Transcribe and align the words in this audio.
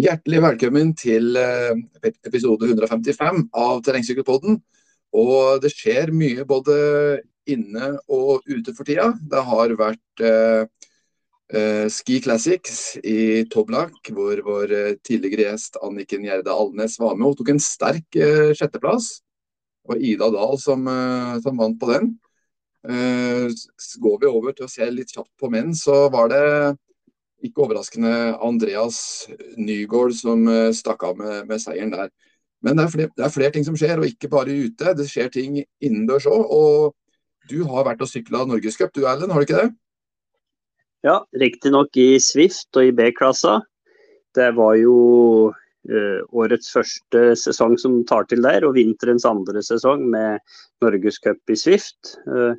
Hjertelig 0.00 0.38
velkommen 0.40 0.92
til 0.96 1.34
eh, 1.36 1.74
episode 2.24 2.64
155 2.70 3.40
av 3.58 3.80
Terrengsykkelpodden. 3.84 4.54
Og 5.20 5.60
det 5.60 5.72
skjer 5.74 6.12
mye 6.14 6.46
både 6.48 6.76
inne 7.50 7.90
og 8.08 8.46
ute 8.48 8.72
for 8.76 8.88
tida. 8.88 9.10
Det 9.20 9.42
har 9.50 9.74
vært 9.76 10.24
eh, 10.24 10.62
eh 11.52 11.84
Ski 11.92 12.20
Classics 12.24 12.96
i 13.02 13.44
Toblak, 13.52 13.98
hvor 14.14 14.40
vår 14.46 14.74
eh, 14.78 14.96
tidligere 15.04 15.50
gjest 15.50 15.76
Anniken 15.84 16.24
Gjerde 16.24 16.54
Alnes 16.54 16.96
var 17.02 17.18
med 17.18 17.32
og 17.34 17.40
tok 17.42 17.52
en 17.52 17.60
sterk 17.60 18.16
eh, 18.16 18.54
sjetteplass. 18.56 19.18
Og 19.90 20.00
Ida 20.00 20.30
Dahl 20.32 20.56
som, 20.62 20.88
eh, 20.88 21.40
som 21.44 21.60
vant 21.60 21.80
på 21.80 21.92
den. 21.92 22.14
går 24.00 24.20
vi 24.20 24.26
over 24.30 24.54
til 24.56 24.64
å 24.64 24.72
se 24.72 24.86
litt 24.88 25.12
kjapt 25.12 25.34
på 25.36 25.50
menn, 25.52 25.74
så 25.76 26.06
var 26.08 26.32
det 26.32 26.44
ikke 27.44 27.64
overraskende 27.64 28.14
Andreas 28.44 29.28
Nygaard 29.56 30.16
som 30.18 30.46
eh, 30.50 30.72
stakk 30.76 31.04
av 31.08 31.20
med, 31.20 31.46
med 31.48 31.62
seieren 31.62 31.94
der. 31.94 32.10
Men 32.60 32.76
det 32.76 32.84
er, 32.84 32.92
flere, 32.92 33.12
det 33.16 33.24
er, 33.24 33.32
flere, 33.32 33.52
ting 33.54 33.64
som 33.64 33.76
skjer, 33.78 34.00
og 34.00 34.08
ikke 34.08 34.28
bare 34.32 34.52
ute. 34.52 34.92
Det 34.96 35.06
skjer 35.08 35.30
ting 35.32 35.62
innendørs 35.80 36.28
òg. 36.28 36.42
Og 36.52 37.48
du 37.48 37.62
har 37.70 37.86
vært 37.88 38.04
og 38.04 38.10
sykla 38.10 38.44
Norgescup 38.48 38.92
du 38.96 39.06
Erlend, 39.08 39.32
har 39.32 39.40
du 39.40 39.48
ikke 39.48 39.62
det? 39.62 39.70
Ja, 41.06 41.22
riktignok 41.40 41.96
i 41.96 42.18
Swift 42.20 42.76
og 42.76 42.90
i 42.90 42.92
B-klassa. 42.92 43.62
Det 44.36 44.50
var 44.58 44.74
jo 44.76 44.96
uh, 45.48 46.20
årets 46.36 46.68
første 46.74 47.22
sesong 47.40 47.78
som 47.80 47.96
tar 48.04 48.28
til 48.28 48.44
der, 48.44 48.66
og 48.68 48.76
vinterens 48.76 49.24
andre 49.24 49.64
sesong 49.64 50.04
med 50.12 50.44
Norgescup 50.84 51.40
i 51.48 51.56
Swift. 51.56 52.18
Uh, 52.28 52.52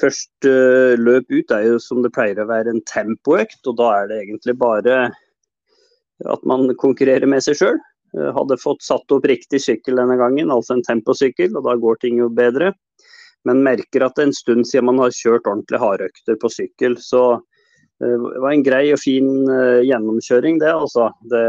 Først 0.00 0.46
uh, 0.48 0.94
løp 0.96 1.28
ut 1.32 1.52
er 1.52 1.66
jo 1.66 1.78
som 1.82 2.00
det 2.04 2.12
pleier 2.16 2.40
å 2.40 2.48
være 2.48 2.72
en 2.72 2.82
tempoøkt, 2.88 3.60
og 3.68 3.76
da 3.80 3.90
er 3.98 4.08
det 4.10 4.20
egentlig 4.22 4.56
bare 4.60 5.02
at 6.32 6.44
man 6.48 6.70
konkurrerer 6.80 7.28
med 7.28 7.44
seg 7.44 7.58
sjøl. 7.60 7.80
Uh, 8.16 8.30
hadde 8.36 8.60
fått 8.62 8.84
satt 8.86 9.12
opp 9.12 9.28
riktig 9.28 9.60
sykkel 9.64 10.00
denne 10.00 10.16
gangen, 10.20 10.52
altså 10.54 10.78
en 10.78 10.86
temposykkel, 10.86 11.52
og 11.58 11.68
da 11.68 11.76
går 11.80 12.00
ting 12.04 12.22
jo 12.22 12.30
bedre. 12.32 12.72
Men 13.48 13.64
merker 13.66 14.06
at 14.06 14.16
det 14.16 14.24
er 14.24 14.30
en 14.30 14.36
stund 14.38 14.68
siden 14.70 14.88
man 14.88 15.02
har 15.02 15.16
kjørt 15.16 15.48
ordentlig 15.50 15.80
hardøkter 15.82 16.38
på 16.40 16.52
sykkel. 16.52 16.96
Så 17.02 17.22
uh, 17.36 18.00
det 18.00 18.42
var 18.44 18.52
en 18.52 18.64
grei 18.66 18.86
og 18.94 19.02
fin 19.02 19.28
gjennomkjøring, 19.84 20.62
det 20.62 20.72
altså. 20.72 21.10
Det, 21.28 21.44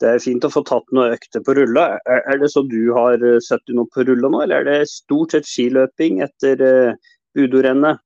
det 0.00 0.08
er 0.08 0.22
fint 0.22 0.44
å 0.46 0.50
få 0.52 0.62
tatt 0.64 0.86
noen 0.96 1.14
økter 1.14 1.42
på 1.44 1.54
rulla. 1.58 1.98
Er, 2.08 2.38
det 2.40 2.48
så 2.52 2.62
du 2.64 2.92
har 2.96 3.20
eh, 3.20 3.40
sett 3.44 3.72
noe 3.76 3.88
på 3.92 4.04
rulla 4.08 4.30
nå, 4.32 4.44
eller 4.46 4.62
er 4.62 4.68
det 4.68 4.92
stort 4.92 5.36
sett 5.36 5.48
skiløping 5.48 6.22
etter 6.24 6.56
Budorennet? 6.56 7.10
Udorennet? 7.36 8.00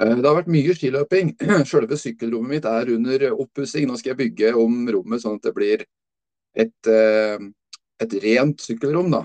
Eh, 0.00 0.14
det 0.16 0.26
har 0.28 0.38
vært 0.38 0.50
mye 0.54 0.76
skiløping. 0.76 1.34
Selve 1.72 2.00
sykkelrommet 2.00 2.56
mitt 2.56 2.70
er 2.70 2.94
under 2.96 3.26
oppussing. 3.34 3.86
Nå 3.88 4.00
skal 4.00 4.14
jeg 4.14 4.22
bygge 4.24 4.54
om 4.56 4.82
rommet 4.96 5.24
sånn 5.24 5.38
at 5.40 5.46
det 5.50 5.54
blir 5.56 5.84
et, 6.56 6.90
et 8.00 8.18
rent 8.24 8.64
sykkelrom. 8.64 9.12
Da. 9.12 9.22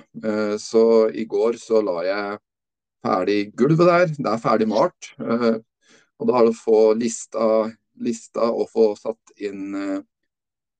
Så 0.60 0.84
i 1.16 1.24
går 1.24 1.56
så 1.62 1.80
la 1.88 1.98
jeg 2.04 2.40
ferdig 3.02 3.42
gulvet 3.56 3.88
der. 3.88 4.16
Det 4.18 4.32
er 4.36 4.44
ferdig 4.44 4.68
malt. 4.72 5.14
Og 5.24 6.28
da 6.28 6.36
har 6.36 6.46
det 6.46 6.54
å 6.54 6.60
få 6.60 6.82
lista, 7.00 7.46
lista 8.04 8.52
og 8.52 8.68
få 8.76 8.92
satt 9.00 9.40
inn 9.40 10.04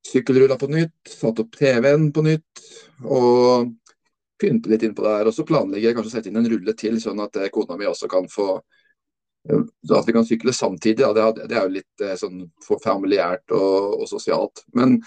sykkelrulla 0.06 0.58
på 0.58 0.68
nytt, 0.72 0.96
satt 1.08 1.40
opp 1.42 1.56
TV-en 1.56 2.10
på 2.14 2.24
nytt 2.26 2.62
og 3.04 3.72
pynte 4.42 4.70
litt 4.72 4.82
inn 4.82 4.94
på 4.94 5.04
det 5.04 5.16
her. 5.16 5.30
Og 5.30 5.36
så 5.36 5.46
planlegger 5.46 5.88
jeg 5.88 5.98
kanskje 5.98 6.12
å 6.12 6.14
sette 6.16 6.32
inn 6.32 6.40
en 6.40 6.48
rulle 6.50 6.74
til, 6.78 6.98
sånn 7.02 7.22
at 7.22 7.38
eh, 7.38 7.50
kona 7.54 7.78
mi 7.78 7.88
også 7.88 8.10
kan 8.10 8.26
få 8.30 8.48
eh, 8.56 9.60
at 9.98 10.08
vi 10.08 10.16
kan 10.16 10.26
sykle 10.26 10.54
samtidig. 10.56 11.04
Ja, 11.04 11.12
det, 11.36 11.50
er 11.50 11.68
jo 11.68 11.76
litt 11.76 12.04
eh, 12.04 12.16
sånn 12.18 12.48
for 12.64 12.82
familiært 12.82 13.54
og, 13.54 14.00
og, 14.00 14.08
sosialt. 14.10 14.64
Men 14.78 14.98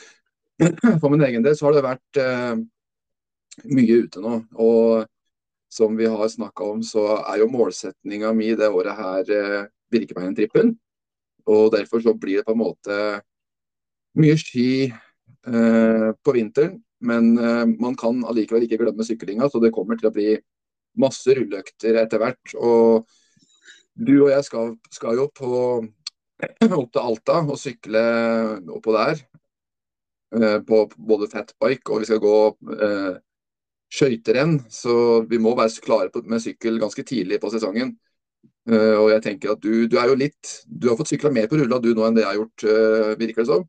for 1.02 1.12
min 1.12 1.26
egen 1.28 1.44
del 1.46 1.58
så 1.60 1.70
har 1.70 1.78
det 1.78 1.86
vært 1.86 2.22
eh, 2.24 2.56
mye 3.76 4.00
ute 4.06 4.24
nå. 4.24 4.40
Og 4.64 5.06
som 5.76 5.96
vi 6.00 6.08
har 6.08 6.28
snakka 6.32 6.64
om, 6.64 6.84
så 6.84 7.18
er 7.20 7.42
jo 7.42 7.52
målsetninga 7.52 8.32
mi 8.36 8.54
det 8.56 8.72
året 8.72 8.96
her 8.96 9.32
eh, 9.36 9.62
Birkebeinen-trippelen. 9.92 10.76
Og 11.52 11.72
derfor 11.76 12.02
så 12.02 12.16
blir 12.18 12.40
det 12.40 12.48
på 12.48 12.56
en 12.56 12.64
måte 12.64 13.00
mye 14.20 14.38
ski 14.40 14.70
eh, 14.88 16.10
på 16.24 16.36
vinteren, 16.36 16.80
men 17.06 17.36
eh, 17.38 17.66
man 17.82 17.98
kan 18.00 18.24
allikevel 18.28 18.66
ikke 18.66 18.80
glemme 18.82 19.06
syklinga. 19.08 19.50
Så 19.52 19.62
det 19.64 19.74
kommer 19.76 20.00
til 20.00 20.10
å 20.10 20.16
bli 20.16 20.34
masse 21.02 21.36
rulleøkter 21.36 22.00
etter 22.02 22.22
hvert. 22.22 22.56
Og 22.56 23.06
du 23.96 24.16
og 24.26 24.32
jeg 24.32 24.48
skal, 24.48 24.76
skal 24.94 25.20
jo 25.20 25.30
på, 25.36 25.52
opp 26.82 26.92
til 26.92 27.04
Alta 27.04 27.42
og 27.44 27.60
sykle 27.60 28.06
oppå 28.78 28.96
der. 28.96 29.26
Eh, 30.36 30.60
på 30.68 30.82
både 30.98 31.30
fatbike 31.32 31.94
og 31.94 32.02
vi 32.02 32.08
skal 32.10 32.20
gå 32.24 32.38
eh, 32.76 33.14
skøyterenn. 33.94 34.58
Så 34.72 35.22
vi 35.30 35.40
må 35.42 35.56
være 35.58 35.86
klare 35.86 36.12
på, 36.12 36.24
med 36.28 36.44
sykkel 36.44 36.82
ganske 36.82 37.06
tidlig 37.08 37.40
på 37.44 37.54
sesongen. 37.54 37.96
Uh, 38.66 38.98
og 38.98 39.12
jeg 39.12 39.22
tenker 39.22 39.52
at 39.54 39.60
du, 39.62 39.86
du, 39.86 39.94
er 40.02 40.10
jo 40.10 40.16
litt 40.18 40.52
Du 40.66 40.88
har 40.90 40.96
fått 40.98 41.12
sykla 41.12 41.30
mer 41.30 41.46
på 41.46 41.60
rulla 41.60 41.78
du 41.78 41.92
nå 41.94 42.02
enn 42.08 42.16
det 42.18 42.24
jeg 42.24 42.32
har 42.32 42.38
gjort, 42.40 42.64
uh, 42.66 43.12
virker 43.20 43.44
det 43.44 43.50
som? 43.52 43.66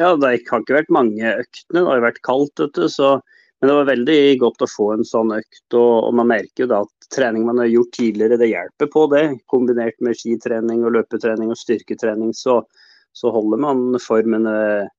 Ja, 0.00 0.16
det 0.18 0.26
har 0.26 0.40
ikke 0.40 0.74
vært 0.74 0.92
mange 0.94 1.22
øktene. 1.22 1.80
Det 1.80 1.86
har 1.86 2.02
vært 2.02 2.24
kaldt 2.26 2.60
ute. 2.60 2.88
Så, 2.90 3.12
men 3.60 3.70
det 3.70 3.76
var 3.78 3.90
veldig 3.92 4.18
godt 4.42 4.64
å 4.66 4.70
få 4.70 4.88
en 4.96 5.06
sånn 5.06 5.30
økt. 5.36 5.66
Og, 5.76 5.92
og 6.08 6.16
man 6.18 6.32
merker 6.32 6.64
jo 6.64 6.70
da 6.72 6.80
at 6.86 7.08
trening 7.14 7.46
man 7.46 7.62
har 7.62 7.70
gjort 7.70 7.94
tidligere, 7.94 8.40
det 8.40 8.50
hjelper 8.50 8.90
på 8.90 9.06
det. 9.12 9.24
Kombinert 9.50 10.00
med 10.02 10.18
skitrening 10.18 10.82
og 10.82 10.96
løpetrening 10.96 11.52
og 11.54 11.60
styrketrening, 11.60 12.34
så, 12.34 12.58
så 13.14 13.30
holder 13.34 13.62
man 13.62 13.84
formen 14.02 14.50
eh, 14.50 14.90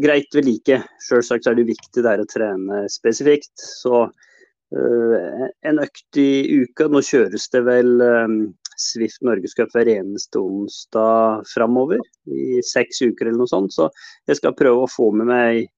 greit 0.00 0.32
ved 0.32 0.48
like. 0.48 0.80
Selvsagt 1.04 1.50
er 1.50 1.58
det 1.58 1.68
viktig 1.68 2.04
det 2.06 2.16
å 2.24 2.28
trene 2.30 2.86
spesifikt. 2.92 3.52
Så 3.60 4.06
eh, 4.06 5.46
en 5.68 5.84
økt 5.84 6.22
i 6.22 6.30
uka. 6.62 6.88
Nå 6.88 7.04
kjøres 7.04 7.50
det 7.52 7.66
vel 7.68 7.98
eh, 8.00 8.38
Swift 8.80 9.22
Norgescup 9.26 9.72
hver 9.74 9.90
eneste 9.92 10.40
onsdag 10.40 11.46
framover. 11.50 12.02
I 12.26 12.60
seks 12.66 13.02
uker 13.02 13.28
eller 13.28 13.42
noe 13.42 13.50
sånt. 13.50 13.74
Så 13.74 13.88
jeg 14.30 14.40
skal 14.40 14.56
prøve 14.58 14.84
å 14.84 14.90
få 14.90 15.10
med 15.16 15.30
meg 15.30 15.70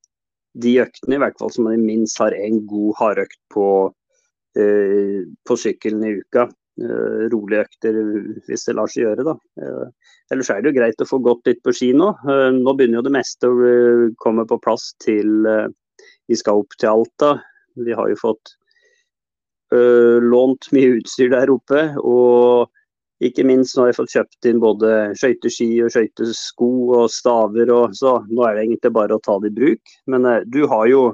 de 0.62 0.76
øktene, 0.84 1.16
i 1.16 1.22
hvert 1.22 1.38
fall 1.40 1.50
som 1.50 1.66
man 1.66 1.82
minst 1.82 2.20
har 2.22 2.34
en 2.36 2.60
god 2.70 2.94
hardøkt 3.00 3.40
på, 3.50 3.68
eh, 4.58 5.24
på 5.46 5.56
sykkelen 5.58 6.04
i 6.06 6.18
uka. 6.20 6.48
Uh, 6.74 7.30
rolige 7.30 7.62
økter 7.68 7.96
hvis 8.48 8.64
det 8.66 8.72
lar 8.74 8.90
seg 8.90 9.04
gjøre. 9.04 9.24
da. 9.28 9.34
Uh, 9.62 10.14
ellers 10.34 10.50
er 10.50 10.58
det 10.58 10.72
jo 10.72 10.78
greit 10.80 11.04
å 11.04 11.06
få 11.06 11.20
gått 11.22 11.46
litt 11.46 11.60
på 11.62 11.70
ski 11.70 11.92
nå. 11.94 12.08
Uh, 12.26 12.50
nå 12.50 12.74
begynner 12.74 12.98
jo 12.98 13.04
det 13.06 13.14
meste 13.14 13.46
å 13.46 14.08
komme 14.18 14.42
på 14.50 14.58
plass 14.64 14.88
til 15.04 15.46
Vi 16.26 16.38
skal 16.40 16.64
opp 16.64 16.74
til 16.74 16.90
Alta. 16.90 17.36
Vi 17.78 17.94
har 17.94 18.10
jo 18.10 18.18
fått 18.18 18.56
lånt 19.74 20.68
mye 20.74 21.00
utstyr 21.00 21.32
der 21.32 21.50
oppe. 21.50 21.80
Og 21.98 22.70
ikke 23.24 23.44
minst 23.46 23.76
nå 23.76 23.84
har 23.84 23.92
jeg 23.92 23.98
fått 23.98 24.14
kjøpt 24.14 24.48
inn 24.50 24.62
både 24.62 24.92
skøyteski 25.18 25.68
og 25.84 25.92
skøytesko 25.94 26.70
og 26.98 27.04
staver, 27.12 27.72
og 27.72 27.96
så 27.96 28.18
nå 28.28 28.46
er 28.46 28.56
det 28.56 28.64
egentlig 28.66 28.92
bare 28.96 29.16
å 29.16 29.22
ta 29.24 29.38
det 29.42 29.52
i 29.52 29.58
bruk. 29.58 29.94
Men 30.10 30.28
eh, 30.28 30.44
du 30.44 30.64
har 30.70 30.88
jo 30.90 31.04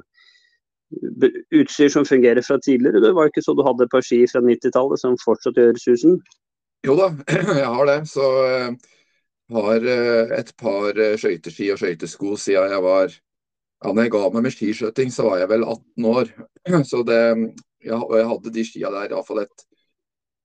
utstyr 1.55 1.91
som 1.93 2.07
fungerer 2.09 2.43
fra 2.43 2.59
tidligere. 2.59 3.03
Det 3.05 3.15
var 3.15 3.31
ikke 3.31 3.45
så 3.47 3.55
du 3.55 3.63
hadde 3.67 3.87
et 3.87 3.93
par 3.93 4.03
ski 4.03 4.25
fra 4.31 4.43
90-tallet 4.43 5.03
som 5.03 5.19
fortsatt 5.23 5.61
gjør 5.61 5.79
susen? 5.79 6.19
Jo 6.87 6.97
da, 6.99 7.11
jeg 7.63 7.71
har 7.77 7.91
det. 7.93 7.99
Så 8.11 8.27
jeg 8.43 8.75
eh, 8.75 8.93
har 9.57 9.91
eh, 9.95 10.37
et 10.41 10.55
par 10.59 11.03
skøyteski 11.23 11.73
og 11.75 11.83
skøytesko 11.83 12.37
siden 12.41 12.75
jeg 12.75 12.87
var 12.87 13.19
ja, 13.81 13.93
når 13.95 14.05
jeg 14.05 14.13
ga 14.13 14.27
meg 14.29 14.45
med 14.45 14.53
skiskøyting, 14.53 15.13
så 15.15 15.25
var 15.25 15.41
jeg 15.41 15.49
vel 15.55 15.63
18 15.65 16.09
år. 16.11 16.33
Så 16.91 17.01
det, 17.09 17.21
ja, 17.87 17.97
og 17.97 18.13
jeg 18.19 18.27
hadde 18.29 18.53
de 18.53 18.65
skia 18.69 18.91
der 18.93 19.15
iallfall 19.15 19.41
et 19.47 19.65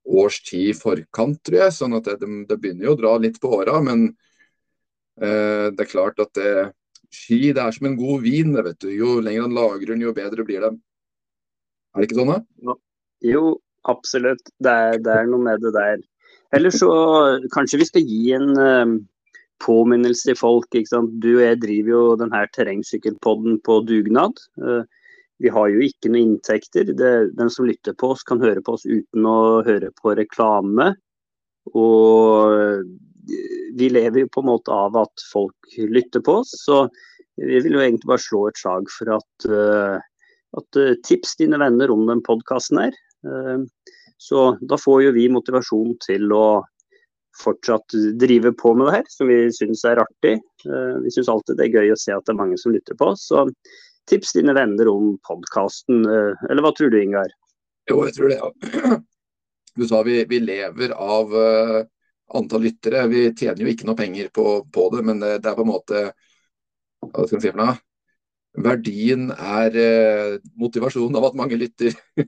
års 0.05 0.39
tid 0.45 0.69
i 0.71 0.77
forkant, 0.77 1.41
tror 1.45 1.61
jeg. 1.65 1.75
sånn 1.75 1.97
at 1.97 2.07
det, 2.07 2.29
det, 2.49 2.57
begynner 2.61 2.89
jo 2.89 2.95
å 2.95 2.99
dra 2.99 3.13
litt 3.21 3.39
på 3.41 3.51
åra. 3.59 3.79
Men 3.83 4.07
eh, 5.21 5.71
det 5.73 5.85
er 5.85 5.91
klart 5.91 6.21
at 6.23 6.33
det, 6.37 6.71
ski 7.13 7.53
det 7.55 7.63
er 7.63 7.75
som 7.75 7.89
en 7.89 7.97
god 7.99 8.25
vin. 8.25 8.53
Vet 8.55 8.81
du. 8.83 8.91
Jo 8.93 9.19
lenger 9.23 9.47
den 9.47 9.57
lagrer 9.57 9.93
den, 9.93 10.05
jo 10.05 10.15
bedre 10.15 10.47
blir 10.47 10.67
den. 10.67 10.79
Er 11.95 12.03
det 12.03 12.09
ikke 12.09 12.19
sånn, 12.21 12.35
da? 12.35 12.77
Jo, 13.25 13.57
absolutt. 13.87 14.43
Det 14.59 14.71
er, 14.71 15.01
det 15.01 15.17
er, 15.21 15.27
noe 15.31 15.43
med 15.43 15.63
det 15.63 15.73
der. 15.75 16.01
Eller 16.55 16.71
så 16.71 16.89
kanskje 17.55 17.81
vi 17.81 17.87
skal 17.87 18.03
gi 18.05 18.33
en 18.35 18.51
um, 18.59 18.97
påminnelse 19.63 20.29
til 20.29 20.37
folk. 20.39 20.67
Du 20.75 21.31
og 21.37 21.43
jeg 21.43 21.61
driver 21.63 21.93
jo 21.93 22.03
denne 22.19 22.43
terrengsykkelpodden 22.55 23.61
på 23.65 23.79
dugnad. 23.87 24.43
Uh, 24.59 24.83
vi 25.43 25.51
har 25.51 25.71
jo 25.71 25.81
ikke 25.83 26.11
noen 26.11 26.35
inntekter. 26.35 26.91
Det, 26.95 27.13
den 27.35 27.51
som 27.51 27.67
lytter 27.67 27.95
på 27.97 28.13
oss, 28.13 28.23
kan 28.23 28.43
høre 28.43 28.63
på 28.63 28.77
oss 28.77 28.85
uten 28.87 29.27
å 29.27 29.63
høre 29.67 29.91
på 29.99 30.15
reklame. 30.15 30.93
Og 31.75 32.85
vi 33.75 33.89
lever 33.89 34.23
jo 34.23 34.31
på 34.31 34.43
en 34.43 34.51
måte 34.51 34.73
av 34.73 34.97
at 34.99 35.25
folk 35.31 35.77
lytter 35.77 36.23
på 36.25 36.39
oss. 36.41 36.53
Så 36.65 36.85
vi 37.35 37.59
vil 37.59 37.75
jo 37.75 37.83
egentlig 37.83 38.09
bare 38.11 38.23
slå 38.23 38.45
et 38.49 38.59
slag 38.59 38.87
for 38.93 39.15
at, 39.17 39.47
uh, 39.49 39.97
at 40.59 40.79
uh, 40.79 40.93
tips 41.07 41.35
dine 41.41 41.59
venner 41.61 41.91
om 41.91 42.05
den 42.09 42.23
podkasten 42.25 42.85
her. 42.85 42.95
Uh, 43.27 43.65
så 44.21 44.53
da 44.63 44.79
får 44.79 45.07
jo 45.07 45.15
vi 45.17 45.27
motivasjon 45.31 45.97
til 46.05 46.31
å 46.31 46.63
fortsatt 47.41 47.97
drive 48.15 48.53
på 48.55 48.71
med 48.79 48.87
det 48.87 48.93
her, 49.01 49.07
som 49.11 49.27
vi 49.27 49.41
syns 49.51 49.81
er 49.83 49.99
artig. 49.99 50.37
Vi 50.63 51.11
syns 51.11 51.27
alltid 51.27 51.57
det 51.59 51.65
er 51.65 51.81
gøy 51.81 51.91
å 51.91 51.97
se 51.99 52.13
at 52.15 52.23
det 52.23 52.31
er 52.31 52.37
mange 52.39 52.55
som 52.55 52.71
lytter 52.71 52.95
på 52.95 53.09
oss. 53.11 53.25
Så 53.27 53.41
tips 54.09 54.33
dine 54.37 54.53
venner 54.53 54.89
om 54.91 55.15
podkasten. 55.25 56.05
Uh, 56.05 56.47
eller 56.49 56.65
hva 56.65 56.71
tror 56.75 56.93
du, 56.93 56.99
Ingar? 57.01 57.33
Jo, 57.89 58.01
jeg 58.07 58.17
tror 58.17 58.31
det. 58.31 58.39
Ja. 58.41 59.01
Du 59.75 59.83
sa 59.83 59.97
vi, 60.07 60.21
vi 60.23 60.37
lever 60.39 60.93
av 60.95 61.33
uh, 61.35 61.81
antall 62.39 62.61
lyttere. 62.63 63.01
Vi 63.11 63.25
tjener 63.35 63.65
jo 63.65 63.73
ikke 63.73 63.89
noe 63.89 63.99
penger 63.99 64.29
på, 64.31 64.45
på 64.71 64.85
det, 64.93 65.01
men 65.03 65.19
det, 65.19 65.33
det, 65.43 65.51
er 65.51 65.57
på 65.57 65.65
en 65.65 65.71
måte 65.73 66.03
Hva 67.03 67.25
skal 67.25 67.35
jeg 67.35 67.43
si 67.43 67.51
for 67.51 67.59
noe? 67.59 67.73
Verdien 68.63 69.25
er 69.35 69.75
uh, 69.75 70.37
motivasjonen 70.63 71.19
av 71.19 71.27
at 71.27 71.35
mange 71.41 71.59
lytter. 71.59 71.91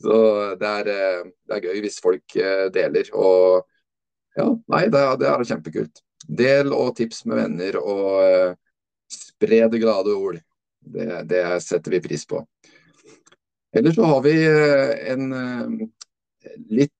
Så 0.00 0.16
det 0.56 0.70
er, 0.70 0.88
uh, 0.88 1.28
det 1.28 1.58
er, 1.58 1.68
gøy 1.68 1.84
hvis 1.84 2.00
folk 2.00 2.38
deler. 2.72 3.12
Og 3.12 4.40
ja, 4.40 4.48
nei, 4.72 4.86
det, 4.88 5.04
det, 5.20 5.28
er 5.28 5.48
kjempekult. 5.52 6.04
Del 6.40 6.72
og 6.72 6.94
tips 6.96 7.26
med 7.28 7.42
venner, 7.42 7.76
og 7.76 8.56
spre 9.12 9.66
det 9.68 9.84
glade 9.84 10.16
ord. 10.16 10.40
Det, 10.80 11.22
det 11.28 11.44
setter 11.62 11.96
vi 11.96 12.02
pris 12.04 12.26
på. 12.26 12.42
Ellers 13.76 13.94
så 13.94 14.06
har 14.08 14.22
vi 14.24 14.34
en 15.12 15.26
litt, 16.70 16.92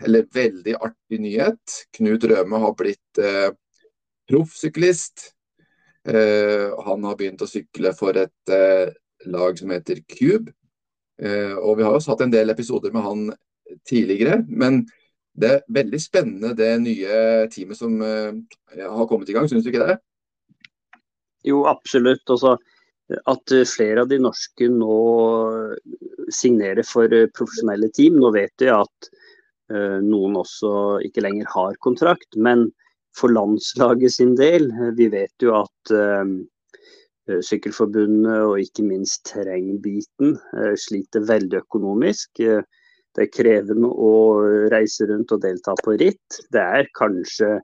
eller 0.00 0.26
veldig 0.32 0.74
artig 0.80 1.20
nyhet. 1.20 1.78
Knut 1.96 2.24
Røme 2.24 2.60
har 2.62 2.74
blitt 2.78 3.20
eh, 3.20 3.50
proffsyklist. 4.30 5.32
Eh, 6.08 6.70
han 6.86 7.04
har 7.04 7.18
begynt 7.18 7.42
å 7.44 7.50
sykle 7.50 7.92
for 7.98 8.16
et 8.20 8.52
eh, 8.52 8.94
lag 9.28 9.58
som 9.58 9.72
heter 9.74 10.00
Cube. 10.08 10.54
Eh, 11.20 11.56
og 11.56 11.78
vi 11.78 11.86
har 11.86 11.96
også 11.96 12.14
hatt 12.14 12.26
en 12.26 12.34
del 12.34 12.52
episoder 12.52 12.94
med 12.94 13.04
han 13.06 13.26
tidligere. 13.88 14.42
Men 14.48 14.84
det 15.36 15.52
er 15.52 15.64
veldig 15.76 16.00
spennende 16.00 16.54
det 16.56 16.72
nye 16.80 17.46
teamet 17.52 17.78
som 17.78 17.98
eh, 18.00 18.32
har 18.80 19.08
kommet 19.10 19.28
i 19.28 19.36
gang, 19.36 19.48
syns 19.50 19.66
du 19.66 19.72
ikke 19.72 19.84
det? 19.90 19.98
Jo, 21.46 21.66
absolutt. 21.70 22.24
Også 22.32 22.56
at 23.30 23.52
flere 23.70 24.02
av 24.02 24.10
de 24.10 24.18
norske 24.18 24.68
nå 24.72 24.96
signerer 26.34 26.86
for 26.86 27.12
eh, 27.14 27.28
profesjonelle 27.36 27.90
team. 27.94 28.18
Nå 28.22 28.32
vet 28.34 28.54
vi 28.62 28.72
at 28.72 29.10
noen 29.66 30.36
også 30.38 31.00
ikke 31.02 31.24
lenger 31.24 31.48
har 31.50 31.78
kontrakt, 31.82 32.36
men 32.38 32.68
for 33.18 33.32
landslaget 33.34 34.14
sin 34.14 34.36
del, 34.38 34.68
eh, 34.70 34.92
vi 34.98 35.10
vet 35.12 35.34
jo 35.42 35.56
at 35.62 35.96
Sykkelforbundet 37.26 38.44
og 38.46 38.60
ikke 38.62 38.84
minst 38.86 39.24
terrengbiten 39.26 40.36
sliter 40.78 41.24
veldig 41.26 41.58
økonomisk. 41.58 42.38
det 42.38 43.24
er 43.24 43.32
krevende 43.32 43.88
å 43.90 44.12
reise 44.70 45.08
rundt 45.10 45.34
og 45.34 45.40
delta 45.42 45.74
på 45.82 45.96
ritt. 45.98 46.38
Det 46.54 46.62
er 46.62 46.86
kanskje 46.94 47.56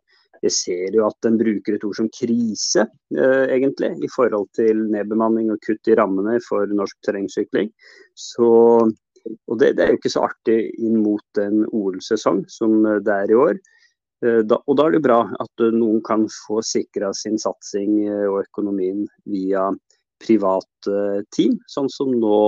jeg 0.42 0.54
ser 0.54 0.96
jo 0.96 1.06
at 1.06 1.18
den 1.22 1.38
bruker 1.38 1.76
et 1.76 1.84
ord 1.86 1.94
som 1.98 2.08
krise, 2.10 2.86
eh, 3.14 3.44
egentlig, 3.54 3.92
i 4.02 4.10
forhold 4.10 4.48
til 4.58 4.80
nedbemanning 4.90 5.52
og 5.54 5.62
kutt 5.62 5.90
i 5.90 5.96
rammene 5.98 6.38
for 6.42 6.66
norsk 6.66 6.98
terrengsykling. 7.06 7.70
Så, 8.18 8.48
og 8.82 9.60
det, 9.60 9.76
det, 9.78 9.84
er 9.84 9.92
jo 9.92 10.00
ikke 10.00 10.14
så 10.16 10.26
artig 10.26 10.58
inn 10.82 10.98
mot 11.04 11.42
en 11.42 11.62
OL-sesong 11.70 12.42
som 12.50 12.80
det 12.82 13.14
er 13.14 13.30
i 13.30 13.38
år. 13.38 13.62
Eh, 14.26 14.42
da, 14.42 14.58
og 14.66 14.78
da 14.80 14.88
er 14.88 14.96
det 14.96 15.04
bra 15.06 15.22
at 15.44 15.66
noen 15.76 16.02
kan 16.06 16.26
få 16.42 16.58
sikra 16.66 17.12
sin 17.14 17.38
satsing 17.38 18.02
eh, 18.08 18.26
og 18.26 18.42
økonomien 18.42 19.06
via 19.30 19.70
privat 20.22 20.86
team, 21.34 21.56
sånn 21.66 21.88
som 21.90 22.12
nå, 22.14 22.42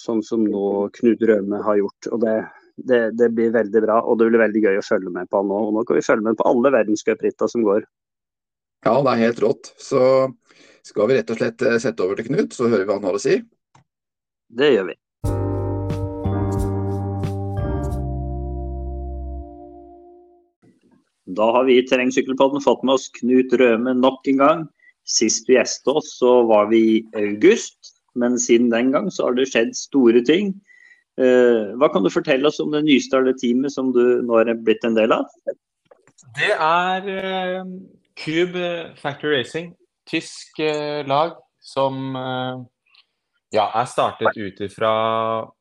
sånn 0.00 0.22
som 0.24 0.46
nå 0.48 0.86
Knut 0.96 1.24
Røme 1.28 1.58
har 1.60 1.76
gjort. 1.76 2.08
Og 2.08 2.22
det, 2.22 2.38
det, 2.86 3.00
det, 3.18 3.30
blir 3.34 3.50
veldig 3.54 3.82
bra, 3.84 3.98
og 4.02 4.18
det 4.18 4.28
blir 4.30 4.42
veldig 4.42 4.62
gøy 4.64 4.78
å 4.80 4.86
følge 4.86 5.12
med 5.14 5.30
på 5.32 5.42
nå. 5.46 5.62
Og 5.68 5.74
nå 5.74 5.84
kan 5.88 5.98
vi 5.98 6.04
følge 6.06 6.28
med 6.28 6.38
på 6.38 6.46
alle 6.50 6.72
verdenscuprittene 6.74 7.50
som 7.50 7.66
går. 7.66 7.82
Ja, 8.86 8.94
det 9.02 9.12
er 9.12 9.24
helt 9.26 9.42
rått. 9.42 9.72
Så 9.82 10.00
skal 10.86 11.10
vi 11.10 11.18
rett 11.18 11.34
og 11.34 11.40
slett 11.40 11.64
eh, 11.66 11.80
sette 11.82 12.04
over 12.04 12.18
til 12.18 12.30
Knut, 12.30 12.54
så 12.54 12.70
hører 12.70 12.84
vi 12.84 12.90
hva 12.90 13.00
han 13.00 13.08
har 13.10 13.18
å 13.18 13.22
si. 13.22 13.40
Det 14.48 14.72
gjør 14.72 14.90
vi. 14.92 14.96
Da 21.38 21.50
har 21.52 21.66
vi 21.68 21.76
i 21.76 21.84
Terrengsykkelpodden 21.84 22.62
fått 22.64 22.86
med 22.86 22.96
oss 22.96 23.10
Knut 23.18 23.52
Røme 23.60 23.92
nok 23.98 24.30
en 24.32 24.40
gang. 24.40 24.64
Sist 25.08 25.48
vi 25.48 25.58
gjestet 25.58 25.90
oss, 25.92 26.14
så 26.20 26.40
var 26.48 26.70
vi 26.72 26.80
i 26.88 26.96
august. 27.20 27.96
Men 28.18 28.38
siden 28.40 28.70
den 28.72 28.94
gang 28.94 29.10
så 29.12 29.28
har 29.28 29.36
det 29.36 29.50
skjedd 29.50 29.74
store 29.76 30.22
ting. 30.24 30.54
Eh, 31.18 31.74
hva 31.74 31.88
kan 31.90 32.04
du 32.04 32.12
fortelle 32.14 32.46
oss 32.46 32.60
om 32.62 32.70
det 32.70 32.84
nystartede 32.86 33.34
teamet 33.40 33.74
som 33.74 33.90
du 33.94 34.20
nå 34.22 34.38
er 34.38 34.52
blitt 34.54 34.84
en 34.86 34.94
del 34.94 35.14
av? 35.16 35.26
Det 36.38 36.52
er 36.54 37.08
uh, 37.10 37.72
Cube 38.18 38.68
Factory 39.00 39.40
Racing, 39.40 39.72
tysk 40.06 40.60
uh, 40.62 41.02
lag 41.08 41.34
som 41.58 42.14
ja, 43.52 43.64
er 43.66 43.88
startet 43.90 44.36
ut 44.38 44.60
ifra 44.64 44.92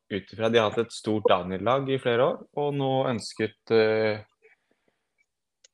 De 0.07 0.21
har 0.59 0.69
hatt 0.69 0.77
et 0.85 0.93
stort 0.93 1.25
Daniel-lag 1.27 1.89
i 1.91 1.97
flere 1.99 2.29
år, 2.29 2.37
og 2.61 2.69
nå 2.77 2.91
ønsket 3.09 3.73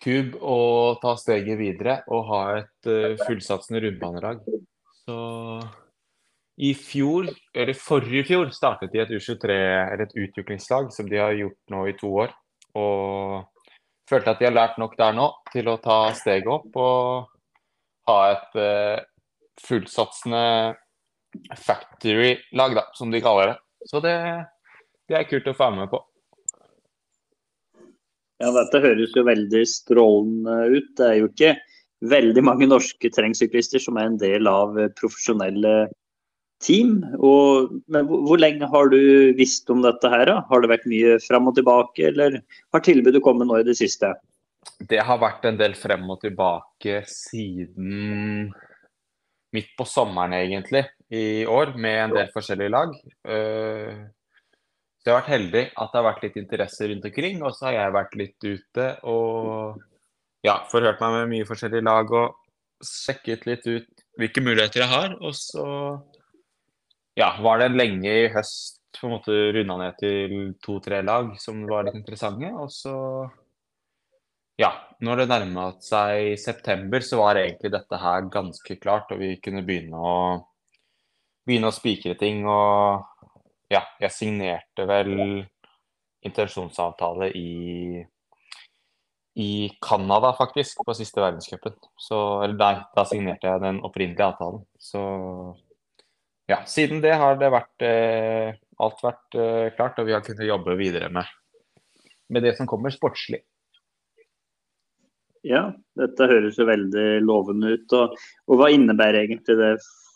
Cube 0.02 0.40
å 0.42 0.58
ta 1.04 1.14
steget 1.20 1.60
videre 1.60 2.00
og 2.10 2.26
ha 2.32 2.42
et 2.64 2.90
fullsatsende 3.28 3.84
rundbanelag. 3.84 4.42
Så 5.04 5.20
i 6.58 6.74
fjor, 6.78 7.30
eller 7.56 7.74
forrige 7.78 8.28
fjor, 8.30 8.52
startet 8.54 8.94
de 8.94 9.02
et 9.02 9.14
U23, 9.14 9.56
eller 9.94 10.06
et 10.06 10.16
utviklingslag, 10.26 10.92
som 10.94 11.10
de 11.10 11.18
har 11.18 11.34
gjort 11.38 11.74
nå 11.74 11.88
i 11.90 11.96
to 11.98 12.12
år. 12.26 12.34
Og 12.78 13.74
følte 14.10 14.34
at 14.34 14.42
de 14.42 14.50
har 14.50 14.56
lært 14.56 14.78
nok 14.82 14.94
der 15.00 15.16
nå 15.18 15.30
til 15.54 15.72
å 15.72 15.80
ta 15.82 15.98
steget 16.18 16.50
opp 16.52 16.78
og 16.78 17.32
ha 18.10 18.18
et 18.34 18.58
uh, 18.60 19.02
fullsatsende 19.64 20.44
factory-lag, 21.58 22.76
da, 22.78 22.88
som 22.98 23.14
de 23.14 23.22
kaller 23.24 23.54
det. 23.54 23.60
Så 23.90 24.02
det, 24.04 24.16
det 25.10 25.18
er 25.18 25.30
kult 25.30 25.50
å 25.50 25.56
få 25.58 25.72
med 25.74 25.90
på. 25.92 26.02
Ja, 28.44 28.52
dette 28.52 28.82
høres 28.84 29.14
jo 29.16 29.24
veldig 29.26 29.64
strålende 29.70 30.58
ut. 30.74 30.90
Det 31.00 31.08
er 31.08 31.18
jo 31.22 31.30
ikke 31.32 31.54
veldig 32.12 32.44
mange 32.44 32.68
norske 32.68 33.10
terrengsyklister 33.16 33.82
som 33.82 33.98
er 33.98 34.10
en 34.10 34.20
del 34.20 34.50
av 34.52 34.76
profesjonelle 35.00 35.74
team. 36.64 36.98
Og, 37.20 37.74
men 37.92 38.08
hvor, 38.10 38.24
hvor, 38.28 38.42
lenge 38.42 38.70
har 38.70 38.92
du 38.94 39.00
visst 39.38 39.70
om 39.74 39.84
dette 39.86 40.12
her? 40.12 40.26
Da? 40.30 40.40
Har 40.50 40.64
det 40.64 40.72
vært 40.72 40.90
mye 40.90 41.18
frem 41.24 41.50
og 41.52 41.58
tilbake, 41.60 42.10
eller 42.12 42.40
har 42.76 42.86
tilbudet 42.86 43.24
kommet 43.26 43.50
nå 43.50 43.62
i 43.62 43.68
det 43.68 43.78
siste? 43.80 44.14
Det 44.90 45.02
har 45.04 45.20
vært 45.22 45.46
en 45.48 45.60
del 45.60 45.76
frem 45.78 46.06
og 46.12 46.22
tilbake 46.24 47.04
siden 47.10 48.52
midt 49.54 49.72
på 49.78 49.86
sommeren, 49.86 50.34
egentlig, 50.40 50.86
i 51.14 51.46
år, 51.46 51.76
med 51.78 52.00
en 52.08 52.16
del 52.18 52.30
forskjellige 52.34 52.74
lag. 52.74 52.94
Eh, 53.30 54.04
så 55.04 55.10
jeg 55.10 55.14
har 55.14 55.20
vært 55.20 55.34
heldig 55.34 55.64
at 55.68 55.92
det 55.92 56.00
har 56.00 56.08
vært 56.08 56.24
litt 56.24 56.38
interesse 56.40 56.88
rundt 56.90 57.06
omkring, 57.10 57.42
og 57.44 57.54
så 57.54 57.68
har 57.68 57.76
jeg 57.76 57.98
vært 57.98 58.16
litt 58.22 58.48
ute 58.48 58.88
og 59.12 59.82
ja, 60.48 60.62
forhørt 60.72 61.04
meg 61.04 61.18
med 61.18 61.32
mye 61.34 61.48
forskjellige 61.48 61.86
lag 61.86 62.14
og 62.16 62.40
sjekket 62.84 63.46
litt 63.48 63.68
ut 63.68 64.04
hvilke 64.20 64.44
muligheter 64.44 64.84
jeg 64.84 64.92
har. 64.92 65.18
Og 65.20 65.36
så 65.38 65.68
ja, 67.20 67.30
var 67.42 67.62
det 67.62 67.74
lenge 67.74 68.10
i 68.10 68.32
høst 68.34 68.80
på 69.00 69.08
en 69.08 69.16
måte 69.16 69.38
runda 69.56 69.78
ned 69.82 69.98
til 70.00 70.36
to-tre 70.64 71.02
lag 71.06 71.34
som 71.42 71.64
var 71.70 71.88
litt 71.88 71.98
interessante. 71.98 72.50
Og 72.54 72.70
så, 72.74 72.94
ja, 74.62 74.72
når 75.04 75.24
det 75.24 75.30
nærma 75.32 75.68
seg 75.84 76.38
september, 76.42 77.04
så 77.06 77.22
var 77.22 77.42
egentlig 77.42 77.74
dette 77.74 78.00
her 78.02 78.30
ganske 78.34 78.78
klart, 78.82 79.12
og 79.14 79.22
vi 79.22 79.36
kunne 79.44 79.66
begynne 79.66 79.98
å, 79.98 80.16
begynne 81.46 81.70
å 81.70 81.76
spikre 81.76 82.16
ting. 82.20 82.46
Og 82.50 83.04
ja, 83.74 83.84
jeg 84.02 84.14
signerte 84.14 84.88
vel 84.90 85.14
intensjonsavtale 86.24 87.34
i 87.36 87.52
i 89.34 89.72
Canada, 89.82 90.30
faktisk, 90.38 90.84
på 90.86 90.94
siste 90.94 91.18
verdenscupen. 91.18 91.74
Eller 92.14 92.54
nei, 92.54 92.74
da 92.94 93.06
signerte 93.10 93.50
jeg 93.50 93.64
den 93.64 93.80
opprinnelige 93.82 94.28
avtalen. 94.28 94.62
Så 94.78 95.02
ja, 96.52 96.60
siden 96.68 97.02
det 97.04 97.16
har 97.20 97.38
det 97.40 97.52
vært 97.54 97.86
eh, 97.88 98.54
alt 98.84 99.02
vært 99.04 99.38
eh, 99.40 99.72
klart, 99.78 100.00
og 100.00 100.08
vi 100.10 100.16
har 100.16 100.24
kunnet 100.26 100.48
jobbe 100.48 100.76
videre 100.80 101.10
med, 101.14 101.28
med 102.34 102.44
det 102.44 102.56
som 102.58 102.70
kommer 102.70 102.94
sportslig. 102.94 103.44
Ja, 105.44 105.68
dette 106.00 106.30
høres 106.30 106.58
jo 106.60 106.68
veldig 106.70 107.08
lovende 107.26 107.76
ut. 107.76 107.96
Og, 107.96 108.16
og, 108.48 108.56
hva 108.60 108.70
innebærer 108.72 109.26
egentlig 109.26 109.58
det 109.60 109.74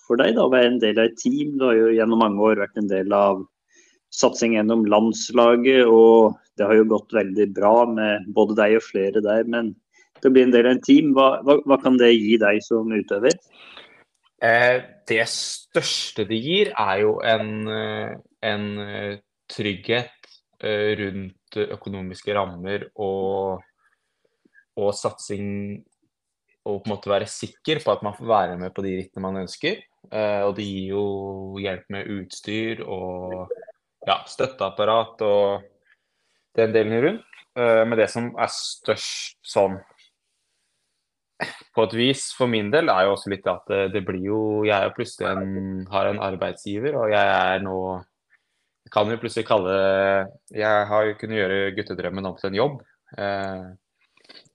for 0.07 0.19
deg, 0.19 0.37
da, 0.37 0.45
å 0.47 0.53
være 0.53 0.71
en 0.71 0.81
del 0.83 0.99
av 0.99 1.09
et 1.09 1.19
team? 1.19 1.57
Du 1.59 1.67
har 1.67 1.75
jo 1.75 1.91
gjennom 1.95 2.23
mange 2.23 2.43
år 2.43 2.63
vært 2.63 2.79
en 2.79 2.91
del 2.91 3.11
av 3.15 3.43
satsing 4.15 4.55
gjennom 4.55 4.85
landslaget, 4.87 5.83
og 5.91 6.37
det 6.57 6.67
har 6.69 6.79
jo 6.79 6.87
gått 6.93 7.15
veldig 7.15 7.49
bra 7.57 7.73
med 7.91 8.29
både 8.35 8.55
deg 8.59 8.77
og 8.79 8.87
flere 8.87 9.23
der. 9.23 9.43
Men 9.51 9.73
til 10.21 10.31
å 10.31 10.35
bli 10.37 10.45
en 10.47 10.55
del 10.55 10.69
av 10.69 10.77
et 10.77 10.85
team, 10.87 11.11
hva, 11.15 11.41
hva, 11.47 11.59
hva 11.67 11.79
kan 11.83 11.99
det 11.99 12.13
gi 12.15 12.39
deg 12.41 12.63
som 12.63 12.87
utøver? 12.95 13.35
Eh, 14.47 14.79
det 15.07 15.23
største 15.31 16.25
det 16.27 16.39
gir, 16.43 16.73
er 16.75 17.03
jo 17.03 17.17
en, 17.23 17.51
eh, 17.71 18.13
en 18.45 18.67
eh, 18.83 19.17
trygghet 19.47 20.13
rundt 20.57 21.53
økonomiske 21.61 22.33
rammer 22.33 22.87
og 22.97 23.61
og 24.77 24.93
satsing 24.93 25.47
og 26.67 26.81
på 26.83 26.89
en 26.89 26.93
måte 26.93 27.09
være 27.09 27.29
sikker 27.31 27.79
på 27.83 27.93
at 27.93 28.03
man 28.03 28.15
får 28.17 28.27
være 28.27 28.57
med 28.59 28.73
på 28.75 28.83
de 28.83 28.97
rittene 28.97 29.23
man 29.23 29.41
ønsker. 29.45 29.79
Eh, 30.11 30.41
og 30.43 30.55
det 30.57 30.65
gir 30.67 30.91
jo 30.91 31.03
hjelp 31.63 31.85
med 31.95 32.09
utstyr 32.17 32.83
og 32.83 33.53
ja, 34.07 34.19
støtteapparat 34.27 35.23
og 35.27 35.63
den 36.59 36.75
delen 36.75 36.99
rundt. 37.05 37.39
Eh, 37.55 37.83
men 37.87 37.99
det 37.99 38.09
som 38.11 38.33
er 38.35 38.51
størst 38.51 39.39
sånn 39.47 39.79
på 41.75 41.85
et 41.85 41.95
vis 41.97 42.27
for 42.33 42.49
min 42.49 42.71
del 42.73 42.89
er 42.89 43.05
jo 43.05 43.13
også 43.13 43.29
litt 43.29 43.47
at 43.49 43.67
det, 43.69 43.81
det 43.93 44.03
blir 44.07 44.23
jo 44.25 44.39
Jeg 44.65 44.73
er 44.73 44.87
jo 44.87 44.95
plutselig 44.97 45.27
en, 45.29 45.83
har 45.91 46.09
en 46.09 46.21
arbeidsgiver, 46.31 46.97
og 46.97 47.11
jeg 47.13 47.33
er 47.33 47.61
nå 47.65 47.77
kan 48.91 49.11
jo 49.11 49.19
plutselig 49.19 49.47
kalle 49.47 49.75
Jeg 50.55 50.87
har 50.89 51.05
jo 51.05 51.17
kunnet 51.19 51.41
gjøre 51.41 51.75
guttedrømmen 51.77 52.29
om 52.29 52.37
til 52.39 52.49
en 52.49 52.59
jobb. 52.61 52.81
Eh, 53.19 53.65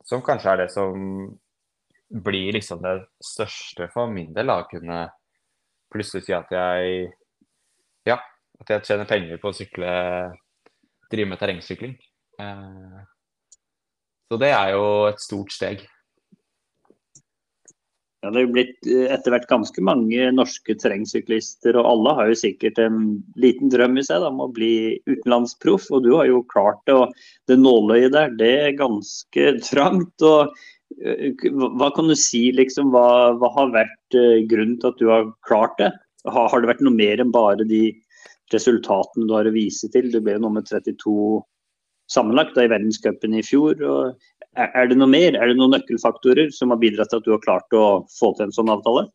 som 0.09 0.25
kanskje 0.25 0.53
er 0.53 0.63
det 0.63 0.69
som 0.73 0.97
blir 2.13 2.53
liksom 2.57 2.83
det 2.85 2.97
største 3.25 3.89
for 3.93 4.11
min 4.13 4.33
del. 4.37 4.51
Å 4.53 4.69
kunne 4.71 5.05
plutselig 5.93 6.27
si 6.27 6.37
at 6.37 6.51
jeg 6.53 7.13
Ja, 8.09 8.19
at 8.61 8.71
jeg 8.73 8.87
tjener 8.89 9.07
penger 9.07 9.39
på 9.39 9.53
å 9.53 9.55
sykle, 9.55 9.91
drive 11.13 11.31
med 11.31 11.39
terrengsykling. 11.39 11.95
Eh, 12.43 13.01
så 14.33 14.39
det 14.41 14.49
er 14.57 14.73
jo 14.75 14.85
et 15.11 15.21
stort 15.23 15.53
steg. 15.55 15.85
Ja, 18.23 18.31
det 18.31 18.39
er 18.39 18.45
jo 18.45 18.53
blitt 18.55 18.87
eh, 18.87 19.09
etter 19.11 19.35
hvert 19.35 19.49
ganske 19.51 19.83
mange 19.83 20.29
norske 20.31 20.77
terrengsyklister, 20.79 21.75
og 21.75 21.89
alle 21.91 22.13
har 22.21 22.29
jo 22.31 22.37
sikkert 22.39 22.79
en 22.79 23.01
liten 23.43 23.73
drøm 23.73 23.99
i 23.99 24.05
seg 24.07 24.23
da, 24.23 24.29
om 24.31 24.45
å 24.45 24.53
bli 24.55 25.01
utenlandsproff. 25.11 25.89
Og 25.91 26.05
du 26.05 26.13
har 26.15 26.29
jo 26.31 26.45
klart 26.53 26.79
det. 26.87 26.95
og 26.95 27.17
Det 27.51 27.59
nåløyet 27.59 28.15
der, 28.15 28.37
det 28.39 28.53
er 28.69 28.79
ganske 28.79 29.49
trangt. 29.71 30.23
og 30.23 30.55
eh, 31.03 31.35
Hva 31.51 31.91
kan 31.97 32.13
du 32.13 32.15
si, 32.15 32.45
liksom, 32.55 32.95
hva, 32.95 33.35
hva 33.43 33.51
har 33.59 33.75
vært 33.75 34.19
uh, 34.19 34.39
grunnen 34.47 34.79
til 34.79 34.93
at 34.93 35.03
du 35.03 35.11
har 35.11 35.27
klart 35.49 35.75
det? 35.83 35.91
Har, 36.31 36.47
har, 36.53 36.63
det 36.63 36.71
vært 36.71 36.87
noe 36.87 36.95
mer 36.95 37.19
enn 37.19 37.35
bare 37.35 37.67
de 37.67 37.89
resultatene 38.55 39.27
du 39.27 39.35
har 39.35 39.51
å 39.51 39.57
vise 39.57 39.91
til? 39.91 40.13
Det 40.15 40.23
ble 40.23 40.39
jo 40.39 40.45
nummer 40.47 40.63
32 40.63 41.43
sammenlagt 42.13 42.55
da, 42.55 42.69
i 42.69 42.71
verdenscupen 42.71 43.35
i 43.35 43.43
fjor. 43.43 43.83
og 43.83 44.31
er 44.57 44.89
det 44.91 44.99
noe 44.99 45.11
mer? 45.11 45.37
Er 45.37 45.51
det 45.51 45.57
noen 45.59 45.73
nøkkelfaktorer 45.77 46.53
som 46.55 46.75
har 46.75 46.81
bidratt 46.83 47.13
til 47.13 47.23
at 47.23 47.27
du 47.29 47.33
har 47.35 47.45
klart 47.45 47.77
å 47.77 48.05
få 48.13 48.33
til 48.37 48.49
en 48.49 48.57
sånn 48.57 48.73
avtale? 48.73 49.07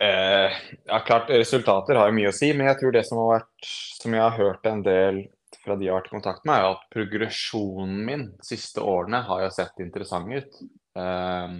Eh, 0.00 0.56
ja, 0.88 0.98
klart 1.04 1.30
Resultater 1.32 1.96
har 1.96 2.10
jo 2.10 2.16
mye 2.16 2.32
å 2.32 2.36
si, 2.36 2.50
men 2.56 2.68
jeg 2.70 2.80
tror 2.80 2.96
det 2.96 3.04
som 3.08 3.20
har 3.22 3.32
vært, 3.38 3.70
som 4.00 4.16
jeg 4.16 4.24
har 4.24 4.36
hørt 4.36 4.68
en 4.68 4.82
del 4.84 5.22
fra 5.62 5.76
de 5.76 5.88
jeg 5.88 5.92
har 5.92 6.00
vært 6.00 6.10
i 6.10 6.16
kontakt 6.16 6.44
med, 6.48 6.58
er 6.58 6.74
at 6.74 6.84
progresjonen 6.92 8.02
min 8.06 8.26
de 8.34 8.48
siste 8.48 8.84
årene 8.84 9.22
har 9.28 9.46
jo 9.46 9.54
sett 9.56 9.80
interessant 9.84 10.32
ut. 10.32 10.60
Eh, 11.00 11.56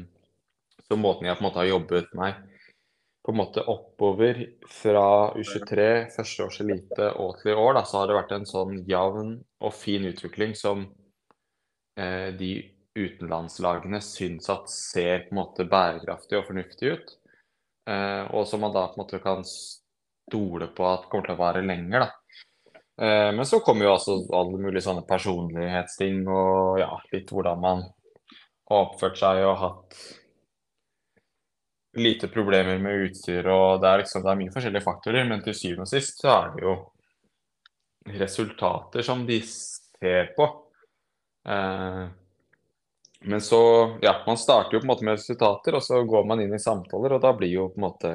så 0.87 1.01
måten 1.01 1.29
jeg 1.29 1.39
på 1.39 1.45
en 1.45 1.49
måte 1.49 1.63
har 1.63 1.73
jobbet 1.73 2.13
meg 2.19 2.45
på 3.27 3.33
en 3.33 3.41
måte 3.41 3.63
oppover 3.67 4.39
fra 4.71 5.33
U23, 5.35 5.87
første 6.15 6.45
års 6.45 6.61
elite 6.63 7.09
og 7.19 7.41
til 7.41 7.51
i 7.51 7.57
år, 7.59 7.73
da, 7.75 7.83
så 7.83 7.99
har 7.99 8.07
det 8.07 8.19
vært 8.21 8.35
en 8.37 8.47
sånn 8.47 8.77
jevn 8.87 9.33
og 9.67 9.75
fin 9.75 10.07
utvikling 10.07 10.55
som 10.55 10.85
eh, 11.99 12.31
de 12.39 12.53
utenlandslagene 12.97 14.01
syns 14.05 14.49
at 14.53 14.71
ser 14.73 15.27
på 15.27 15.35
en 15.35 15.41
måte 15.43 15.69
bærekraftig 15.69 16.41
og 16.41 16.49
fornuftig 16.49 16.93
ut. 16.97 17.17
Eh, 17.91 18.23
og 18.35 18.47
som 18.49 18.65
man 18.65 18.75
da 18.75 18.89
på 18.89 18.99
en 18.99 19.05
måte 19.05 19.23
kan 19.23 19.45
stole 19.47 20.71
på 20.75 20.87
at 20.89 21.07
kommer 21.11 21.29
til 21.29 21.37
å 21.37 21.41
vare 21.41 21.65
lenger. 21.65 22.07
da. 22.07 22.11
Eh, 23.07 23.31
men 23.37 23.47
så 23.47 23.61
kommer 23.61 23.87
jo 23.87 23.95
altså 23.95 24.19
alle 24.35 24.59
mulige 24.59 24.87
sånne 24.87 25.05
personlighetsting 25.09 26.25
og 26.27 26.81
ja, 26.81 26.93
litt 27.13 27.33
hvordan 27.33 27.61
man 27.61 27.85
har 28.67 28.87
oppført 28.87 29.21
seg 29.21 29.45
og 29.45 29.59
hatt 29.61 29.99
lite 31.97 32.29
problemer 32.33 32.79
med 32.83 33.07
utstyr. 33.07 33.47
og 33.47 33.81
Det 33.81 33.89
er 33.91 34.03
liksom, 34.03 34.25
det 34.25 34.33
er 34.33 34.41
mye 34.43 34.55
forskjellige 34.55 34.85
faktorer, 34.85 35.29
men 35.29 35.43
til 35.45 35.57
syvende 35.57 35.87
og 35.87 35.93
sist 35.93 36.23
så 36.23 36.33
er 36.35 36.55
det 36.55 36.65
jo 36.67 36.77
resultater 38.17 39.03
som 39.03 39.25
de 39.29 39.41
ser 39.47 40.33
på. 40.37 40.49
Eh, 41.49 42.07
men 43.21 43.41
så, 43.41 43.61
ja, 44.03 44.23
man 44.27 44.39
starter 44.39 44.77
jo 44.77 44.81
på 44.81 44.85
en 44.85 44.93
måte 44.93 45.05
med 45.05 45.19
resultater, 45.19 45.77
og 45.79 45.83
så 45.83 46.03
går 46.05 46.27
man 46.29 46.43
inn 46.45 46.55
i 46.55 46.63
samtaler, 46.63 47.17
og 47.17 47.23
da 47.25 47.33
blir 47.37 47.53
jo 47.53 47.69
på 47.73 47.81
en 47.81 47.87
måte 47.89 48.15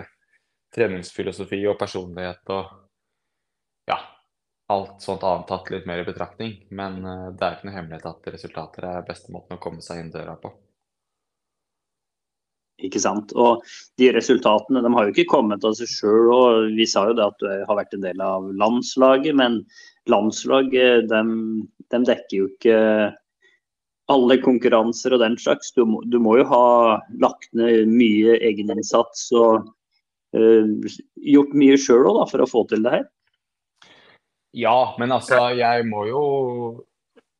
treningsfilosofi 0.75 1.59
og 1.67 1.77
personlighet 1.79 2.51
og 2.55 2.69
ja, 3.89 3.97
alt 4.71 5.03
sånt 5.03 5.23
annet 5.27 5.49
tatt 5.49 5.71
litt 5.73 5.87
mer 5.89 6.03
i 6.03 6.07
betraktning. 6.07 6.53
Men 6.71 6.99
uh, 7.03 7.29
det 7.35 7.47
er 7.47 7.57
ikke 7.57 7.69
noe 7.69 7.77
hemmelighet 7.77 8.11
at 8.11 8.33
resultater 8.35 8.87
er 8.87 9.07
beste 9.07 9.33
måten 9.33 9.57
å 9.57 9.63
komme 9.63 9.83
seg 9.83 10.03
inn 10.03 10.13
døra 10.13 10.37
på. 10.39 10.53
Ikke 12.81 13.01
sant. 13.01 13.33
Og 13.37 13.65
de 14.01 14.09
resultatene 14.15 14.81
de 14.81 14.91
har 14.95 15.07
jo 15.07 15.13
ikke 15.13 15.29
kommet 15.29 15.65
av 15.67 15.75
seg 15.77 15.89
sjøl. 15.91 16.71
Vi 16.77 16.87
sa 16.89 17.05
jo 17.09 17.17
det 17.17 17.27
at 17.27 17.41
du 17.41 17.49
har 17.51 17.77
vært 17.77 17.93
en 17.97 18.05
del 18.05 18.23
av 18.25 18.47
landslaget, 18.57 19.35
men 19.37 19.59
landslaget 20.09 21.09
de, 21.11 21.21
de 21.93 22.01
dekker 22.07 22.37
jo 22.39 22.47
ikke 22.49 22.79
alle 24.11 24.37
konkurranser 24.43 25.15
og 25.15 25.23
den 25.23 25.37
slags. 25.39 25.71
Du 25.75 25.85
må, 25.87 26.01
du 26.05 26.19
må 26.21 26.37
jo 26.41 26.47
ha 26.51 26.65
lagt 27.23 27.49
ned 27.57 27.89
mye 27.91 28.37
egeninnsats 28.39 29.29
og 29.37 29.71
uh, 30.35 30.93
gjort 31.15 31.57
mye 31.57 31.79
sjøl 31.79 32.21
for 32.29 32.43
å 32.43 32.49
få 32.49 32.65
til 32.71 32.85
det 32.85 32.95
her. 32.97 33.09
Ja, 34.57 34.93
men 34.99 35.13
altså 35.15 35.45
jeg 35.55 35.85
må 35.87 36.05
jo 36.09 36.23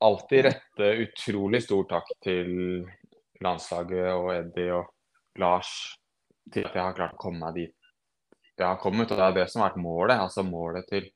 alltid 0.01 0.47
rette 0.47 0.93
utrolig 1.03 1.61
stor 1.65 1.83
takk 1.89 2.07
til 2.23 2.53
landslaget 3.43 4.13
og 4.15 4.31
Eddie 4.33 4.71
og 4.77 5.41
Lars 5.41 5.69
til 6.51 6.65
at 6.65 6.75
jeg 6.75 6.83
har 6.83 6.95
klart 6.95 7.17
å 7.17 7.21
komme 7.21 7.43
meg 7.43 7.59
dit 7.59 7.75
jeg 8.61 8.67
har 8.67 8.79
kommet. 8.81 9.11
Og 9.11 9.17
det 9.17 9.25
er 9.25 9.37
det 9.39 9.47
som 9.51 9.63
har 9.63 9.71
vært 9.71 9.83
målet. 9.83 10.21
Altså 10.21 10.45
målet 10.45 10.87
til 10.89 11.07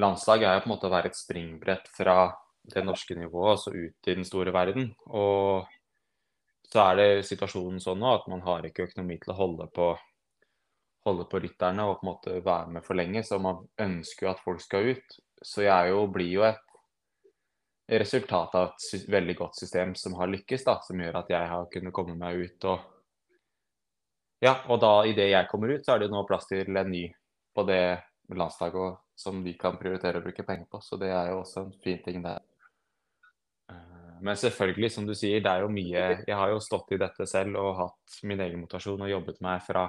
landslaget 0.00 0.48
er 0.48 0.58
jo 0.58 0.64
på 0.64 0.70
en 0.70 0.74
måte 0.74 0.88
å 0.88 0.94
være 0.94 1.10
et 1.10 1.18
springbrett 1.18 1.90
fra 1.96 2.16
det 2.74 2.84
norske 2.86 3.16
nivået 3.18 3.56
altså 3.56 3.72
ut 3.74 4.08
i 4.08 4.16
den 4.16 4.26
store 4.26 4.52
verden. 4.54 4.92
Og 5.08 5.66
så 6.70 6.84
er 6.84 7.00
det 7.00 7.26
situasjonen 7.26 7.82
sånn 7.82 8.00
nå 8.02 8.14
at 8.14 8.28
man 8.30 8.44
har 8.46 8.66
ikke 8.66 8.86
økonomi 8.88 9.18
til 9.22 9.34
å 9.34 9.38
holde 9.40 9.66
på, 9.74 9.90
holde 11.08 11.26
på 11.30 11.40
rytterne 11.42 11.86
og 11.88 11.98
på 11.98 12.06
en 12.06 12.10
måte 12.12 12.36
være 12.46 12.74
med 12.76 12.86
for 12.86 12.98
lenge. 12.98 13.24
Så 13.26 13.40
man 13.42 13.64
ønsker 13.80 14.28
jo 14.28 14.32
at 14.34 14.42
folk 14.44 14.62
skal 14.62 14.92
ut. 14.94 15.18
Så 15.42 15.64
jeg 15.66 15.90
jo, 15.90 16.04
blir 16.12 16.30
jo 16.30 16.46
et 16.46 16.66
resultat 18.00 18.54
av 18.54 18.74
et 18.76 19.08
veldig 19.10 19.36
godt 19.38 19.58
system 19.58 19.96
som 19.98 20.14
har 20.20 20.30
lykkes, 20.30 20.66
da, 20.66 20.78
som 20.84 21.00
gjør 21.00 21.22
at 21.24 21.32
jeg 21.32 21.50
har 21.50 21.70
kunnet 21.72 21.96
komme 21.96 22.14
meg 22.18 22.44
ut. 22.44 22.68
Og 22.70 24.44
ja, 24.44 24.54
og 24.70 24.78
da 24.80 24.92
idet 25.08 25.32
jeg 25.32 25.48
kommer 25.50 25.74
ut, 25.74 25.82
så 25.84 25.96
er 25.96 26.04
det 26.04 26.12
nå 26.12 26.22
plass 26.28 26.46
til 26.48 26.70
en 26.70 26.92
ny 26.92 27.08
på 27.56 27.66
det 27.66 27.82
landslaget 28.30 29.00
som 29.18 29.42
vi 29.44 29.56
kan 29.58 29.76
prioritere 29.80 30.20
å 30.20 30.24
bruke 30.24 30.46
penger 30.46 30.68
på. 30.70 30.80
Så 30.84 30.96
det 31.00 31.10
er 31.12 31.32
jo 31.32 31.42
også 31.42 31.66
en 31.66 31.74
fin 31.82 31.98
ting 32.04 32.22
der. 32.24 32.40
Men 34.22 34.38
selvfølgelig, 34.38 34.90
som 34.92 35.06
du 35.08 35.14
sier, 35.16 35.40
det 35.42 35.50
er 35.50 35.64
jo 35.64 35.72
mye 35.72 36.04
Jeg 36.28 36.36
har 36.36 36.52
jo 36.52 36.62
stått 36.62 36.94
i 36.94 37.00
dette 37.00 37.26
selv 37.28 37.58
og 37.60 37.74
hatt 37.78 38.20
min 38.28 38.40
egen 38.40 38.62
motasjon 38.62 39.06
og 39.06 39.12
jobbet 39.12 39.42
meg 39.44 39.64
fra 39.66 39.88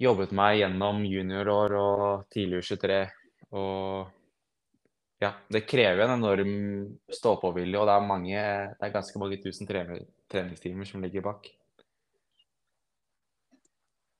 Jobbet 0.00 0.30
meg 0.32 0.62
gjennom 0.62 1.02
juniorår 1.04 1.74
og 1.76 2.04
tidlig 2.32 2.62
U23. 2.64 2.94
Og 3.52 4.08
ja, 5.20 5.34
det 5.52 5.66
krever 5.68 6.06
en 6.06 6.14
enorm 6.14 6.54
stå-på-vilje, 7.12 7.76
og 7.76 7.84
det 7.84 7.96
er, 7.98 8.06
mange, 8.08 8.44
det 8.78 8.86
er 8.86 8.94
ganske 8.94 9.20
mange 9.20 9.36
tusen 9.44 9.68
treningstimer 9.68 10.88
som 10.88 11.04
ligger 11.04 11.26
bak. 11.26 11.50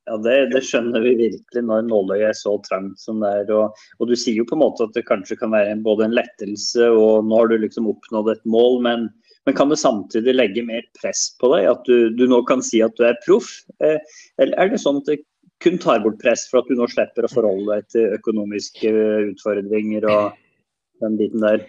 Ja, 0.09 0.16
det, 0.25 0.35
det, 0.54 0.62
skjønner 0.64 1.02
vi 1.04 1.12
virkelig 1.19 1.62
når 1.66 1.85
nåløyet 1.87 2.30
er 2.30 2.37
så 2.37 2.57
trangt 2.64 2.99
som 3.02 3.21
det 3.23 3.30
er. 3.42 3.50
Og, 3.54 3.80
og, 3.99 4.09
du 4.09 4.16
sier 4.19 4.40
jo 4.40 4.47
på 4.49 4.57
en 4.57 4.64
måte 4.64 4.87
at 4.87 4.95
det 4.97 5.07
kanskje 5.09 5.38
kan 5.38 5.52
være 5.52 5.76
både 5.85 6.09
en 6.09 6.16
lettelse 6.16 6.88
og 6.97 7.28
nå 7.28 7.42
har 7.42 7.50
du 7.50 7.59
liksom 7.61 7.88
oppnådd 7.90 8.33
et 8.33 8.47
mål, 8.49 8.80
men, 8.87 9.09
men 9.47 9.59
kan 9.59 9.71
det 9.71 9.80
samtidig 9.83 10.35
legge 10.35 10.64
mer 10.66 10.87
press 10.99 11.28
på 11.40 11.52
deg? 11.54 11.69
At 11.75 11.85
du, 11.87 12.09
du 12.16 12.25
nå 12.30 12.40
kan 12.49 12.64
si 12.64 12.83
at 12.85 12.97
du 12.99 13.04
er 13.07 13.19
proff? 13.26 13.52
Eh, 13.85 14.00
eller 14.40 14.57
er 14.59 14.73
det 14.73 14.83
sånn 14.83 15.02
at 15.02 15.12
det 15.12 15.21
kun 15.61 15.76
tar 15.78 16.00
bort 16.00 16.19
press 16.23 16.47
for 16.49 16.62
at 16.62 16.71
du 16.73 16.78
nå 16.78 16.88
slipper 16.88 17.28
å 17.28 17.33
forholde 17.33 17.76
deg 17.76 17.90
til 17.92 18.14
økonomiske 18.16 18.95
utfordringer 19.35 20.09
og 20.09 20.38
den 21.04 21.21
biten 21.21 21.45
der? 21.45 21.66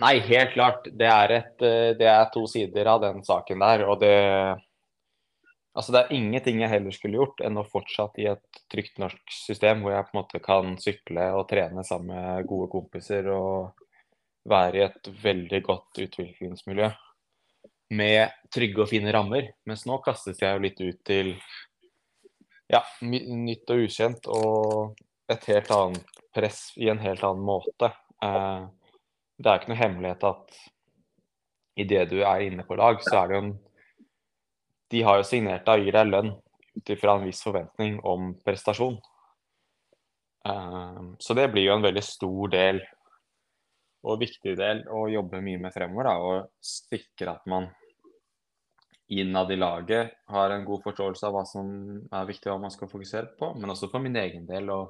Nei, 0.00 0.16
helt 0.24 0.54
klart. 0.56 0.88
Det 0.98 1.08
er, 1.08 1.38
et, 1.38 1.56
eh, 1.62 1.92
det 1.98 2.08
er 2.08 2.30
to 2.32 2.46
sider 2.48 2.88
av 2.88 3.04
den 3.04 3.20
saken 3.26 3.60
der. 3.62 3.84
og 3.86 4.00
det 4.00 4.16
Altså, 5.72 5.94
det 5.94 6.00
er 6.02 6.16
ingenting 6.18 6.60
jeg 6.60 6.68
heller 6.68 6.92
skulle 6.92 7.16
gjort 7.16 7.40
enn 7.44 7.56
å 7.56 7.64
fortsatt 7.64 8.18
i 8.20 8.26
et 8.28 8.60
trygt 8.72 8.98
norsk 9.00 9.32
system 9.32 9.80
hvor 9.80 9.94
jeg 9.94 10.04
på 10.08 10.12
en 10.12 10.20
måte 10.20 10.40
kan 10.44 10.74
sykle 10.80 11.30
og 11.38 11.46
trene 11.48 11.84
sammen 11.88 12.12
med 12.12 12.48
gode 12.50 12.68
kompiser 12.74 13.30
og 13.32 13.86
være 14.48 14.78
i 14.78 14.84
et 14.84 15.08
veldig 15.22 15.62
godt 15.64 16.02
utviklingsmiljø 16.04 16.90
med 17.96 18.36
trygge 18.52 18.84
og 18.84 18.90
fine 18.90 19.12
rammer. 19.14 19.48
Mens 19.68 19.86
nå 19.88 19.98
kastes 20.04 20.40
jeg 20.42 20.56
jo 20.56 20.64
litt 20.64 20.80
ut 20.82 21.00
til 21.08 21.32
ja, 22.72 22.82
nytt 23.04 23.72
og 23.72 23.86
ukjent 23.86 24.28
og 24.32 25.00
et 25.32 25.48
helt 25.48 25.72
annet 25.72 26.22
press 26.32 26.70
i 26.80 26.88
en 26.92 27.00
helt 27.00 27.24
annen 27.24 27.44
måte. 27.44 27.92
Eh, 28.24 28.62
det 29.40 29.50
er 29.50 29.60
ikke 29.60 29.72
noe 29.72 29.80
hemmelighet 29.80 30.24
at 30.28 30.62
idet 31.82 32.08
du 32.12 32.18
er 32.20 32.44
inne 32.46 32.64
på 32.68 32.76
lag, 32.76 33.00
så 33.04 33.22
er 33.22 33.28
det 33.28 33.36
jo 33.36 33.44
en 33.46 33.54
De 34.92 35.02
har 35.06 35.18
jo 35.20 35.26
signert 35.26 35.64
deg 35.66 35.80
og 35.80 35.86
gir 35.88 35.96
deg 35.96 36.10
lønn 36.10 36.34
ut 36.76 36.90
ifra 36.92 37.16
en 37.16 37.26
viss 37.26 37.42
forventning 37.44 37.98
om 38.08 38.32
prestasjon. 38.44 38.98
Um, 40.44 41.14
så 41.22 41.36
det 41.38 41.48
blir 41.52 41.68
jo 41.68 41.76
en 41.76 41.84
veldig 41.84 42.02
stor 42.04 42.50
del 42.52 42.80
og 44.02 44.18
viktig 44.18 44.56
del 44.58 44.82
å 44.90 45.04
jobbe 45.12 45.40
mye 45.44 45.60
med 45.62 45.74
fremover. 45.74 46.08
Da, 46.08 46.14
og 46.18 46.66
sikre 46.66 47.36
at 47.36 47.46
man 47.50 47.68
innad 49.12 49.52
i 49.52 49.58
laget 49.58 50.16
har 50.32 50.50
en 50.50 50.64
god 50.64 50.82
forståelse 50.86 51.28
av 51.28 51.36
hva 51.36 51.44
som 51.46 51.68
er 52.08 52.28
viktig 52.28 52.48
og 52.48 52.56
hva 52.56 52.64
man 52.64 52.74
skal 52.74 52.90
fokusere 52.90 53.34
på. 53.38 53.52
Men 53.58 53.74
også 53.74 53.90
for 53.92 54.02
min 54.02 54.16
egen 54.18 54.48
del 54.48 54.72
å 54.72 54.80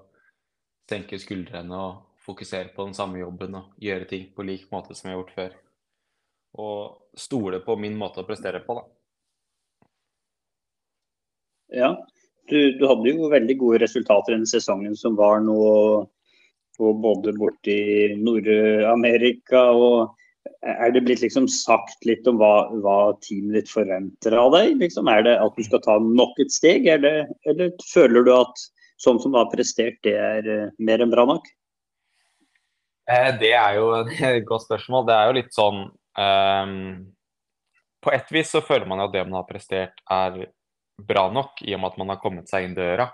senke 0.89 1.19
skuldrene 1.21 1.79
og 1.79 2.23
fokusere 2.23 2.71
på 2.75 2.87
den 2.87 2.97
samme 2.97 3.19
jobben 3.19 3.59
og 3.59 3.77
gjøre 3.83 4.09
ting 4.11 4.29
på 4.35 4.47
lik 4.47 4.69
måte 4.73 4.95
som 4.95 5.11
jeg 5.11 5.17
har 5.17 5.23
gjort 5.23 5.37
før. 5.37 5.57
Og 6.63 7.19
stole 7.19 7.63
på 7.65 7.77
min 7.81 7.97
måte 7.99 8.23
å 8.23 8.29
prestere 8.29 8.63
på, 8.65 8.77
da. 8.79 8.87
Ja, 11.73 11.95
du, 12.51 12.59
du 12.79 12.83
hadde 12.89 13.13
jo 13.13 13.31
veldig 13.33 13.57
gode 13.61 13.83
resultater 13.85 14.35
denne 14.35 14.49
sesongen 14.49 14.97
som 14.99 15.17
var 15.19 15.41
nå, 15.45 15.57
og 16.83 16.99
både 17.03 17.35
borti 17.37 17.79
Nord-Amerika 18.19 19.69
og 19.77 20.19
er 20.63 20.93
det 20.95 21.03
blitt 21.07 21.23
liksom 21.23 21.47
sagt 21.51 22.05
litt 22.07 22.27
om 22.31 22.39
hva, 22.41 22.69
hva 22.83 23.15
teamet 23.23 23.61
ditt 23.61 23.71
forventer 23.71 24.35
av 24.39 24.53
deg? 24.55 24.77
Liksom, 24.81 25.09
er 25.11 25.25
det 25.27 25.35
at 25.43 25.59
du 25.59 25.67
skal 25.67 25.83
ta 25.85 25.97
nok 26.03 26.39
et 26.43 26.55
steg, 26.55 26.87
eller, 26.91 27.27
eller 27.51 27.73
føler 27.93 28.27
du 28.27 28.33
at 28.35 28.65
sånn 29.03 29.19
som 29.23 29.35
du 29.35 29.41
har 29.41 29.51
prestert, 29.53 29.99
det 30.07 30.15
er 30.19 30.47
uh, 30.47 30.71
mer 30.83 31.03
enn 31.03 31.13
bra 31.15 31.27
nok? 31.29 31.47
Eh, 33.11 33.31
det 33.41 33.53
er 33.59 33.79
jo 33.81 33.91
et 34.31 34.47
godt 34.49 34.67
spørsmål. 34.69 35.07
Det 35.09 35.19
er 35.19 35.31
jo 35.31 35.39
litt 35.41 35.55
sånn 35.57 35.81
um, 35.91 36.77
På 38.03 38.15
et 38.15 38.35
vis 38.35 38.55
så 38.55 38.63
føler 38.65 38.87
man 38.91 39.03
jo 39.03 39.09
at 39.11 39.17
det 39.17 39.25
man 39.27 39.41
har 39.41 39.49
prestert 39.51 40.05
er 40.11 40.45
bra 40.99 41.27
nok, 41.33 41.63
i 41.65 41.75
og 41.75 41.83
med 41.83 41.93
at 41.93 42.01
man 42.03 42.13
har 42.13 42.23
kommet 42.23 42.51
seg 42.51 42.67
inn 42.67 42.77
døra. 42.77 43.09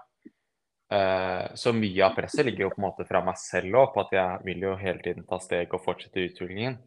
Uh, 0.88 1.52
så 1.58 1.74
mye 1.76 2.00
av 2.06 2.14
presset 2.16 2.46
ligger 2.46 2.64
jo 2.64 2.70
på 2.72 2.80
en 2.80 2.86
måte 2.86 3.04
fra 3.08 3.20
meg 3.24 3.36
selv 3.40 3.76
òg, 3.82 3.90
på 3.92 4.04
at 4.06 4.14
jeg 4.16 4.44
vil 4.46 4.64
jo 4.64 4.76
hele 4.80 5.04
tiden 5.04 5.26
ta 5.28 5.40
steg 5.42 5.74
og 5.76 5.84
fortsette 5.84 6.24
utviklingen. 6.30 6.78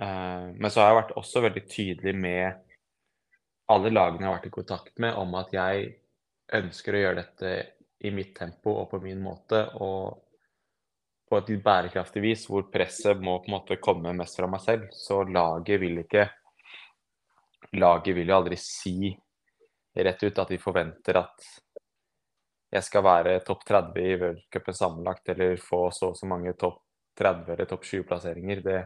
Uh, 0.00 0.52
men 0.56 0.68
så 0.72 0.80
har 0.80 0.92
jeg 0.92 1.00
vært 1.02 1.16
også 1.20 1.44
veldig 1.44 1.64
tydelig 1.68 2.14
med 2.16 2.62
alle 3.72 3.92
lagene 3.92 4.24
jeg 4.24 4.30
har 4.30 4.38
vært 4.38 4.48
i 4.48 4.56
kontakt 4.56 4.98
med, 5.04 5.16
om 5.20 5.36
at 5.40 5.52
jeg 5.54 5.88
ønsker 6.52 6.96
å 6.96 7.02
gjøre 7.04 7.22
dette 7.22 7.52
i 8.02 8.10
mitt 8.12 8.34
tempo 8.36 8.74
og 8.80 8.90
på 8.90 9.00
min 9.04 9.20
måte. 9.22 9.60
Og 9.80 10.22
på 11.32 11.38
et 11.40 11.52
bærekraftig 11.64 12.20
vis 12.20 12.42
hvor 12.48 12.66
presset 12.72 13.20
må 13.24 13.38
på 13.40 13.48
en 13.48 13.54
måte 13.56 13.80
komme 13.80 14.12
mest 14.16 14.36
fra 14.36 14.48
meg 14.50 14.60
selv. 14.64 14.88
Så 14.92 15.22
laget 15.24 15.80
vil 15.80 16.04
ikke 16.04 16.28
Laget 17.72 18.12
vil 18.12 18.28
jo 18.28 18.34
aldri 18.36 18.56
si 18.60 19.14
rett 19.94 20.22
ut 20.22 20.38
at 20.38 20.48
de 20.48 20.58
forventer 20.60 21.18
at 21.20 21.48
jeg 22.72 22.86
skal 22.86 23.04
være 23.04 23.36
topp 23.44 23.66
30 23.68 24.00
i 24.00 24.16
worldcupen 24.16 24.76
sammenlagt 24.76 25.28
eller 25.28 25.58
få 25.60 25.84
så 25.92 26.12
og 26.12 26.16
så 26.16 26.28
mange 26.28 26.54
topp 26.56 26.80
30 27.20 27.52
eller 27.52 27.68
topp 27.68 27.84
20-plasseringer. 27.84 28.62
Det 28.64 28.78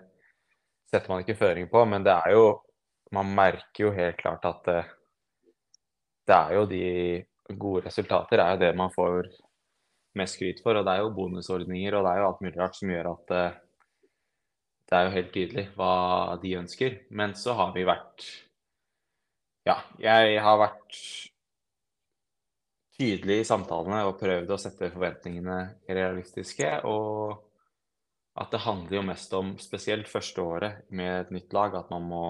setter 0.90 1.12
man 1.12 1.22
ikke 1.22 1.38
føring 1.38 1.68
på, 1.70 1.84
men 1.86 2.06
det 2.06 2.14
er 2.14 2.36
jo 2.36 2.46
Man 3.14 3.28
merker 3.30 3.84
jo 3.84 3.90
helt 3.94 4.16
klart 4.18 4.42
at 4.48 4.64
det, 4.66 4.80
det 6.26 6.34
er 6.34 6.54
jo 6.56 6.64
de 6.66 6.86
gode 7.54 7.84
resultater 7.84 8.40
er 8.42 8.56
jo 8.56 8.58
det 8.64 8.70
man 8.74 8.90
får 8.90 9.28
mest 10.18 10.34
skryt 10.34 10.58
for. 10.64 10.74
Og 10.74 10.82
det 10.82 10.96
er 10.96 11.04
jo 11.04 11.12
bonusordninger 11.14 11.94
og 11.94 12.02
det 12.02 12.12
er 12.12 12.18
jo 12.18 12.26
alt 12.26 12.42
mulig 12.42 12.58
rart 12.58 12.74
som 12.74 12.90
gjør 12.90 13.12
at 13.12 13.30
det, 13.30 13.44
det 14.90 14.98
er 14.98 15.06
jo 15.06 15.14
helt 15.14 15.32
tydelig 15.36 15.66
hva 15.76 15.94
de 16.42 16.56
ønsker. 16.64 16.98
Men 17.10 17.36
så 17.38 17.54
har 17.60 17.70
vi 17.78 17.86
vært 17.86 18.26
Ja, 19.66 19.80
jeg 19.98 20.38
har 20.44 20.60
vært 20.60 21.00
tydelig 22.96 23.40
i 23.42 23.48
samtalene 23.48 24.04
og 24.06 24.18
prøvd 24.20 24.52
å 24.54 24.58
sette 24.60 24.92
forventningene 24.92 25.58
realistiske. 25.90 26.68
Og 26.86 27.34
at 28.36 28.52
det 28.52 28.62
handler 28.62 28.98
jo 28.98 29.04
mest 29.08 29.34
om, 29.36 29.54
spesielt 29.58 30.08
første 30.10 30.44
året 30.44 30.86
med 30.94 31.12
et 31.24 31.34
nytt 31.34 31.56
lag, 31.56 31.74
at 31.74 31.90
man 31.90 32.06
må 32.06 32.24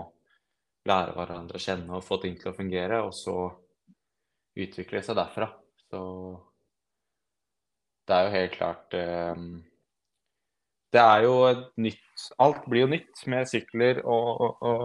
lære 0.87 1.17
hverandre 1.17 1.59
å 1.59 1.63
kjenne 1.63 1.99
og 1.99 2.05
få 2.07 2.21
ting 2.23 2.37
til 2.39 2.53
å 2.53 2.57
fungere, 2.57 3.03
og 3.03 3.15
så 3.15 3.37
utvikle 4.57 5.03
seg 5.05 5.19
derfra. 5.19 5.51
Så 5.91 6.03
det 8.07 8.17
er 8.17 8.27
jo 8.27 8.35
helt 8.37 8.55
klart 8.55 8.95
um, 9.37 9.49
Det 10.95 11.03
er 11.03 11.25
jo 11.27 11.35
nytt 11.83 12.25
Alt 12.43 12.65
blir 12.71 12.85
jo 12.85 12.91
nytt 12.91 13.23
med 13.31 13.47
sykler 13.51 14.01
og, 14.03 14.29
og, 14.41 14.63
og, 14.67 14.85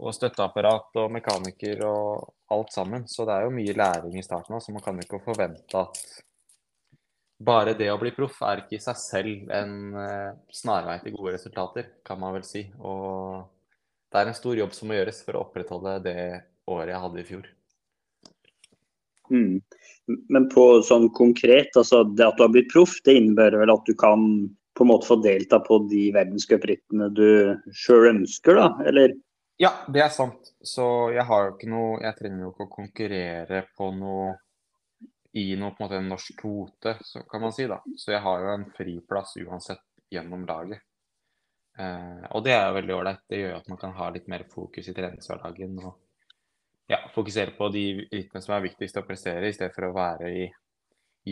og 0.00 0.14
støtteapparat 0.16 1.00
og 1.02 1.12
mekaniker 1.12 1.82
og 1.86 2.32
alt 2.52 2.72
sammen. 2.74 3.06
Så 3.08 3.26
det 3.28 3.36
er 3.36 3.46
jo 3.46 3.54
mye 3.54 3.76
læring 3.76 4.18
i 4.18 4.24
starten 4.24 4.56
òg, 4.56 4.62
så 4.64 4.74
man 4.74 4.84
kan 4.84 5.00
ikke 5.02 5.20
forvente 5.24 5.78
at 5.78 6.02
bare 7.42 7.74
det 7.78 7.90
å 7.90 7.98
bli 7.98 8.12
proff 8.14 8.38
er 8.46 8.62
ikke 8.62 8.76
i 8.78 8.82
seg 8.82 8.98
selv 9.00 9.50
en 9.50 9.72
uh, 9.96 10.30
snarvei 10.54 11.00
til 11.02 11.16
gode 11.16 11.34
resultater, 11.34 11.88
kan 12.06 12.20
man 12.22 12.36
vel 12.36 12.46
si. 12.46 12.64
Og 12.78 13.42
det 14.12 14.20
er 14.20 14.30
en 14.30 14.38
stor 14.38 14.58
jobb 14.58 14.74
som 14.76 14.90
må 14.90 14.98
gjøres 14.98 15.22
for 15.26 15.36
å 15.36 15.44
opprettholde 15.46 15.96
det 16.06 16.20
året 16.70 16.92
jeg 16.92 17.02
hadde 17.04 17.22
i 17.22 17.26
fjor. 17.26 17.48
Mm. 19.32 19.56
Men 20.34 20.48
på 20.52 20.64
sånn 20.86 21.08
konkret, 21.16 21.72
altså 21.78 22.02
det 22.04 22.26
at 22.26 22.38
du 22.38 22.44
har 22.44 22.52
blitt 22.52 22.70
proff, 22.72 22.98
det 23.06 23.16
innebærer 23.18 23.62
vel 23.62 23.72
at 23.74 23.86
du 23.88 23.94
kan 23.98 24.26
på 24.76 24.84
en 24.84 24.90
måte 24.90 25.08
få 25.08 25.18
delta 25.24 25.58
på 25.62 25.82
de 25.90 26.06
verdenscuprittene 26.14 27.10
du 27.16 27.26
sjøl 27.76 28.08
ønsker, 28.14 28.60
da? 28.60 28.70
Eller? 28.88 29.16
Ja, 29.60 29.72
det 29.92 30.02
er 30.04 30.12
sant. 30.14 30.52
Så 30.64 30.84
jeg 31.14 31.24
har 31.28 31.44
jo 31.44 31.52
ikke 31.54 31.68
noe 31.70 31.98
Jeg 32.02 32.16
trenger 32.18 32.46
jo 32.46 32.52
ikke 32.54 32.66
å 32.66 32.72
konkurrere 32.72 33.64
på 33.76 33.90
noe 33.96 34.32
i 35.32 35.54
noe 35.56 35.72
på 35.72 35.80
en 35.80 35.86
måte 35.86 35.96
en 35.96 36.08
norsk 36.12 36.34
kvote, 36.36 36.92
kan 37.30 37.40
man 37.40 37.54
si. 37.56 37.64
da. 37.64 37.78
Så 37.96 38.12
jeg 38.12 38.20
har 38.20 38.42
jo 38.42 38.50
en 38.52 38.66
friplass 38.76 39.32
uansett 39.40 39.80
gjennom 40.12 40.44
laget. 40.44 40.82
Eh, 41.80 42.24
og 42.36 42.44
det 42.44 42.52
er 42.52 42.66
jo 42.66 42.74
veldig 42.76 42.94
ålreit. 42.98 43.22
Det 43.32 43.38
gjør 43.40 43.54
at 43.56 43.70
man 43.72 43.80
kan 43.80 43.94
ha 43.96 44.10
litt 44.12 44.28
mer 44.28 44.44
fokus 44.52 44.90
i 44.92 44.94
treningshverdagen. 44.96 45.78
og 45.80 45.96
ja, 46.92 46.98
fokusere 47.14 47.54
på 47.56 47.70
de 47.72 47.86
rittene 48.10 48.42
som 48.44 48.56
er 48.56 48.66
viktigst 48.66 48.98
å 49.00 49.06
prestere, 49.06 49.48
i 49.48 49.56
stedet 49.56 49.72
for 49.72 49.88
å 49.88 49.96
være 49.96 50.32
i 50.36 50.44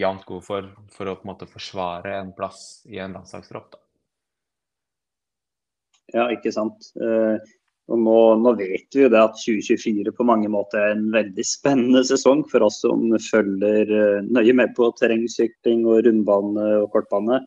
jevnt 0.00 0.24
god 0.24 0.44
for, 0.46 0.72
for 0.94 1.10
å 1.10 1.16
på 1.18 1.26
en 1.26 1.32
måte 1.32 1.50
forsvare 1.50 2.14
en 2.20 2.32
plass 2.36 2.86
i 2.88 3.00
en 3.02 3.16
landslagstropp. 3.18 3.74
Ja, 6.14 6.30
ikke 6.32 6.52
sant. 6.54 6.88
Uh, 6.98 7.36
og 7.90 7.98
nå, 7.98 8.18
nå, 8.38 8.52
vet 8.58 8.94
vi 8.94 9.02
jo 9.02 9.10
det 9.10 9.18
at 9.18 9.38
2024 9.40 10.12
på 10.14 10.26
mange 10.26 10.50
måter 10.52 10.78
er 10.78 10.92
en 10.94 11.08
veldig 11.10 11.44
spennende 11.46 12.04
sesong 12.06 12.44
for 12.50 12.62
oss 12.62 12.78
som 12.84 13.02
følger 13.24 13.90
uh, 13.90 14.28
nøye 14.30 14.54
med 14.60 14.76
på 14.76 14.92
terrengsykling 15.00 15.82
og 15.88 16.04
rundbane 16.06 16.68
og 16.84 16.86
kortbane. 16.94 17.40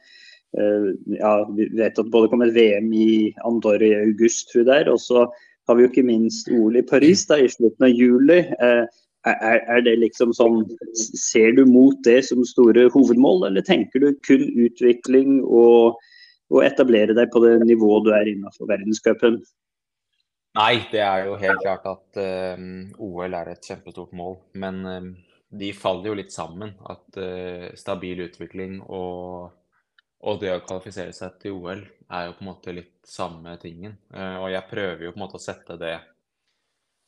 Uh, 0.57 0.91
ja, 1.15 1.31
vi 1.55 1.69
vet 1.79 1.99
at 1.99 2.11
både 2.11 2.31
kommer 2.33 2.51
VM 2.51 2.91
i 2.91 3.31
Andorra 3.47 3.87
i 3.87 3.95
august, 4.01 4.51
tror 4.51 4.67
jeg 4.67 4.91
og 4.91 4.99
så 4.99 5.23
har 5.69 5.79
vi 5.79 5.85
jo 5.85 5.93
ikke 5.93 6.05
minst 6.11 6.51
OL 6.51 6.75
i 6.75 6.83
Paris 6.83 7.23
da, 7.29 7.39
i 7.39 7.47
slutten 7.47 7.87
av 7.87 7.95
juli. 7.95 8.41
Uh, 8.59 8.83
er, 9.23 9.61
er, 9.71 9.81
det 9.85 9.95
liksom 10.01 10.33
sånn 10.35 10.65
Ser 10.99 11.53
du 11.55 11.63
mot 11.63 11.95
det 12.03 12.19
som 12.27 12.43
store 12.43 12.89
hovedmål, 12.91 13.47
eller 13.47 13.63
tenker 13.63 14.03
du 14.03 14.09
kun 14.27 14.43
utvikling 14.67 15.39
og, 15.47 16.01
og 16.51 16.65
etablere 16.67 17.15
deg 17.15 17.31
på 17.31 17.39
det 17.45 17.61
nivået 17.63 18.09
du 18.09 18.11
er 18.11 18.27
innenfor 18.27 18.67
verdenscupen? 18.67 19.39
Nei, 20.53 20.83
det 20.91 21.01
er 21.01 21.23
jo 21.25 21.37
helt 21.41 21.63
klart 21.63 21.85
at 21.89 22.17
uh, 22.21 22.65
OL 23.01 23.35
er 23.39 23.49
et 23.55 23.65
kjempestort 23.65 24.11
mål. 24.13 24.37
Men 24.61 24.79
uh, 24.85 25.07
de 25.49 25.71
faller 25.73 26.11
jo 26.11 26.17
litt 26.19 26.33
sammen. 26.33 26.75
At 26.85 27.17
uh, 27.17 27.71
stabil 27.79 28.21
utvikling 28.27 28.77
og, 28.83 29.49
og, 30.21 30.39
det 30.43 30.53
å 30.53 30.61
kvalifisere 30.61 31.15
seg 31.17 31.39
til 31.41 31.57
OL 31.57 31.81
er 31.81 32.27
jo 32.27 32.35
på 32.37 32.45
en 32.45 32.51
måte 32.51 32.75
litt 32.77 32.93
samme 33.09 33.55
tingen. 33.61 33.95
Og 34.13 34.45
jeg 34.53 34.69
prøver 34.69 35.07
jo 35.07 35.13
på 35.15 35.17
en 35.17 35.23
måte 35.23 35.39
å 35.39 35.41
sette 35.41 35.75
det, 35.81 35.95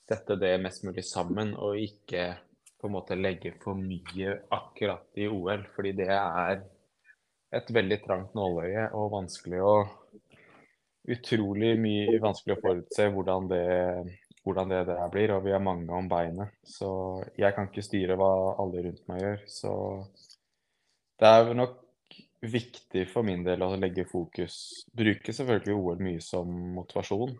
sette 0.09 0.35
det 0.41 0.55
mest 0.63 0.81
mulig 0.87 1.05
sammen, 1.05 1.53
og 1.53 1.77
ikke 1.77 2.31
på 2.81 2.89
en 2.89 2.95
måte 2.95 3.17
legge 3.19 3.53
for 3.61 3.77
mye 3.77 4.39
akkurat 4.57 5.21
i 5.21 5.29
OL. 5.29 5.67
Fordi 5.75 5.93
det 6.01 6.09
er 6.09 6.65
et 7.55 7.69
veldig 7.77 7.99
trangt 8.03 8.33
nåløye 8.35 8.89
og 8.97 9.13
vanskelig 9.13 9.61
å 9.61 9.75
utrolig 11.11 11.75
mye 11.79 12.19
vanskelig 12.21 12.57
å 12.57 12.61
forutse 12.63 13.07
hvordan 13.13 13.49
det, 13.51 13.63
hvordan 14.45 14.71
det 14.73 14.81
der 14.89 15.09
blir, 15.13 15.35
og 15.35 15.45
vi 15.45 15.53
er 15.55 15.63
mange 15.63 15.93
om 15.93 16.09
beinet. 16.09 16.53
Så 16.65 16.89
jeg 17.37 17.55
kan 17.55 17.69
ikke 17.69 17.85
styre 17.85 18.17
hva 18.19 18.31
alle 18.61 18.85
rundt 18.87 19.03
meg 19.11 19.21
gjør. 19.23 19.43
Så 19.49 19.73
det 21.21 21.31
er 21.31 21.53
nok 21.57 21.81
viktig 22.45 23.05
for 23.09 23.25
min 23.25 23.45
del 23.45 23.63
å 23.65 23.71
legge 23.79 24.03
fokus 24.05 24.85
Bruke 24.93 25.33
selvfølgelig 25.33 25.77
OL 25.79 26.01
mye 26.03 26.21
som 26.21 26.49
motivasjon 26.75 27.31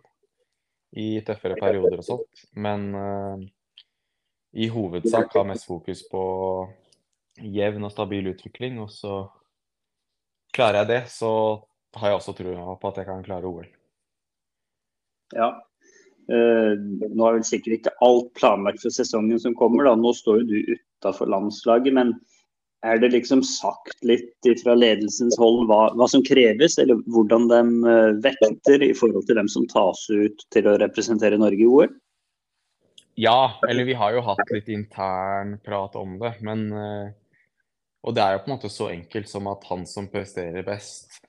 i 0.96 1.20
tøffere 1.26 1.58
perioder 1.60 2.00
og 2.00 2.06
sånt, 2.06 2.42
men 2.56 2.86
uh, 2.96 3.42
i 4.56 4.68
hovedsak 4.72 5.34
ha 5.36 5.42
mest 5.44 5.66
fokus 5.68 6.00
på 6.08 6.22
jevn 7.42 7.84
og 7.84 7.92
stabil 7.92 8.30
utvikling. 8.32 8.78
Og 8.80 8.90
så 8.92 9.18
klarer 10.56 10.82
jeg 10.82 10.90
det, 10.94 11.00
så 11.12 11.32
har 11.96 12.12
jeg 12.12 12.20
også 12.20 12.36
trua 12.36 12.76
på 12.80 12.90
at 12.92 13.00
jeg 13.00 13.08
kan 13.08 13.24
klare 13.26 13.48
OL. 13.48 13.66
Ja. 15.34 15.54
Uh, 16.26 16.74
nå 17.14 17.26
er 17.26 17.36
vel 17.36 17.44
sikkert 17.46 17.76
ikke 17.78 17.94
alt 18.02 18.32
planlagt 18.38 18.82
for 18.82 18.94
sesongen 18.94 19.38
som 19.42 19.54
kommer. 19.58 19.86
da. 19.86 19.94
Nå 19.98 20.12
står 20.16 20.42
jo 20.42 20.48
du 20.50 20.72
utafor 20.74 21.30
landslaget. 21.30 21.94
Men 21.96 22.14
er 22.86 23.00
det 23.02 23.12
liksom 23.14 23.42
sagt 23.46 24.02
litt 24.06 24.50
fra 24.62 24.76
ledelsens 24.78 25.38
hold 25.40 25.64
hva, 25.70 25.88
hva 25.96 26.08
som 26.10 26.24
kreves, 26.26 26.78
eller 26.82 27.00
hvordan 27.10 27.48
de 27.50 27.60
uh, 27.86 28.16
vekter 28.24 28.84
i 28.84 28.92
forhold 28.94 29.26
til 29.28 29.38
dem 29.40 29.50
som 29.50 29.68
tas 29.70 30.06
ut 30.10 30.46
til 30.54 30.68
å 30.68 30.76
representere 30.82 31.40
Norge 31.40 31.62
i 31.62 31.70
OL? 31.70 31.94
Ja, 33.16 33.56
eller 33.68 33.88
vi 33.88 33.94
har 33.96 34.12
jo 34.12 34.20
hatt 34.26 34.50
litt 34.52 34.68
intern 34.68 35.56
prat 35.64 35.94
om 35.96 36.18
det. 36.20 36.34
Men 36.44 36.66
uh, 36.72 37.06
Og 38.06 38.14
det 38.14 38.22
er 38.22 38.36
jo 38.36 38.42
på 38.44 38.50
en 38.50 38.56
måte 38.58 38.70
så 38.70 38.90
enkelt 38.92 39.30
som 39.30 39.48
at 39.50 39.64
han 39.70 39.86
som 39.88 40.10
presterer 40.10 40.66
best 40.66 41.22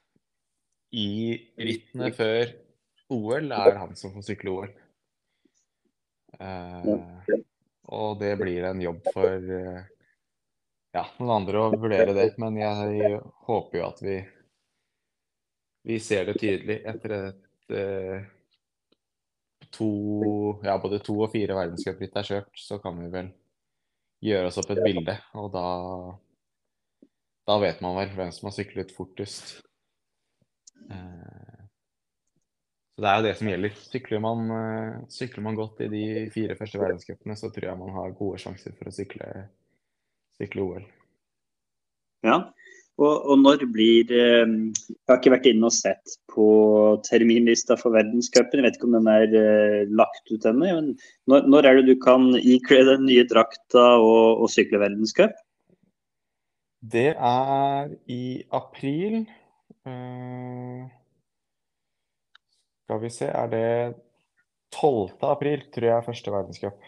i 0.95 1.09
rittene 1.59 2.11
før 2.15 2.53
OL, 3.13 3.51
er 3.51 3.79
han 3.79 3.95
som 3.99 4.13
får 4.15 4.25
sykle 4.29 4.53
OL. 4.53 4.71
Uh, 6.37 6.97
og 7.97 8.17
det 8.19 8.33
blir 8.39 8.67
en 8.67 8.81
jobb 8.83 9.05
for 9.13 9.47
uh, 9.47 9.79
ja, 10.95 11.03
noen 11.19 11.33
andre 11.39 11.61
å 11.63 11.75
vurdere 11.75 12.15
det. 12.15 12.29
Men 12.41 12.59
jeg 12.59 13.19
håper 13.47 13.79
jo 13.79 13.85
at 13.87 14.01
vi, 14.03 14.17
vi 15.87 15.99
ser 16.03 16.29
det 16.29 16.39
tydelig 16.41 16.81
etter 16.87 17.15
et 17.17 17.75
uh, 17.75 18.27
to, 19.73 19.89
ja, 20.63 20.77
både 20.81 21.01
to 21.03 21.19
og 21.21 21.31
fire 21.33 21.57
verdenscupritt 21.57 22.15
er 22.19 22.31
kjørt, 22.31 22.53
så 22.59 22.79
kan 22.83 22.99
vi 23.01 23.11
vel 23.13 23.31
gjøre 24.23 24.49
oss 24.49 24.59
opp 24.61 24.71
et 24.73 24.83
bilde. 24.83 25.17
Og 25.37 25.51
da, 25.53 25.67
da 27.47 27.57
vet 27.61 27.81
man 27.85 27.97
vel 27.99 28.13
hvem 28.17 28.35
som 28.35 28.49
har 28.49 28.57
syklet 28.57 28.93
fortest. 28.95 29.57
Eh, 30.91 31.63
så 32.95 33.03
det 33.03 33.09
er 33.09 33.19
jo 33.19 33.25
det 33.27 33.33
som 33.39 33.49
gjelder. 33.51 33.79
Sykler 33.91 34.21
man, 34.23 34.51
eh, 34.57 34.99
sykler 35.13 35.45
man 35.45 35.57
godt 35.59 35.81
i 35.85 35.89
de 35.91 36.03
fire 36.33 36.57
første 36.59 36.81
verdenscupene, 36.81 37.37
så 37.37 37.51
tror 37.53 37.69
jeg 37.69 37.81
man 37.81 37.95
har 37.95 38.17
gode 38.17 38.41
sjanser 38.41 38.75
for 38.77 38.89
å 38.89 38.95
sykle, 38.95 39.31
sykle 40.39 40.65
OL. 40.65 40.85
Ja, 42.25 42.39
og, 42.97 43.15
og, 43.29 43.35
når 43.43 43.67
blir 43.69 44.09
eh, 44.09 44.45
Jeg 44.49 45.09
har 45.11 45.19
ikke 45.19 45.35
vært 45.35 45.49
inne 45.51 45.69
og 45.69 45.75
sett 45.75 46.17
på 46.33 46.47
terminlista 47.05 47.77
for 47.77 47.93
verdenscupen. 47.93 48.61
Jeg 48.61 48.65
vet 48.65 48.79
ikke 48.79 48.89
om 48.89 48.97
den 48.97 49.11
er 49.11 49.91
lagt 49.93 50.31
ut 50.33 50.47
ennå. 50.49 50.71
Når, 51.29 51.45
når, 51.45 51.67
er 51.67 51.77
det 51.77 51.91
du 51.93 51.99
kan 52.01 52.31
ikle 52.39 52.81
den 52.89 53.05
nye 53.09 53.27
drakta 53.29 53.89
og, 54.01 54.41
og 54.41 54.49
sykle 54.53 54.81
verdenscup? 54.81 55.37
Det 56.81 57.13
er 57.15 57.89
i 58.07 58.43
april. 58.53 59.25
Uh, 59.87 60.87
skal 62.83 63.01
vi 63.03 63.11
se, 63.11 63.31
er 63.31 63.49
det 63.51 63.67
12. 64.75 65.17
april, 65.29 65.63
tror 65.73 65.89
jeg, 65.89 66.05
første 66.05 66.33
verdenscup. 66.33 66.85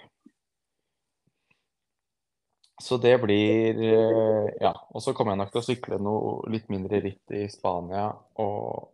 Så 2.80 2.98
det 2.98 3.18
blir 3.24 3.80
uh, 3.80 4.48
Ja. 4.62 4.74
Og 4.92 5.04
så 5.04 5.14
kommer 5.14 5.34
jeg 5.36 5.42
nok 5.44 5.52
til 5.52 5.62
å 5.62 5.68
sykle 5.68 6.00
noe 6.04 6.52
litt 6.52 6.70
mindre 6.72 7.02
ritt 7.04 7.36
i 7.36 7.46
Spania 7.52 8.08
og 8.40 8.90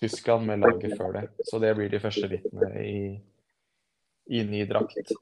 Tyskland 0.00 0.48
med 0.48 0.60
laget 0.64 0.96
før 0.96 1.12
det. 1.16 1.26
Så 1.48 1.60
det 1.60 1.74
blir 1.76 1.92
de 1.92 2.00
første 2.00 2.28
rittene 2.28 2.72
i, 2.82 2.98
i 4.32 4.44
ny 4.44 4.64
drakt. 4.68 5.12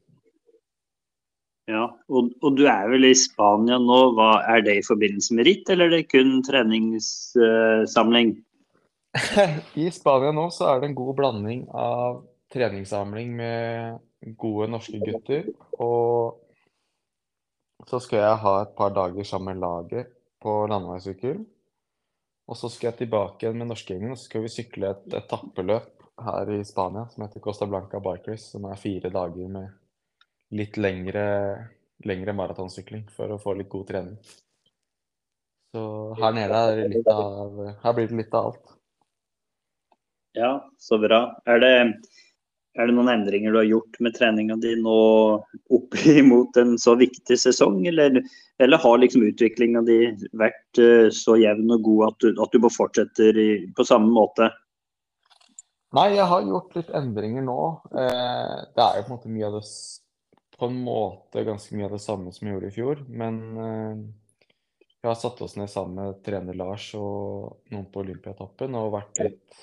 Ja, 1.70 1.84
og, 2.12 2.32
og, 2.44 2.56
du 2.58 2.66
er 2.68 2.90
vel 2.92 3.06
i 3.08 3.14
Spania 3.16 3.78
nå. 3.80 4.00
Hva 4.16 4.42
Er 4.52 4.64
det 4.66 4.76
i 4.78 4.84
forbindelse 4.84 5.36
med 5.36 5.48
ritt, 5.48 5.70
eller 5.72 5.88
er 5.88 6.02
det 6.02 6.10
kun 6.12 6.42
treningssamling? 6.44 8.34
I 9.82 9.88
Spania 9.94 10.34
nå 10.36 10.48
så 10.52 10.68
er 10.72 10.82
det 10.82 10.90
en 10.90 10.98
god 10.98 11.14
blanding 11.20 11.64
av 11.72 12.20
treningssamling 12.52 13.32
med 13.38 14.34
gode 14.40 14.68
norske 14.74 15.00
gutter. 15.00 15.48
Og 15.80 16.36
så 17.88 18.00
skal 18.00 18.20
jeg 18.20 18.42
ha 18.44 18.54
et 18.62 18.76
par 18.76 18.92
dager 18.96 19.24
sammen 19.28 19.54
med 19.54 19.64
laget 19.64 20.12
på 20.44 20.66
landeveissykkel. 20.68 21.40
Og 22.44 22.60
så 22.60 22.68
skal 22.68 22.90
jeg 22.90 22.98
tilbake 23.04 23.46
igjen 23.46 23.56
med 23.56 23.70
norskegjengen 23.70 24.12
og 24.12 24.20
så 24.20 24.28
skal 24.28 24.44
vi 24.44 24.52
sykle 24.52 24.90
et 24.92 25.16
etappeløp 25.16 26.04
her 26.24 26.52
i 26.52 26.60
Spania 26.68 27.06
som 27.08 27.24
heter 27.24 27.40
Costa 27.42 27.66
Blanca 27.66 28.02
Bikers, 28.04 28.50
som 28.52 28.68
er 28.68 28.76
fire 28.80 29.08
dager 29.08 29.48
med 29.48 29.72
litt 30.54 30.78
lengre, 30.78 31.26
lengre 32.06 32.34
maratonsykling 32.36 33.08
for 33.14 33.34
å 33.34 33.40
få 33.42 33.56
litt 33.58 33.70
god 33.72 33.88
trening. 33.90 34.18
Så 35.74 35.82
her 36.20 36.34
nede 36.36 36.58
av 37.10 37.56
Her 37.82 37.94
blir 37.96 38.06
det 38.06 38.20
litt 38.20 38.34
av 38.34 38.52
alt. 38.52 38.74
Ja, 40.34 40.52
så 40.78 40.98
bra. 40.98 41.20
Er 41.50 41.60
det, 41.62 41.72
er 42.74 42.88
det 42.88 42.94
noen 42.94 43.10
endringer 43.10 43.54
du 43.54 43.58
har 43.60 43.68
gjort 43.68 43.98
med 44.02 44.14
treninga 44.16 44.56
di 44.62 44.74
nå 44.82 44.98
opp 45.74 45.98
imot 46.14 46.58
en 46.62 46.74
så 46.78 46.94
viktig 46.98 47.38
sesong, 47.38 47.82
eller, 47.90 48.20
eller 48.62 48.82
har 48.82 49.00
liksom 49.02 49.26
utviklinga 49.26 49.82
di 49.86 49.98
vært 50.38 50.82
uh, 50.82 51.06
så 51.14 51.38
jevn 51.42 51.74
og 51.74 51.86
god 51.86 52.04
at 52.08 52.26
du, 52.26 52.42
at 52.42 52.54
du 52.54 52.62
bare 52.62 52.78
fortsetter 52.78 53.38
i, 53.38 53.48
på 53.74 53.86
samme 53.86 54.10
måte? 54.14 54.50
Nei, 55.94 56.08
jeg 56.16 56.26
har 56.26 56.46
gjort 56.46 56.74
litt 56.74 56.90
endringer 56.98 57.44
nå. 57.46 57.58
Eh, 57.94 58.56
det 58.74 58.82
er 58.82 58.96
jo 58.98 59.04
på 59.04 59.12
en 59.12 59.14
måte 59.14 59.30
mye 59.30 59.46
av 59.46 59.60
det 59.60 59.66
på 60.64 60.70
en 60.70 60.80
måte 60.80 61.44
ganske 61.44 61.76
mye 61.76 61.84
av 61.84 61.92
det 61.92 61.98
samme 61.98 62.32
som 62.32 62.46
vi 62.46 62.54
gjorde 62.54 62.68
i 62.70 62.72
fjor. 62.72 63.04
Men 63.08 63.40
eh, 63.56 63.96
vi 65.02 65.08
har 65.08 65.14
satt 65.14 65.42
oss 65.44 65.56
ned 65.56 65.68
sammen 65.70 65.98
med 66.00 66.22
trener 66.24 66.56
Lars 66.56 66.86
og 66.96 67.58
noen 67.68 67.90
på 67.92 68.00
Olympiatoppen 68.00 68.76
og 68.80 68.94
vært 68.94 69.18
litt 69.26 69.58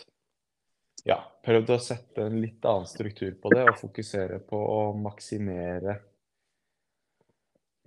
Ja, 1.10 1.18
prøvd 1.42 1.72
å 1.74 1.80
sette 1.82 2.28
en 2.28 2.36
litt 2.38 2.62
annen 2.70 2.86
struktur 2.86 3.34
på 3.42 3.50
det 3.50 3.64
og 3.66 3.80
fokusere 3.80 4.38
på 4.46 4.60
å 4.62 4.92
maksimere 4.94 5.96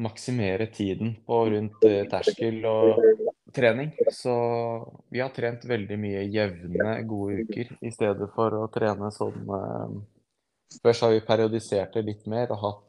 maksimere 0.03 0.67
tiden 0.75 1.13
på 1.23 1.39
rundt 1.53 1.87
uh, 1.87 2.01
terskel 2.11 2.59
og 2.67 2.99
trening. 3.55 3.93
Så 4.11 4.35
vi 5.15 5.23
har 5.23 5.31
trent 5.31 5.63
veldig 5.71 6.01
mye 6.03 6.25
jevne, 6.27 6.97
gode 7.07 7.45
uker 7.47 7.71
i 7.79 7.95
stedet 7.95 8.27
for 8.35 8.59
å 8.59 8.67
trene 8.75 9.13
sånn 9.15 9.55
eh, 9.61 9.95
Først 10.83 11.05
har 11.05 11.13
vi 11.13 11.23
periodisert 11.23 11.95
det 11.95 12.03
litt 12.03 12.27
mer 12.27 12.51
og 12.51 12.63
hatt 12.65 12.83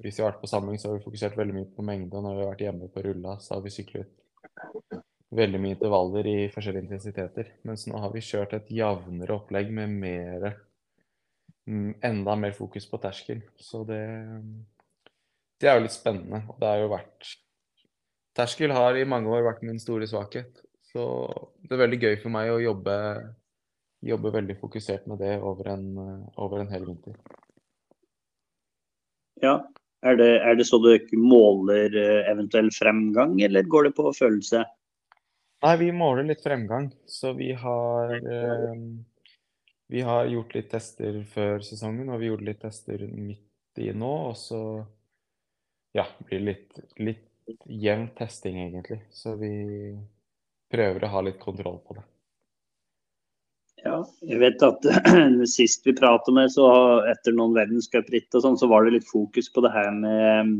hvis 0.00 0.18
vi 0.18 0.24
har 0.24 0.32
vært 0.32 0.42
på 0.42 0.50
samling, 0.50 0.78
så 0.78 0.90
har 0.90 0.98
vi 0.98 1.04
fokusert 1.04 1.36
veldig 1.38 1.56
mye 1.58 1.70
på 1.76 1.84
mengde. 1.86 2.16
Og 2.16 2.24
når 2.24 2.36
vi 2.36 2.44
har 2.44 2.50
vært 2.52 2.64
hjemme 2.66 2.90
på 2.92 3.04
rulla, 3.06 3.36
så 3.42 3.56
har 3.56 3.64
vi 3.64 3.74
syklet 3.74 4.18
veldig 5.32 5.60
mye 5.62 5.76
intervaller 5.76 6.28
i 6.28 6.36
forskjellige 6.52 6.86
intensiteter. 6.86 7.54
Mens 7.68 7.86
nå 7.88 8.00
har 8.00 8.12
vi 8.12 8.24
kjørt 8.24 8.56
et 8.56 8.72
jevnere 8.72 9.36
opplegg 9.36 9.72
med 9.74 9.94
mer, 10.02 10.48
mm, 11.68 12.02
enda 12.04 12.36
mer 12.36 12.56
fokus 12.56 12.88
på 12.88 13.00
terskel. 13.02 13.44
Så 13.56 13.84
det, 13.88 14.02
det 15.60 15.70
er 15.70 15.78
jo 15.78 15.86
litt 15.86 15.96
spennende. 15.96 16.44
Og 16.52 16.60
det 16.60 16.72
har 16.72 16.84
jo 16.84 16.92
vært 16.96 17.32
Terskel 18.32 18.72
har 18.72 18.96
i 18.96 19.04
mange 19.04 19.28
år 19.28 19.42
vært 19.44 19.64
min 19.68 19.80
store 19.80 20.06
svakhet. 20.08 20.62
Så 20.88 21.02
det 21.60 21.74
er 21.76 21.82
veldig 21.82 21.98
gøy 22.00 22.14
for 22.22 22.32
meg 22.32 22.48
å 22.48 22.62
jobbe, 22.62 22.94
jobbe 24.08 24.32
veldig 24.32 24.56
fokusert 24.60 25.04
med 25.10 25.20
det 25.20 25.34
over 25.44 25.68
en, 25.74 25.84
over 26.40 26.62
en 26.62 26.72
hel 26.72 26.86
vinter. 26.88 27.18
Ja, 29.42 29.58
er 30.02 30.18
det, 30.18 30.30
er 30.42 30.56
det 30.58 30.66
så 30.66 30.80
du 30.82 30.90
måler 31.18 31.94
eh, 31.94 32.30
eventuell 32.30 32.70
fremgang, 32.74 33.36
eller 33.42 33.68
går 33.70 33.88
det 33.88 33.94
på 33.98 34.12
følelse? 34.16 34.64
Nei, 35.62 35.76
vi 35.78 35.92
måler 35.94 36.26
litt 36.26 36.42
fremgang. 36.42 36.90
Så 37.06 37.32
vi 37.38 37.52
har 37.54 38.14
eh, 38.18 38.74
Vi 39.92 40.00
har 40.00 40.26
gjort 40.26 40.54
litt 40.56 40.70
tester 40.72 41.20
før 41.28 41.60
sesongen, 41.62 42.08
og 42.10 42.20
vi 42.20 42.30
gjorde 42.30 42.48
litt 42.48 42.62
tester 42.64 43.04
midt 43.06 43.78
i 43.78 43.92
nå. 43.92 44.12
Og 44.32 44.36
så 44.40 44.62
ja, 45.92 46.06
blir 46.26 46.40
det 46.40 46.46
litt, 46.46 46.80
litt 46.96 47.58
jevn 47.66 48.08
testing, 48.16 48.58
egentlig. 48.64 49.02
Så 49.12 49.36
vi 49.36 49.52
prøver 50.72 51.04
å 51.04 51.12
ha 51.12 51.22
litt 51.28 51.38
kontroll 51.42 51.78
på 51.84 51.98
det. 51.98 52.06
Ja, 53.82 53.96
jeg 54.22 54.38
vet 54.38 54.62
at 54.62 54.84
sist 55.56 55.86
vi 55.86 55.94
pratet 55.96 56.34
med, 56.36 56.52
så 56.54 56.68
etter 57.10 57.34
noen 57.34 57.56
verdenscupritt 57.56 58.30
og 58.38 58.44
sånn, 58.44 58.60
så 58.60 58.68
var 58.70 58.86
det 58.86 58.98
litt 58.98 59.10
fokus 59.10 59.50
på 59.50 59.64
det 59.64 59.72
her 59.74 59.90
med 59.96 60.54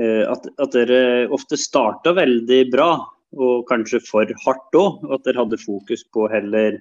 uh, 0.00 0.24
at, 0.32 0.48
at, 0.56 0.72
dere 0.72 1.28
ofte 1.36 1.60
starta 1.60 2.14
veldig 2.16 2.62
bra, 2.72 2.90
og 3.36 3.66
kanskje 3.68 4.00
for 4.06 4.32
hardt 4.46 4.80
òg. 4.80 5.04
At 5.12 5.28
dere 5.28 5.44
hadde 5.44 5.60
fokus 5.60 6.06
på 6.16 6.28
heller 6.32 6.80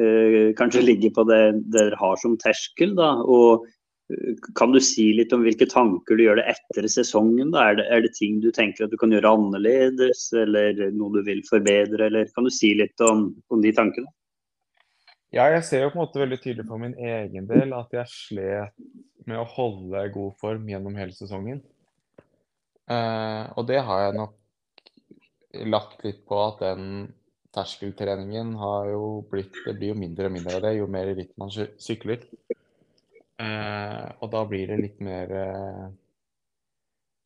uh, 0.00 0.56
kanskje 0.56 0.86
ligge 0.88 1.12
på 1.12 1.26
det 1.28 1.42
dere 1.76 2.00
har 2.00 2.16
som 2.24 2.40
terskel. 2.40 2.96
da, 2.96 3.12
og 3.28 3.68
uh, 3.68 4.34
kan 4.56 4.72
du 4.72 4.80
si 4.80 5.10
litt 5.20 5.36
om 5.36 5.44
hvilke 5.44 5.68
tanker 5.68 6.16
du 6.16 6.24
gjør 6.30 6.40
det 6.40 6.48
etter 6.56 6.88
sesongen? 6.88 7.52
da, 7.52 7.68
er 7.74 7.82
det, 7.82 7.90
er 7.92 8.06
det 8.08 8.16
ting 8.16 8.40
du 8.40 8.48
tenker 8.56 8.88
at 8.88 8.94
du 8.94 8.96
kan 9.04 9.12
gjøre 9.12 9.36
annerledes, 9.36 10.30
eller 10.32 10.86
noe 10.96 11.12
du 11.20 11.26
vil 11.28 11.44
forbedre? 11.44 12.06
eller 12.08 12.32
Kan 12.32 12.48
du 12.48 12.56
si 12.56 12.72
litt 12.80 13.04
om, 13.04 13.34
om 13.52 13.60
de 13.60 13.76
tankene? 13.76 14.08
Ja, 15.34 15.48
jeg 15.50 15.64
ser 15.66 15.82
jo 15.84 15.90
på 15.90 15.98
en 15.98 16.04
måte 16.04 16.22
veldig 16.22 16.38
tydelig 16.42 16.68
på 16.68 16.78
min 16.80 16.94
egen 16.94 17.48
del 17.50 17.74
at 17.76 17.92
jeg 17.96 18.12
slet 18.12 18.86
med 19.26 19.40
å 19.40 19.48
holde 19.56 20.04
god 20.14 20.36
form 20.40 20.68
gjennom 20.70 20.96
hele 20.98 21.14
sesongen. 21.16 21.60
Uh, 22.86 23.50
og 23.58 23.66
det 23.66 23.80
har 23.82 24.04
jeg 24.04 24.18
nok 24.20 24.36
lagt 25.66 26.04
litt 26.06 26.22
på 26.28 26.38
at 26.44 26.62
den 26.62 27.08
terskeltreningen 27.56 28.54
har 28.60 28.90
jo 28.92 29.04
blitt 29.30 29.54
Det 29.64 29.74
blir 29.78 29.94
jo 29.94 29.98
mindre 29.98 30.28
og 30.28 30.34
mindre 30.36 30.58
av 30.58 30.64
det 30.66 30.74
jo 30.76 30.88
mer 30.92 31.08
ritt 31.16 31.32
man 31.40 31.52
sykler. 31.52 32.26
Eh, 33.40 34.04
og 34.20 34.30
da 34.32 34.42
blir 34.48 34.70
det 34.70 34.78
litt 34.80 35.00
mer 35.04 35.32
eh, 35.36 35.86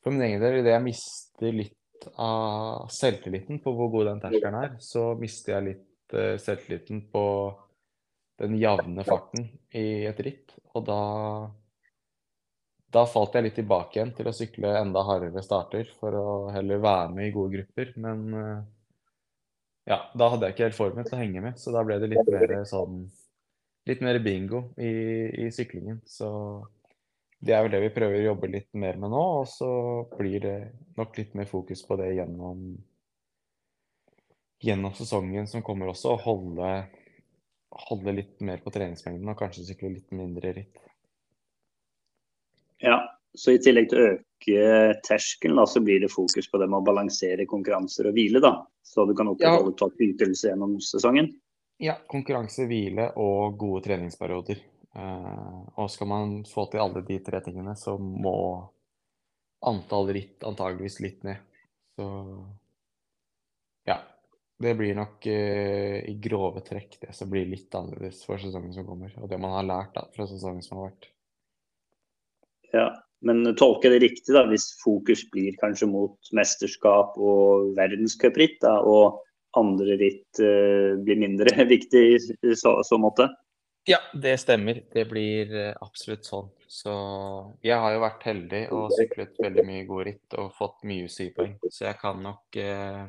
For 0.03 0.15
min 0.15 0.25
egen 0.27 0.43
del, 0.43 0.59
idet 0.59 0.73
jeg 0.75 0.83
mister 0.83 1.55
litt 1.55 2.09
av 2.19 2.89
selvtilliten 2.95 3.61
på 3.63 3.75
hvor 3.77 3.91
god 3.93 4.09
den 4.09 4.23
terskelen 4.23 4.57
er, 4.59 4.71
så 4.83 5.11
mister 5.21 5.57
jeg 5.57 5.67
litt 5.69 6.15
selvtilliten 6.41 7.05
på 7.13 7.25
den 8.41 8.57
jevne 8.59 9.05
farten 9.07 9.47
i 9.77 9.87
et 10.09 10.21
ritt. 10.25 10.57
Og 10.75 10.85
da 10.89 11.01
da 12.91 13.05
falt 13.07 13.37
jeg 13.37 13.47
litt 13.47 13.55
tilbake 13.61 13.99
igjen 13.99 14.11
til 14.17 14.27
å 14.27 14.35
sykle 14.35 14.73
enda 14.81 15.05
hardere 15.07 15.43
starter 15.47 15.91
for 16.01 16.17
å 16.19 16.27
heller 16.51 16.81
være 16.83 17.13
med 17.15 17.29
i 17.29 17.35
gode 17.35 17.55
grupper. 17.55 17.93
Men 18.03 18.25
eh, 18.35 18.65
ja, 19.93 20.01
da 20.15 20.31
hadde 20.33 20.49
jeg 20.49 20.57
ikke 20.57 20.67
helt 20.69 20.79
formen 20.79 21.07
til 21.07 21.17
å 21.17 21.21
henge 21.21 21.45
med, 21.45 21.59
så 21.61 21.75
da 21.75 21.85
ble 21.87 22.01
det 22.03 22.11
litt 22.15 22.31
mer 22.31 22.61
sånn 22.69 23.05
Litt 23.89 24.03
mer 24.05 24.19
bingo 24.21 24.59
i, 24.77 24.91
i 25.41 25.47
syklingen. 25.57 26.03
Så 26.05 26.29
det 27.41 27.55
er 27.57 27.63
vel 27.65 27.73
det 27.73 27.79
vi 27.81 27.93
prøver 27.95 28.19
å 28.19 28.27
jobbe 28.27 28.51
litt 28.53 28.69
mer 28.77 28.99
med 29.01 29.09
nå. 29.11 29.23
Og 29.41 29.47
så 29.49 29.71
blir 30.13 30.37
det 30.45 30.57
nok 31.01 31.17
litt 31.17 31.33
mer 31.35 31.49
fokus 31.49 31.81
på 31.89 31.97
det 31.99 32.11
gjennom, 32.19 32.75
gjennom 34.61 34.93
sesongen 34.95 35.49
som 35.49 35.65
kommer 35.65 35.91
også. 35.91 36.13
Å 36.13 36.23
holde, 36.27 36.69
holde 37.71 38.15
litt 38.17 38.41
mer 38.45 38.63
på 38.65 38.73
treningsmengden 38.75 39.31
og 39.31 39.39
kanskje 39.39 39.69
sykle 39.69 39.93
litt 39.95 40.11
mindre 40.15 40.55
ritt. 40.57 40.81
Ja, 42.81 42.97
så 43.37 43.55
i 43.55 43.61
tillegg 43.63 43.91
til 43.91 44.01
å 44.01 44.09
øke 44.15 44.97
terskelen, 45.07 45.61
så 45.69 45.83
blir 45.85 46.01
det 46.03 46.11
fokus 46.13 46.49
på 46.51 46.59
det 46.59 46.67
med 46.71 46.81
å 46.81 46.87
balansere 46.87 47.47
konkurranser 47.49 48.09
og 48.11 48.17
hvile. 48.17 48.41
da, 48.43 48.57
Så 48.83 49.05
du 49.07 49.15
kan 49.15 49.29
opprettholde 49.31 50.01
ja. 50.01 50.11
ytelse 50.11 50.51
gjennom 50.51 50.79
sesongen? 50.83 51.31
Ja, 51.81 51.97
konkurranse, 52.09 52.67
hvile 52.69 53.11
og 53.21 53.57
gode 53.61 53.85
treningsperioder. 53.87 54.59
Uh, 54.97 55.61
og 55.79 55.91
skal 55.93 56.09
man 56.11 56.33
få 56.49 56.67
til 56.73 56.83
alle 56.83 57.05
de 57.07 57.21
tre 57.25 57.41
tingene, 57.45 57.77
så 57.79 57.95
må 58.01 58.35
antall 59.71 60.11
ritt 60.17 60.45
antageligvis 60.47 60.99
litt 61.05 61.23
ned. 61.29 61.45
Så. 61.95 62.09
Det 64.61 64.75
blir 64.77 64.97
nok 64.99 65.25
uh, 65.25 65.97
i 66.05 66.15
grove 66.21 66.61
trekk 66.67 66.99
det 67.01 67.15
som 67.17 67.31
blir 67.33 67.49
litt 67.49 67.73
annerledes 67.77 68.25
for 68.29 68.41
sesongen 68.43 68.75
som 68.77 68.85
kommer. 68.89 69.15
Og 69.21 69.31
det 69.31 69.39
man 69.41 69.57
har 69.57 69.69
lært 69.69 69.95
da, 69.97 70.05
fra 70.13 70.27
sesongen 70.29 70.65
som 70.65 70.81
har 70.81 70.91
vært. 70.91 71.09
Ja, 72.75 72.89
men 73.27 73.43
tolker 73.57 73.93
det 73.93 74.03
riktig 74.05 74.35
da, 74.37 74.45
hvis 74.49 74.71
fokus 74.83 75.25
blir 75.33 75.57
kanskje 75.61 75.89
mot 75.91 76.33
mesterskap 76.37 77.17
og 77.21 77.73
verdenscupritt, 77.77 78.65
og 78.65 79.21
andre 79.59 79.97
ritt 80.01 80.43
uh, 80.45 80.97
blir 81.01 81.19
mindre 81.21 81.65
viktig 81.75 82.05
i, 82.13 82.19
så, 82.55 82.77
så, 82.87 83.01
måte? 83.01 83.31
Ja, 83.89 83.99
det 84.13 84.37
stemmer. 84.45 84.85
Det 84.93 85.07
blir 85.11 85.51
uh, 85.57 85.73
absolutt 85.83 86.29
sånn. 86.29 86.53
Så 86.71 86.93
jeg 87.67 87.81
har 87.81 87.97
jo 87.97 88.05
vært 88.05 88.29
heldig 88.29 88.63
og 88.77 88.93
syklet 88.95 89.41
veldig 89.43 89.67
mye 89.67 89.87
gode 89.89 90.09
ritt 90.13 90.39
og 90.39 90.53
fått 90.55 90.85
mye 90.87 91.09
UCI-poeng. 91.09 91.57
Så 91.67 91.89
jeg 91.89 91.99
kan 91.99 92.21
nok 92.23 92.61
uh, 92.63 93.09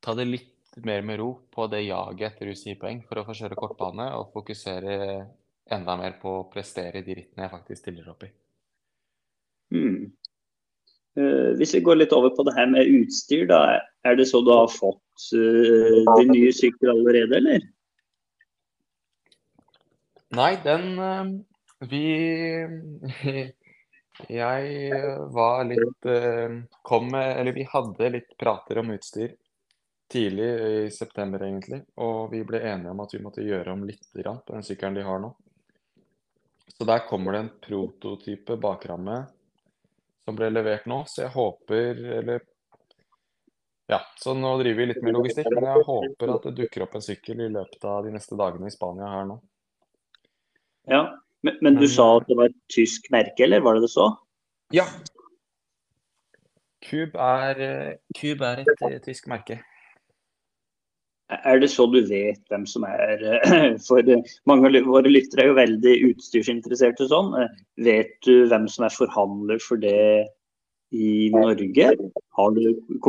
ta 0.00 0.14
det 0.16 0.26
litt 0.28 0.80
mer 0.86 1.02
med 1.02 1.18
ro 1.18 1.30
på 1.50 1.66
det 1.70 1.82
jaget 1.82 2.32
etter 2.32 2.52
UCI-poeng 2.52 3.02
for 3.08 3.20
å 3.20 3.26
få 3.26 3.34
kjøre 3.36 3.58
kortbane 3.58 4.06
og 4.16 4.30
fokusere 4.34 4.94
enda 5.70 5.96
mer 5.98 6.16
på 6.22 6.32
å 6.40 6.46
prestere 6.50 7.02
de 7.06 7.16
rittene 7.18 7.46
jeg 7.46 7.52
faktisk 7.52 7.82
stiller 7.82 8.08
opp 8.12 8.24
i. 8.26 8.30
Hmm. 9.74 10.10
Uh, 11.18 11.52
hvis 11.58 11.74
vi 11.74 11.82
går 11.86 12.00
litt 12.00 12.14
over 12.14 12.32
på 12.34 12.46
det 12.46 12.54
her 12.56 12.70
med 12.70 12.90
utstyr, 12.90 13.46
da. 13.50 13.80
Er 14.06 14.16
det 14.16 14.28
så 14.30 14.40
du 14.46 14.50
har 14.54 14.70
fått 14.72 15.26
uh, 15.36 16.00
din 16.20 16.32
nye 16.32 16.52
sykkel 16.54 16.92
allerede, 16.94 17.40
eller? 17.42 17.66
Nei, 20.38 20.52
den 20.62 20.92
uh, 20.98 21.32
Vi 21.90 22.04
Jeg 24.30 24.98
var 25.32 25.62
litt 25.64 26.08
Kom 26.84 27.06
med 27.08 27.30
Eller 27.40 27.56
vi 27.56 27.64
hadde 27.66 28.10
litt 28.12 28.34
prater 28.38 28.78
om 28.82 28.92
utstyr 28.92 29.32
tidlig 30.10 30.48
i 30.86 30.90
september, 30.90 31.42
egentlig. 31.46 31.82
Og 32.02 32.30
vi 32.32 32.42
ble 32.46 32.62
enige 32.72 32.92
om 32.92 33.02
at 33.04 33.14
vi 33.14 33.22
måtte 33.22 33.46
gjøre 33.46 33.74
om 33.74 33.84
litt 33.86 34.08
på 34.12 34.54
den 34.54 34.66
sykkelen 34.66 34.98
de 34.98 35.06
har 35.06 35.22
nå. 35.22 35.30
Så 36.74 36.86
der 36.88 37.04
kommer 37.06 37.34
det 37.34 37.42
en 37.44 37.52
prototype 37.60 38.56
bakramme 38.56 39.22
som 40.24 40.36
ble 40.38 40.50
levert 40.52 40.86
nå. 40.90 41.02
Så 41.06 41.26
jeg 41.26 41.34
håper 41.34 42.02
Eller 42.20 42.42
ja, 43.90 43.98
så 44.22 44.36
nå 44.38 44.52
driver 44.60 44.78
vi 44.78 44.86
litt 44.86 45.00
med 45.02 45.16
logistikk, 45.16 45.48
men 45.50 45.64
jeg 45.66 45.82
håper 45.86 46.30
at 46.30 46.44
det 46.46 46.52
dukker 46.60 46.84
opp 46.84 46.92
en 46.94 47.02
sykkel 47.02 47.40
i 47.42 47.48
løpet 47.50 47.86
av 47.90 48.04
de 48.06 48.12
neste 48.14 48.36
dagene 48.38 48.70
i 48.70 48.74
Spania 48.74 49.08
her 49.10 49.24
nå. 49.26 49.40
Ja, 50.86 51.00
men, 51.42 51.56
men 51.58 51.74
du 51.74 51.82
men, 51.82 51.90
sa 51.90 52.06
at 52.20 52.28
det 52.30 52.36
var 52.38 52.52
et 52.52 52.60
tysk 52.70 53.08
merke, 53.10 53.42
eller 53.48 53.64
var 53.66 53.74
det 53.74 53.88
det 53.88 53.90
så? 53.90 54.06
Ja. 54.70 54.84
Cube 56.86 57.18
er, 57.18 57.98
Cube 58.14 58.46
er 58.46 58.62
et, 58.62 58.86
et 58.92 59.10
tysk 59.10 59.26
merke. 59.32 59.58
Er 61.30 61.60
det 61.62 61.70
så 61.70 61.86
du 61.90 62.00
vet 62.08 62.40
hvem 62.50 62.66
som 62.66 62.84
er 62.88 63.22
For 63.88 64.06
mange 64.50 64.70
av 64.70 64.88
våre 64.88 65.12
lyttere 65.12 65.44
er 65.44 65.50
jo 65.52 65.58
veldig 65.58 65.94
utstyrsinteresserte 66.10 67.08
sånn. 67.10 67.32
Vet 67.80 68.16
du 68.26 68.46
hvem 68.50 68.68
som 68.70 68.86
er 68.88 68.94
forhandler 68.94 69.62
for 69.62 69.80
det 69.82 70.26
i 70.90 71.30
Norge? 71.34 71.92
Har 72.38 72.56
du 72.56 72.64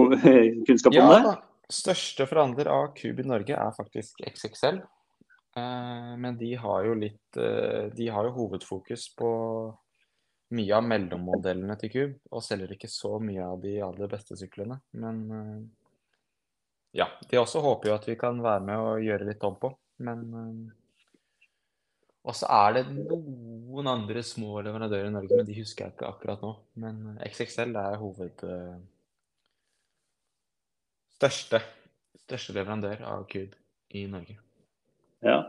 kunnskap 0.67 0.93
om 0.93 0.99
ja, 0.99 1.07
det? 1.11 1.21
Ja, 1.31 1.37
Største 1.71 2.27
forhandler 2.27 2.67
av 2.67 2.89
Cube 2.97 3.23
i 3.23 3.27
Norge 3.27 3.55
er 3.55 3.77
faktisk 3.77 4.19
XXL. 4.27 4.81
Eh, 5.57 6.11
men 6.17 6.37
de 6.39 6.53
har 6.59 6.85
jo 6.87 6.95
litt 6.95 7.37
eh, 7.39 7.89
De 7.95 8.07
har 8.07 8.27
jo 8.27 8.35
hovedfokus 8.37 9.09
på 9.19 9.31
mye 10.55 10.75
av 10.75 10.83
mellommodellene 10.83 11.77
til 11.79 11.91
Cube, 11.91 12.15
og 12.31 12.43
selger 12.43 12.73
ikke 12.75 12.89
så 12.91 13.17
mye 13.23 13.43
av 13.43 13.59
de 13.63 13.77
aller 13.83 14.11
beste 14.11 14.35
syklene. 14.39 14.81
Men 14.99 15.21
eh, 15.31 15.61
ja, 16.97 17.07
de 17.29 17.39
også 17.39 17.61
håper 17.63 17.89
jo 17.89 17.95
at 17.95 18.07
vi 18.09 18.17
kan 18.19 18.39
være 18.43 18.63
med 18.67 18.85
og 18.85 19.03
gjøre 19.05 19.27
litt 19.29 19.43
om 19.47 19.57
på, 19.59 19.71
men 20.05 20.23
uh, 20.35 20.77
Og 22.21 22.35
så 22.37 22.45
er 22.53 22.75
det 22.75 22.83
noen 22.93 23.87
andre 23.89 24.21
små 24.21 24.61
leverandører 24.61 25.07
i 25.09 25.13
Norge, 25.13 25.37
men 25.39 25.47
de 25.47 25.55
husker 25.57 25.87
jeg 25.87 25.95
ikke 25.95 26.09
akkurat 26.11 26.43
nå. 26.45 26.51
Men 26.83 27.15
XXL 27.25 27.73
er 27.81 27.97
hoved 27.97 28.43
uh, 28.45 28.75
største, 31.17 31.63
største 32.27 32.53
leverandør 32.53 33.01
av 33.09 33.25
Cube 33.31 33.57
i 33.97 34.05
Norge. 34.09 34.37
Ja. 35.25 35.39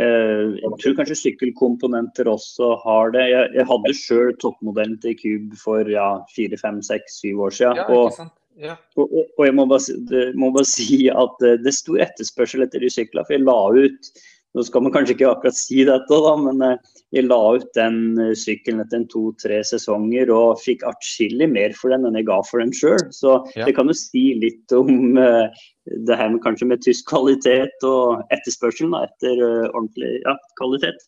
Eh, 0.00 0.56
jeg 0.56 0.70
tror 0.80 0.96
kanskje 0.98 1.18
sykkelkomponenter 1.18 2.30
også 2.30 2.72
har 2.84 3.12
det. 3.14 3.26
Jeg, 3.32 3.50
jeg 3.58 3.66
hadde 3.68 3.96
sjøl 3.98 4.34
toppmodellen 4.42 4.98
til 5.02 5.16
Cube 5.18 5.58
for 5.60 5.90
ja, 5.90 6.08
fire, 6.34 6.58
fem, 6.60 6.80
seks, 6.86 7.20
syv 7.22 7.46
år 7.46 7.56
siden. 7.58 7.80
Ja, 7.82 7.86
ikke 7.88 8.16
sant? 8.16 8.36
Ja. 8.58 8.74
Og, 8.98 9.12
og, 9.14 9.44
jeg 9.46 9.54
må 9.56 9.64
bare, 9.70 10.24
må 10.38 10.50
bare, 10.54 10.68
si 10.68 11.06
at 11.12 11.46
eh, 11.46 11.60
det 11.62 11.72
stor 11.76 12.02
etterspørsel 12.02 12.66
etter 12.66 12.82
de 12.82 12.90
syklene. 12.92 13.24
For 13.28 13.36
jeg 13.36 13.46
la 13.46 13.60
ut 13.76 14.12
nå 14.58 14.64
skal 14.66 14.82
man 14.82 14.90
kanskje 14.94 15.14
ikke 15.14 15.28
akkurat 15.30 15.54
si 15.54 15.84
dette, 15.86 16.16
da, 16.24 16.30
men 16.42 16.62
eh, 16.66 16.96
jeg 17.14 17.28
la 17.28 17.38
ut 17.54 17.68
den 17.78 18.18
eh, 18.18 18.32
sykkelen 18.38 18.82
etter 18.82 19.04
to-tre 19.12 19.60
sesonger 19.66 20.32
og 20.34 20.58
fikk 20.62 20.82
atskillig 20.88 21.46
mer 21.52 21.74
for 21.78 21.94
den 21.94 22.08
enn 22.08 22.18
jeg 22.18 22.26
ga 22.26 22.40
for 22.48 22.62
den 22.62 22.74
sjøl. 22.74 22.98
Så 23.14 23.36
ja. 23.54 23.68
det 23.68 23.76
kan 23.78 23.90
jo 23.90 23.94
si 23.94 24.24
litt 24.42 24.74
om 24.74 25.14
uh, 25.18 25.46
det 25.86 26.18
her 26.18 26.32
med 26.34 26.42
kanskje 26.42 26.66
med 26.72 26.82
tysk 26.82 27.06
kvalitet 27.12 27.86
og 27.86 28.24
etterspørselen 28.34 28.96
da, 28.96 29.04
etter 29.06 29.38
uh, 29.38 29.70
ordentlig 29.70 30.16
ja, 30.24 30.34
kvalitet. 30.58 31.06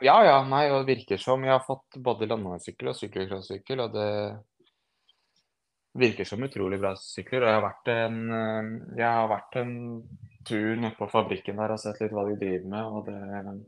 Ja, 0.00 0.16
ja. 0.24 0.38
Nei, 0.48 0.64
og 0.72 0.80
det 0.80 0.94
virker 0.94 1.20
som 1.20 1.44
jeg 1.44 1.52
har 1.52 1.64
fått 1.66 2.00
både 2.00 2.30
landeveissykkel 2.30 2.94
og 2.94 2.96
sykkelcrossykkel, 2.96 3.84
og 3.84 3.92
det 3.92 4.10
virker 5.98 6.24
som 6.28 6.42
utrolig 6.42 6.78
bra 6.80 6.94
sykler. 6.98 7.44
Og 7.44 7.50
jeg 7.50 7.58
har 7.58 7.66
vært 7.66 7.92
en, 7.94 8.18
eh, 8.36 8.70
jeg 9.00 9.18
har 9.18 9.28
vært 9.30 9.60
en 9.62 9.74
tur 10.46 10.76
nede 10.76 10.94
på 10.96 11.10
fabrikken 11.10 11.60
der 11.60 11.74
og 11.74 11.82
sett 11.82 12.00
litt 12.00 12.14
hva 12.14 12.26
de 12.28 12.38
driver 12.40 12.66
med. 12.66 12.84
og 12.84 13.06
det 13.06 13.60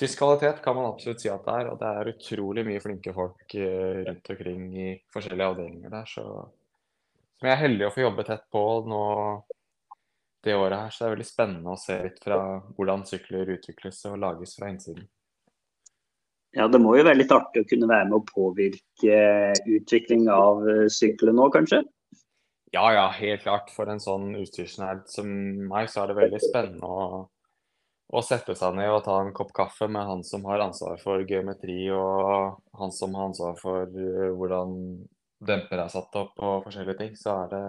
Tysk 0.00 0.18
kvalitet 0.18 0.62
kan 0.64 0.76
man 0.76 0.86
absolutt 0.86 1.20
si 1.20 1.28
at 1.28 1.44
det 1.44 1.54
er, 1.60 1.66
og 1.68 1.78
det 1.80 1.88
er 1.88 2.08
utrolig 2.14 2.62
mye 2.64 2.80
flinke 2.80 3.12
folk 3.12 3.54
eh, 3.58 4.00
rundt 4.06 4.30
omkring 4.32 4.62
i 4.72 4.88
forskjellige 5.12 5.48
avdelinger 5.52 5.92
der. 5.92 6.06
Så 6.08 6.24
som 7.40 7.48
jeg 7.48 7.56
er 7.56 7.62
heldig 7.62 7.86
å 7.88 7.92
få 7.92 8.02
jobbe 8.04 8.24
tett 8.28 8.46
på 8.52 8.62
nå 8.88 9.04
det 10.44 10.54
året 10.56 10.78
her, 10.78 10.90
så 10.92 11.02
det 11.02 11.06
er 11.06 11.14
veldig 11.14 11.28
spennende 11.28 11.72
å 11.72 11.80
se 11.80 11.96
litt 12.00 12.18
fra 12.24 12.38
hvordan 12.76 13.04
sykler 13.08 13.52
utvikles 13.56 14.00
og 14.08 14.18
lages 14.20 14.54
fra 14.56 14.70
innsiden. 14.72 15.04
Ja, 16.56 16.66
Det 16.66 16.80
må 16.82 16.96
jo 16.98 17.06
være 17.06 17.20
litt 17.20 17.32
artig 17.32 17.62
å 17.62 17.68
kunne 17.70 17.86
være 17.90 18.08
med 18.10 18.18
å 18.18 18.26
påvirke 18.26 19.18
utvikling 19.70 20.26
av 20.34 20.64
sykkelen 20.90 21.38
nå, 21.38 21.46
kanskje? 21.54 21.84
Ja, 22.70 22.92
ja, 22.94 23.08
helt 23.18 23.42
klart. 23.42 23.70
For 23.74 23.90
en 23.90 24.02
sånn 24.02 24.32
utstyrsnerd 24.38 25.06
som 25.10 25.30
meg, 25.70 25.90
så 25.90 26.04
er 26.04 26.10
det 26.10 26.18
veldig 26.20 26.40
spennende 26.42 26.86
å, 26.86 27.22
å, 28.14 28.22
sette 28.22 28.54
seg 28.58 28.76
ned 28.78 28.92
og 28.94 29.02
ta 29.06 29.16
en 29.22 29.32
kopp 29.34 29.50
kaffe 29.56 29.88
med 29.90 30.06
han 30.06 30.22
som 30.26 30.46
har 30.46 30.62
ansvar 30.62 31.00
for 31.02 31.24
geometri, 31.26 31.80
og 31.94 32.60
han 32.78 32.94
som 32.94 33.16
har 33.18 33.30
ansvar 33.30 33.58
for 33.58 33.90
uh, 33.90 34.28
hvordan 34.38 34.76
demper 35.40 35.82
er 35.82 35.90
satt 35.90 36.14
opp 36.20 36.38
og 36.38 36.68
forskjellige 36.68 37.00
ting. 37.00 37.18
Så 37.18 37.34
er 37.34 37.52
det 37.56 37.66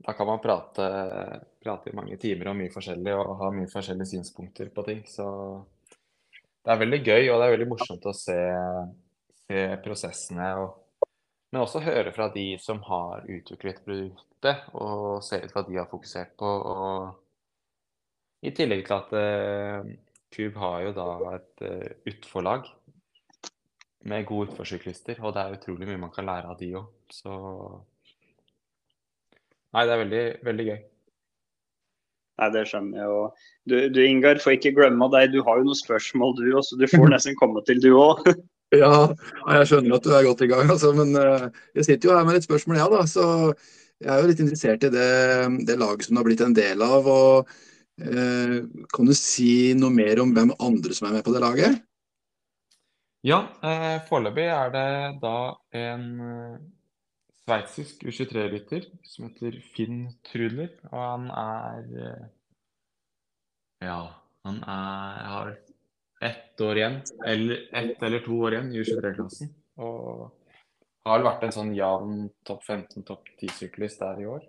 Da 0.00 0.14
kan 0.16 0.26
man 0.26 0.40
prate 0.40 0.84
i 1.60 1.92
mange 1.92 2.16
timer 2.16 2.48
om 2.48 2.56
mye 2.56 2.72
forskjellig 2.72 3.14
og 3.18 3.34
ha 3.42 3.50
mye 3.52 3.68
forskjellige 3.68 4.14
synspunkter 4.14 4.70
på 4.72 4.84
ting. 4.86 5.02
Så 5.04 5.26
det 6.64 6.72
er 6.72 6.80
veldig 6.82 7.00
gøy, 7.00 7.24
og 7.30 7.40
det 7.40 7.46
er 7.46 7.54
veldig 7.54 7.70
morsomt 7.70 8.06
å 8.06 8.12
se, 8.16 8.36
se 9.46 9.64
prosessene. 9.84 10.48
Og, 10.60 11.06
men 11.50 11.62
også 11.62 11.82
høre 11.84 12.12
fra 12.16 12.28
de 12.34 12.46
som 12.62 12.82
har 12.86 13.24
utviklet 13.24 13.82
produktet, 13.86 14.68
og 14.76 15.24
se 15.24 15.40
ut 15.40 15.54
hva 15.54 15.64
de 15.66 15.78
har 15.80 15.88
fokusert 15.90 16.36
på. 16.40 16.50
Og 16.74 18.46
i 18.46 18.52
tillegg 18.56 18.86
til 18.88 18.96
at 18.96 19.10
uh, 19.16 20.60
har 20.60 20.76
jo 20.84 20.92
da 20.96 21.08
et 21.34 21.64
uh, 21.66 21.88
utforlag 22.12 22.68
med 24.08 24.24
gode 24.28 24.50
utforsyklister, 24.50 25.20
og 25.20 25.34
det 25.36 25.42
er 25.42 25.56
utrolig 25.58 25.88
mye 25.88 26.00
man 26.00 26.12
kan 26.14 26.28
lære 26.28 26.52
av 26.52 26.60
de 26.60 26.74
òg. 26.80 26.86
Så 27.12 27.32
Nei, 29.70 29.84
det 29.86 29.92
er 29.94 30.00
veldig, 30.00 30.22
veldig 30.42 30.64
gøy. 30.66 30.78
Nei, 32.40 32.48
Det 32.54 32.62
skjønner 32.70 33.02
jeg. 33.02 33.08
Og 33.12 33.50
du, 33.68 33.76
du 33.92 34.00
Ingar, 34.04 34.40
får 34.40 34.56
ikke 34.56 34.72
glemme 34.78 35.10
deg, 35.12 35.34
du 35.34 35.42
har 35.46 35.60
jo 35.60 35.66
noen 35.68 35.78
spørsmål 35.78 36.38
du 36.38 36.46
også. 36.56 36.78
Du 36.80 36.86
får 36.90 37.10
nesten 37.14 37.36
komme 37.40 37.62
til 37.68 37.82
du 37.84 37.92
òg. 38.00 38.24
ja, 38.82 38.94
jeg 39.56 39.68
skjønner 39.68 39.98
at 39.98 40.06
du 40.06 40.14
er 40.16 40.28
godt 40.28 40.46
i 40.46 40.50
gang, 40.50 40.72
altså. 40.72 40.94
Men 40.96 41.12
uh, 41.18 41.50
jeg 41.76 41.90
sitter 41.90 42.10
jo 42.10 42.16
her 42.16 42.24
med 42.28 42.38
litt 42.38 42.48
spørsmål, 42.48 42.80
jeg 42.80 42.86
ja, 42.86 42.96
da. 42.96 43.04
Så 43.10 43.26
jeg 44.00 44.14
er 44.14 44.22
jo 44.22 44.30
litt 44.30 44.40
interessert 44.40 44.86
i 44.88 44.92
det, 44.94 45.10
det 45.68 45.76
laget 45.76 46.06
som 46.06 46.16
du 46.16 46.22
har 46.22 46.28
blitt 46.30 46.42
en 46.44 46.56
del 46.56 46.80
av. 46.84 47.04
og 47.04 47.50
eh, 48.00 48.56
Kan 48.96 49.10
du 49.10 49.12
si 49.16 49.76
noe 49.76 49.92
mer 49.92 50.22
om 50.22 50.32
hvem 50.36 50.54
andre 50.56 50.96
som 50.96 51.10
er 51.10 51.18
med 51.18 51.26
på 51.26 51.34
det 51.34 51.42
laget? 51.44 51.82
Ja, 53.28 53.42
eh, 53.60 53.98
foreløpig 54.08 54.46
er 54.48 54.72
det 54.72 54.86
da 55.20 55.36
en 55.76 56.06
eh, 56.24 56.54
sveitsisk 57.46 58.04
U23-rytter 58.06 58.86
som 59.06 59.28
heter 59.28 59.58
Finn 59.74 60.04
Trudler. 60.26 60.72
Og 60.90 61.00
han 61.00 61.30
er 61.34 61.90
eh, 62.04 62.28
Ja, 63.86 64.00
han 64.44 64.60
er, 64.62 65.24
har 65.32 65.54
ett 66.20 66.60
år 66.60 66.76
igjen, 66.76 67.00
eller 67.26 67.62
ett 67.72 68.02
eller 68.02 68.20
to 68.24 68.36
år 68.44 68.56
igjen 68.56 68.72
i 68.74 68.82
U23-klassen. 68.82 69.54
Og 69.80 70.28
har 71.08 71.24
vært 71.24 71.46
en 71.46 71.54
sånn 71.56 71.72
jevn 71.74 72.26
topp 72.46 72.64
15, 72.66 73.04
topp 73.08 73.30
10-syklist 73.40 74.02
der 74.02 74.20
i 74.20 74.28
år. 74.28 74.44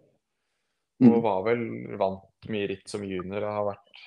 Og 1.02 1.16
mm. 1.16 1.22
var 1.24 1.46
vel 1.48 1.64
vant 1.98 2.50
mye 2.52 2.68
ritt 2.70 2.92
som 2.92 3.06
junior 3.08 3.48
og 3.48 3.56
har 3.56 3.68
vært, 3.72 4.02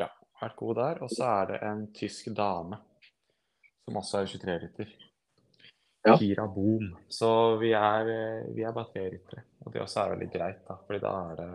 ja, 0.00 0.08
vært 0.40 0.56
god 0.58 0.80
der. 0.80 1.02
Og 1.04 1.12
så 1.12 1.28
er 1.28 1.52
det 1.52 1.60
en 1.68 1.84
tysk 1.94 2.32
dame 2.34 2.80
som 3.84 3.98
også 4.00 4.22
er 4.22 4.32
23-rytter. 4.32 4.96
Ja. 6.02 6.16
Kira 6.18 6.46
Boom. 6.50 6.96
Så 7.08 7.56
vi 7.56 7.70
er, 7.78 8.08
vi 8.54 8.64
er 8.66 8.74
bare 8.74 8.90
tre 8.90 9.06
ryttere. 9.06 9.44
Og 9.62 9.74
det 9.74 9.82
også 9.84 10.02
er 10.02 10.14
veldig 10.16 10.30
greit, 10.32 10.62
da. 10.66 10.78
Fordi 10.86 11.02
da 11.02 11.12
er 11.30 11.38
det 11.38 11.50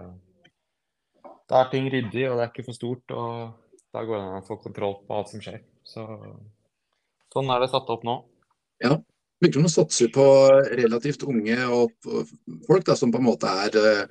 Da 1.48 1.62
er 1.62 1.70
ting 1.72 1.86
ryddig, 1.88 2.26
og 2.28 2.38
det 2.38 2.44
er 2.44 2.50
ikke 2.52 2.68
for 2.68 2.76
stort. 2.76 3.12
Og 3.12 3.84
da 3.96 4.04
går 4.04 4.18
det 4.18 4.24
an 4.24 4.42
å 4.42 4.48
få 4.48 4.58
kontroll 4.64 4.98
på 5.08 5.18
alt 5.18 5.32
som 5.32 5.44
skjer. 5.44 5.62
Så 5.88 6.04
sånn 7.34 7.52
er 7.52 7.64
det 7.64 7.72
satt 7.72 7.92
opp 7.92 8.04
nå. 8.08 8.18
Ja. 8.84 8.98
Virker 9.44 9.62
som 9.62 9.68
du 9.68 9.72
satser 9.72 10.10
på 10.10 10.26
relativt 10.80 11.24
unge 11.28 11.58
og 11.70 11.92
folk 12.66 12.88
da, 12.88 12.96
som 12.98 13.12
på 13.14 13.20
en 13.22 13.28
måte 13.28 13.52
er 13.68 13.76
uh, 13.78 14.08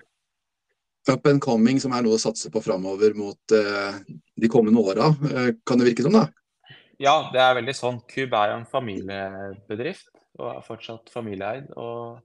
up 1.10 1.26
and 1.26 1.42
coming, 1.42 1.80
som 1.82 1.96
er 1.96 2.04
noe 2.06 2.14
å 2.14 2.22
satse 2.22 2.52
på 2.52 2.62
framover 2.62 3.16
mot 3.18 3.56
uh, 3.56 3.98
de 4.38 4.50
kommende 4.52 4.84
åra. 4.84 5.10
Uh, 5.24 5.50
kan 5.66 5.82
det 5.82 5.88
virke 5.90 6.06
som, 6.06 6.14
da? 6.14 6.28
Ja, 7.02 7.16
det 7.34 7.42
er 7.42 7.58
veldig 7.58 7.74
sånn. 7.76 7.98
Cube 8.08 8.38
er 8.38 8.52
jo 8.52 8.60
en 8.60 8.70
familiebedrift 8.70 10.15
og 10.38 10.48
er 10.52 10.64
fortsatt 10.66 11.10
familieeid. 11.12 11.72
Og 11.80 12.20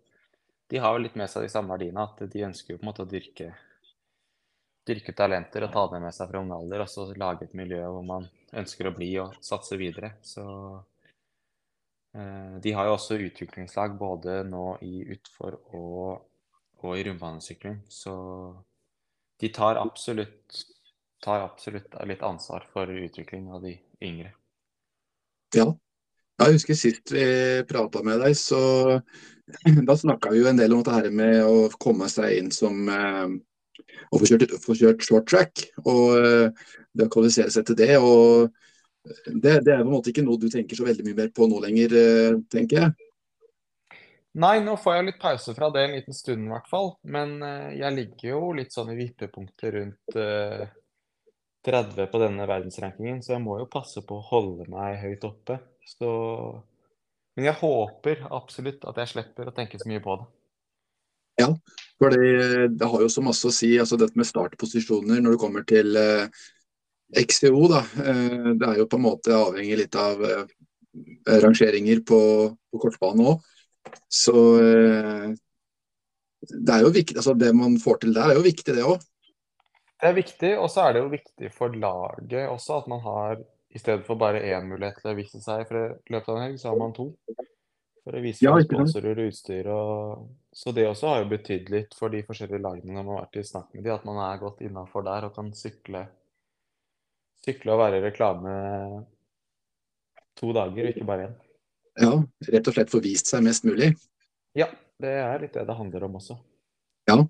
de 0.71 0.79
har 0.79 0.95
jo 0.95 1.03
litt 1.03 1.17
med 1.19 1.29
seg 1.31 1.45
de 1.45 1.51
samme 1.51 1.73
verdiene, 1.73 2.05
at 2.05 2.23
de 2.31 2.47
ønsker 2.47 2.73
jo 2.73 2.79
på 2.79 2.85
en 2.85 2.91
måte 2.91 3.05
å 3.05 3.09
dyrke, 3.09 3.51
dyrke 4.87 5.15
talenter 5.17 5.65
og 5.67 5.73
ta 5.73 5.85
det 5.91 6.01
med 6.03 6.15
seg 6.15 6.31
fra 6.31 6.41
ung 6.43 6.53
alder. 6.55 6.85
Og 6.85 6.91
så 6.91 7.07
lage 7.19 7.47
et 7.47 7.57
miljø 7.57 7.83
hvor 7.83 8.07
man 8.07 8.27
ønsker 8.61 8.89
å 8.89 8.95
bli 8.95 9.11
og 9.23 9.37
satse 9.43 9.79
videre. 9.79 10.13
Så 10.25 10.45
eh, 12.15 12.57
de 12.63 12.75
har 12.77 12.89
jo 12.89 12.97
også 12.97 13.19
utviklingslag 13.19 13.95
både 13.99 14.41
nå 14.47 14.65
i 14.87 15.05
utfor 15.15 15.59
og, 15.77 16.27
og 16.83 16.97
i 16.97 17.05
rundbanesykling. 17.07 17.81
Så 17.91 18.15
de 19.41 19.49
tar 19.49 19.79
absolutt, 19.81 20.65
tar 21.23 21.47
absolutt 21.47 21.95
litt 22.07 22.23
ansvar 22.25 22.67
for 22.73 22.91
utvikling 22.91 23.49
av 23.51 23.63
de 23.65 23.77
yngre. 24.03 24.35
Ja. 25.55 25.71
Jeg 26.41 26.57
husker 26.57 26.77
sist 26.77 27.11
vi 27.13 27.25
prata 27.69 28.01
med 28.05 28.21
deg, 28.23 28.33
så 28.37 28.61
da 29.87 29.97
snakka 29.97 30.31
vi 30.31 30.41
jo 30.41 30.49
en 30.49 30.59
del 30.59 30.73
om 30.73 30.83
dette 30.85 31.11
med 31.13 31.43
å 31.45 31.67
komme 31.81 32.09
seg 32.09 32.37
inn 32.39 32.51
som 32.55 32.89
eh, 32.89 33.37
Å 34.11 34.19
få 34.19 34.27
kjørt, 34.27 34.55
få 34.63 34.75
kjørt 34.77 35.05
short 35.05 35.27
track 35.29 35.63
og 35.83 36.17
eh, 36.17 36.65
det 36.91 37.07
å 37.07 37.11
kvalifisere 37.11 37.53
seg 37.53 37.67
til 37.69 37.77
det. 37.79 37.93
og 37.97 38.51
det, 39.25 39.61
det, 39.65 39.71
er 39.73 39.81
på 39.81 39.87
en 39.87 39.95
måte 39.95 40.11
ikke 40.11 40.25
noe 40.25 40.39
du 40.39 40.49
tenker 40.51 40.77
så 40.77 40.85
veldig 40.85 41.05
mye 41.07 41.17
mer 41.17 41.31
på 41.33 41.47
nå 41.49 41.61
lenger, 41.63 41.95
eh, 41.97 42.35
tenker 42.51 42.81
jeg. 42.81 43.07
Nei, 44.41 44.57
nå 44.63 44.77
får 44.79 44.97
jeg 44.97 45.07
litt 45.09 45.21
pause 45.21 45.55
fra 45.57 45.71
det 45.73 45.85
en 45.85 45.95
liten 45.97 46.15
stund 46.15 46.45
i 46.45 46.51
hvert 46.51 46.69
fall. 46.71 46.93
Men 47.03 47.33
jeg 47.75 47.97
ligger 47.97 48.29
jo 48.29 48.53
litt 48.55 48.71
sånn 48.71 48.93
i 48.93 48.95
vippepunktet 48.95 49.73
rundt 49.75 50.19
30 51.67 52.07
på 52.13 52.21
denne 52.21 52.47
verdensrankingen, 52.47 53.19
så 53.25 53.35
jeg 53.35 53.43
må 53.43 53.57
jo 53.59 53.67
passe 53.71 54.05
på 54.07 54.21
å 54.21 54.23
holde 54.29 54.69
meg 54.71 55.01
høyt 55.03 55.27
oppe. 55.27 55.59
Så 55.87 56.11
Men 57.37 57.47
jeg 57.47 57.59
håper 57.61 58.25
absolutt 58.27 58.83
at 58.89 58.97
jeg 59.01 59.13
slipper 59.13 59.49
å 59.49 59.55
tenke 59.55 59.79
så 59.79 59.87
mye 59.89 60.03
på 60.03 60.17
det. 60.19 60.25
Ja, 61.39 61.47
for 61.97 62.11
det, 62.13 62.71
det 62.77 62.89
har 62.91 63.01
jo 63.01 63.09
så 63.09 63.23
masse 63.23 63.47
å 63.47 63.53
si, 63.55 63.71
altså 63.79 63.97
dette 63.97 64.19
med 64.19 64.27
startposisjoner 64.27 65.21
når 65.23 65.37
det 65.37 65.41
kommer 65.41 65.63
til 65.67 65.95
eh, 65.97 66.27
XCO. 67.23 67.67
da, 67.71 67.85
eh, 68.03 68.51
Det 68.59 68.67
er 68.67 68.81
jo 68.81 68.89
på 68.91 68.99
en 68.99 69.05
måte 69.07 69.37
avhengig 69.37 69.79
litt 69.79 69.95
av 69.95 70.21
eh, 70.27 70.43
rangeringer 71.41 72.03
på, 72.07 72.19
på 72.51 72.83
kortbane 72.83 73.31
òg. 73.31 73.47
Så 74.11 74.35
eh, 74.59 75.31
det 76.41 76.75
er 76.75 76.85
jo 76.85 76.93
viktig, 76.93 77.17
altså 77.17 77.35
det 77.37 77.53
man 77.55 77.79
får 77.81 78.03
til 78.03 78.13
der 78.17 78.33
er 78.33 78.39
jo 78.39 78.45
viktig, 78.45 78.75
det 78.75 78.85
òg. 78.85 79.01
Det 80.01 80.09
er 80.09 80.17
viktig, 80.17 80.51
og 80.57 80.69
så 80.73 80.87
er 80.87 80.95
det 80.95 81.03
jo 81.03 81.11
viktig 81.11 81.51
for 81.53 81.73
laget 81.77 82.49
også 82.49 82.79
at 82.81 82.87
man 82.89 83.03
har 83.05 83.43
i 83.71 83.79
stedet 83.79 84.05
for 84.05 84.19
bare 84.19 84.43
én 84.43 84.67
mulighet 84.67 84.99
til 85.01 85.13
å 85.13 85.17
vise 85.17 85.39
seg 85.43 85.63
for 85.69 85.79
i 85.79 86.13
løpet 86.13 86.29
av 86.29 86.37
en 86.37 86.45
helg, 86.45 86.59
så 86.59 86.71
har 86.71 86.79
man 86.79 86.93
to. 86.95 87.07
For 88.01 88.17
å 88.17 88.23
vise 88.23 88.43
ja, 88.43 88.55
sponsorer 88.65 89.21
og 89.21 89.31
utstyr. 89.31 89.69
Og... 89.71 90.25
Så 90.51 90.73
det 90.75 90.87
også 90.89 91.11
har 91.11 91.21
jo 91.21 91.29
betydd 91.31 91.69
litt 91.71 91.95
for 91.95 92.11
de 92.11 92.23
forskjellige 92.27 92.63
lagene 92.63 92.95
når 92.95 93.05
man 93.05 93.15
har 93.15 93.25
vært 93.27 93.39
i 93.39 93.45
snakk 93.47 93.69
med 93.75 93.85
de, 93.85 93.93
at 93.93 94.07
man 94.07 94.19
er 94.25 94.41
godt 94.41 94.63
innafor 94.65 95.05
der 95.07 95.29
og 95.29 95.35
kan 95.37 95.53
sykle, 95.55 96.03
sykle 97.45 97.75
og 97.75 97.83
være 97.85 98.01
i 98.01 98.05
reklame 98.09 98.55
to 100.39 100.51
dager, 100.57 100.87
og 100.87 100.95
ikke 100.95 101.07
bare 101.07 101.29
én. 101.29 101.37
Ja, 102.01 102.15
rett 102.55 102.71
og 102.71 102.75
slett 102.75 102.91
få 102.91 103.03
vist 103.03 103.31
seg 103.31 103.43
mest 103.45 103.67
mulig? 103.67 103.93
Ja, 104.57 104.67
det 104.99 105.11
er 105.21 105.43
litt 105.43 105.55
det 105.55 105.67
det 105.67 105.77
handler 105.77 106.07
om 106.07 106.17
også. 106.19 106.39
Ja, 107.07 107.21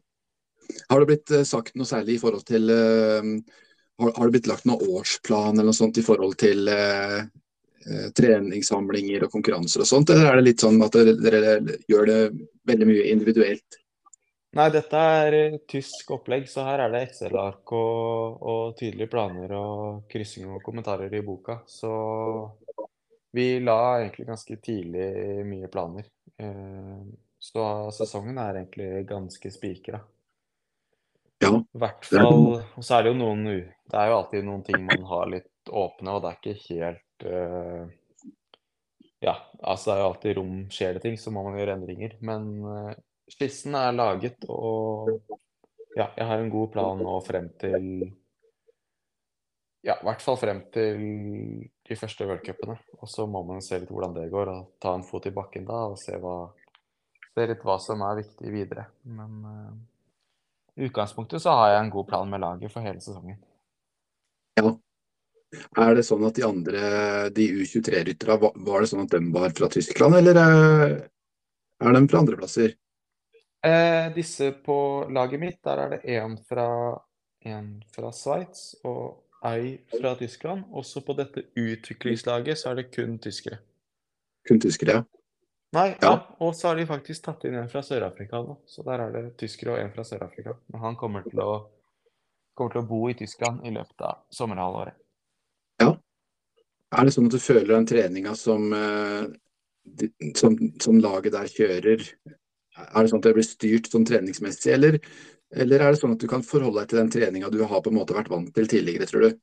har 0.89 1.01
det 1.01 1.09
blitt 1.09 1.33
eh, 1.33 1.45
sagt 1.47 1.75
noe 1.77 1.89
særlig 1.89 2.17
i 2.17 2.21
forhold 2.21 2.45
til 2.47 2.71
uh, 2.71 3.29
har, 4.01 4.13
har, 4.17 4.25
det 4.25 4.37
blitt 4.37 4.49
lagt 4.49 4.67
noen 4.69 4.97
årsplan 4.97 5.55
eller 5.55 5.69
noe 5.71 5.77
sånt 5.77 5.99
i 6.01 6.05
forhold 6.05 6.37
til 6.41 6.69
eh, 6.71 7.21
treningssamlinger 8.17 9.25
og 9.25 9.33
konkurranser 9.33 9.83
og 9.83 9.89
sånt, 9.89 10.13
eller 10.13 10.31
er 10.31 10.39
det 10.39 10.47
litt 10.49 10.63
sånn 10.63 10.81
at 10.85 10.97
dere, 10.97 11.55
gjør 11.89 12.09
det 12.09 12.19
veldig 12.69 12.89
mye 12.89 13.07
individuelt? 13.13 13.79
Nei, 14.59 14.67
dette 14.73 14.99
er 14.99 15.35
tysk 15.69 16.09
opplegg, 16.11 16.49
så 16.51 16.65
her 16.67 16.83
er 16.83 16.91
det 16.91 17.05
Excel-ark 17.07 17.71
og, 17.77 18.41
og, 18.43 18.63
tydelige 18.75 19.07
planer 19.13 19.53
og 19.55 20.01
kryssing 20.11 20.49
og 20.51 20.59
kommentarer 20.65 21.13
i 21.15 21.23
boka. 21.23 21.61
Så 21.71 21.91
vi 23.31 23.61
la 23.63 23.79
egentlig 24.01 24.27
ganske 24.27 24.57
tidlig 24.59 25.07
mye 25.47 25.69
planer. 25.71 26.09
Så 27.39 27.67
sesongen 27.95 28.41
er 28.43 28.59
egentlig 28.59 29.05
ganske 29.07 29.53
spikra. 29.55 30.01
Ja. 31.41 31.51
I 31.57 31.81
hvert 31.81 32.05
fall 32.05 32.43
Og 32.61 32.83
så 32.85 32.97
er 32.97 33.05
det 33.05 33.13
jo 33.13 33.17
noen 33.17 33.45
Det 33.47 33.97
er 33.97 34.11
jo 34.11 34.17
alltid 34.19 34.45
noen 34.45 34.63
ting 34.65 34.83
man 34.85 35.07
har 35.09 35.31
litt 35.31 35.71
åpne, 35.71 36.13
og 36.13 36.23
det 36.23 36.29
er 36.29 36.39
ikke 36.39 36.65
helt 36.67 37.25
uh, 37.27 37.83
Ja, 39.21 39.35
altså 39.61 39.91
det 39.91 39.95
er 39.95 40.01
jo 40.01 40.09
alltid 40.09 40.37
rom 40.39 40.55
Skjer 40.73 40.97
det 40.97 41.03
ting, 41.05 41.17
så 41.21 41.33
må 41.33 41.43
man 41.45 41.57
gjøre 41.59 41.77
endringer. 41.77 42.15
Men 42.25 42.47
uh, 42.65 42.93
skissen 43.31 43.77
er 43.77 43.93
laget, 43.95 44.41
og 44.49 45.11
ja, 45.95 46.07
jeg 46.15 46.25
har 46.27 46.39
en 46.39 46.51
god 46.51 46.71
plan 46.73 47.03
nå 47.03 47.13
frem 47.25 47.51
til 47.61 47.85
Ja, 49.85 49.97
i 49.97 50.05
hvert 50.05 50.23
fall 50.23 50.37
frem 50.37 50.63
til 50.73 51.05
de 51.89 51.97
første 51.97 52.27
v-cupene. 52.29 52.77
Og 53.01 53.09
så 53.09 53.25
må 53.29 53.41
man 53.47 53.63
se 53.65 53.79
litt 53.81 53.89
hvordan 53.91 54.13
det 54.17 54.27
går, 54.33 54.51
og 54.53 54.73
ta 54.81 54.93
en 54.95 55.05
fot 55.05 55.25
i 55.25 55.33
bakken 55.35 55.65
da, 55.69 55.85
og 55.91 55.97
se, 55.99 56.17
hva, 56.21 56.35
se 57.33 57.47
litt 57.49 57.65
hva 57.65 57.79
som 57.81 58.03
er 58.05 58.19
viktig 58.21 58.53
videre. 58.53 58.85
Men 59.09 59.39
uh, 59.41 59.71
i 60.81 60.89
utgangspunktet 60.89 61.43
så 61.43 61.53
har 61.55 61.75
jeg 61.75 61.83
en 61.85 61.93
god 61.93 62.07
plan 62.09 62.29
med 62.29 62.41
laget 62.41 62.73
for 62.73 62.85
hele 62.85 63.01
sesongen. 63.03 63.37
Ja. 64.59 64.73
Er 65.77 65.95
det 65.97 66.05
sånn 66.07 66.23
at 66.23 66.37
de 66.37 66.45
andre, 66.47 66.81
de 67.35 67.47
U23-rytterne, 67.59 68.51
var 68.65 68.83
det 68.83 68.89
sånn 68.91 69.03
at 69.03 69.13
de 69.13 69.19
var 69.33 69.51
fra 69.55 69.67
Tyskland, 69.71 70.15
eller 70.21 70.39
er 70.39 71.97
de 71.97 72.01
fra 72.07 72.21
andreplasser? 72.23 72.77
Eh, 73.61 74.07
disse 74.15 74.53
på 74.65 74.77
laget 75.13 75.41
mitt, 75.41 75.59
der 75.63 75.83
er 75.83 75.95
det 75.95 76.01
én 76.09 76.37
fra 76.47 76.67
en 77.45 77.73
fra 77.93 78.13
Sveits 78.15 78.71
og 78.87 79.27
ei 79.45 79.75
fra 79.91 80.15
Tyskland. 80.17 80.63
Også 80.71 81.03
på 81.05 81.13
dette 81.19 81.45
utviklingslaget 81.59 82.57
så 82.57 82.71
er 82.71 82.81
det 82.81 82.91
kun 82.95 83.19
tyskere. 83.21 83.59
Kun 84.47 84.61
tyskere, 84.61 85.01
ja. 85.01 85.20
Nei, 85.71 85.87
ja. 86.01 86.07
Ja. 86.07 86.15
Og 86.43 86.55
så 86.55 86.67
har 86.67 86.75
de 86.75 86.85
faktisk 86.87 87.23
tatt 87.25 87.45
inn 87.47 87.55
en 87.55 87.69
fra 87.71 87.83
Sør-Afrika 87.85 88.41
nå. 88.43 88.57
Så 88.67 88.83
der 88.83 89.05
er 89.05 89.13
det 89.15 89.23
tyskere 89.39 89.77
og 89.77 89.79
en 89.79 89.93
fra 89.93 90.03
Sør-Afrika. 90.07 90.57
Men 90.73 90.83
han 90.83 90.97
kommer 90.99 91.23
til, 91.23 91.39
å, 91.39 91.53
kommer 92.57 92.73
til 92.73 92.83
å 92.83 92.89
bo 92.89 93.05
i 93.07 93.15
Tyskland 93.15 93.63
i 93.67 93.71
løpet 93.71 94.03
av 94.07 94.25
sommerhalvåret. 94.35 94.97
Ja. 95.79 95.93
Er 96.91 97.07
det 97.07 97.13
sånn 97.15 97.29
at 97.29 97.37
du 97.37 97.39
føler 97.39 97.71
den 97.71 97.87
treninga 97.87 98.35
som, 98.35 98.67
eh, 98.75 100.01
som, 100.35 100.59
som 100.83 100.99
laget 100.99 101.37
der 101.37 101.47
kjører, 101.47 102.03
er 102.81 102.99
det 102.99 103.13
sånn 103.13 103.23
at 103.23 103.29
det 103.29 103.35
blir 103.37 103.47
styrt 103.47 103.87
sånn 103.93 104.07
treningsmessig, 104.07 104.73
eller, 104.75 104.99
eller 105.55 105.85
er 105.85 105.95
det 105.95 106.01
sånn 106.01 106.17
at 106.17 106.23
du 106.23 106.27
kan 106.31 106.43
forholde 106.43 106.83
deg 106.83 106.91
til 106.91 106.99
den 106.99 107.13
treninga 107.15 107.53
du 107.53 107.61
har 107.63 107.79
på 107.79 107.93
en 107.93 107.99
måte 108.01 108.17
vært 108.17 108.31
vant 108.31 108.51
til 108.55 108.67
tidligere, 108.67 109.07
tror 109.07 109.23
du? 109.23 109.39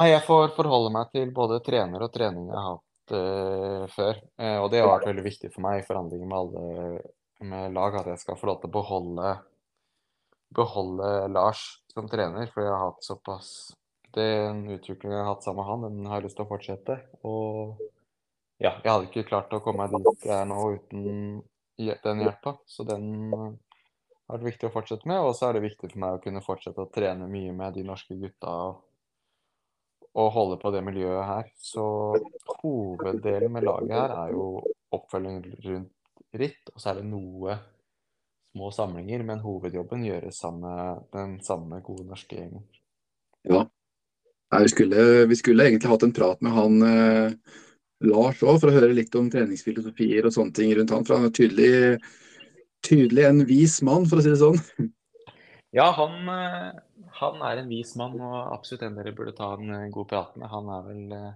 Nei, 0.00 0.12
jeg 0.12 0.20
får 0.28 0.52
forholde 0.56 0.92
meg 0.92 1.08
til 1.16 1.32
både 1.32 1.62
trener 1.64 2.04
og 2.04 2.12
trening 2.12 2.52
jeg 2.52 2.66
har 2.68 2.78
eh, 3.16 3.86
før. 3.92 4.20
Uh, 4.40 4.58
og 4.62 4.68
det 4.72 4.80
har 4.82 4.90
vært 4.90 5.08
veldig 5.10 5.24
viktig 5.26 5.50
for 5.54 5.64
meg 5.64 5.80
i 5.80 5.86
forhandlinger 5.86 6.30
med 6.30 6.38
alle 6.38 7.00
med 7.40 7.72
lag, 7.72 7.94
at 7.96 8.10
jeg 8.10 8.20
skal 8.20 8.36
få 8.36 8.50
lov 8.50 8.60
til 8.60 8.68
å 8.68 8.74
beholde, 8.74 9.28
beholde 10.56 11.12
Lars 11.32 11.62
som 11.92 12.08
trener. 12.10 12.50
For 12.52 12.64
jeg 12.64 12.74
har 12.74 12.90
hatt 12.90 13.06
såpass 13.06 13.52
Den 14.10 14.64
utviklingen 14.66 15.14
jeg 15.14 15.22
har 15.22 15.36
hatt 15.36 15.44
sammen 15.46 15.62
med 15.62 15.68
han, 15.70 15.82
den 15.86 16.06
har 16.10 16.18
jeg 16.18 16.24
lyst 16.24 16.36
til 16.40 16.44
å 16.44 16.50
fortsette. 16.50 16.96
Og 17.22 17.78
ja, 18.58 18.72
jeg 18.82 18.90
hadde 18.90 19.06
ikke 19.06 19.28
klart 19.28 19.54
å 19.54 19.60
komme 19.62 19.86
meg 19.86 20.02
dit 20.02 20.26
jeg 20.26 20.34
er 20.34 20.48
nå 20.50 20.64
uten 20.74 21.04
den 21.78 22.22
hjelpa. 22.24 22.56
Så 22.66 22.84
den 22.88 23.06
har 23.30 24.34
vært 24.34 24.48
viktig 24.48 24.66
å 24.66 24.72
fortsette 24.74 25.06
med. 25.08 25.22
Og 25.22 25.36
så 25.38 25.46
er 25.46 25.56
det 25.56 25.68
viktig 25.68 25.92
for 25.92 26.02
meg 26.02 26.18
å 26.18 26.22
kunne 26.24 26.42
fortsette 26.42 26.82
å 26.82 26.90
trene 26.90 27.30
mye 27.30 27.54
med 27.54 27.78
de 27.78 27.86
norske 27.86 28.18
gutta. 28.18 28.50
og 28.50 28.89
og 30.18 30.32
holde 30.34 30.58
på 30.60 30.72
det 30.74 30.82
miljøet 30.84 31.26
her. 31.28 31.50
Så 31.56 31.84
hoveddelen 32.62 33.52
med 33.54 33.66
laget 33.66 33.94
her 33.94 34.14
er 34.24 34.32
jo 34.34 34.46
oppfølging 34.94 35.42
rundt 35.66 35.92
ritt, 36.40 36.62
og 36.74 36.80
så 36.80 36.92
er 36.92 37.00
det 37.00 37.10
noe 37.10 37.56
små 38.50 38.70
samlinger, 38.74 39.22
men 39.26 39.42
hovedjobben 39.42 40.04
gjøres 40.06 40.40
sammen 40.42 41.02
den 41.14 41.36
samme 41.46 41.80
gode 41.86 42.06
norske 42.08 42.38
gjengen. 42.38 42.64
Ja. 43.46 43.64
Nei, 44.50 44.62
vi, 44.66 44.70
skulle, 44.72 45.02
vi 45.30 45.36
skulle 45.38 45.66
egentlig 45.68 45.92
hatt 45.92 46.02
en 46.02 46.14
prat 46.14 46.40
med 46.42 46.54
han 46.56 46.82
eh, 46.82 47.58
Lars 48.10 48.40
òg, 48.42 48.56
for 48.58 48.70
å 48.70 48.74
høre 48.74 48.96
litt 48.96 49.14
om 49.18 49.28
treningsfilosofier 49.30 50.26
og 50.26 50.34
sånne 50.34 50.56
ting 50.56 50.72
rundt 50.74 50.90
han. 50.94 51.06
For 51.06 51.18
han 51.18 51.28
er 51.28 51.34
tydelig, 51.36 52.00
tydelig 52.86 53.28
en 53.28 53.44
vis 53.46 53.78
mann, 53.86 54.08
for 54.10 54.18
å 54.18 54.24
si 54.24 54.32
det 54.32 54.40
sånn. 54.42 54.90
Ja, 55.72 55.90
han, 55.90 56.28
eh, 56.28 56.72
han 57.20 57.42
er 57.46 57.60
en 57.60 57.68
vis 57.70 57.92
mann, 57.98 58.16
og 58.18 58.38
absolutt 58.56 58.82
en 58.88 58.96
dere 58.98 59.12
burde 59.14 59.36
ta 59.38 59.52
en 59.54 59.70
eh, 59.76 59.90
god 59.94 60.08
prat 60.10 60.32
med. 60.40 60.50
Han 60.50 60.70
er 60.74 60.88
vel 60.88 61.12
eh, 61.14 61.28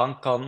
Han 0.00 0.14
kan 0.24 0.46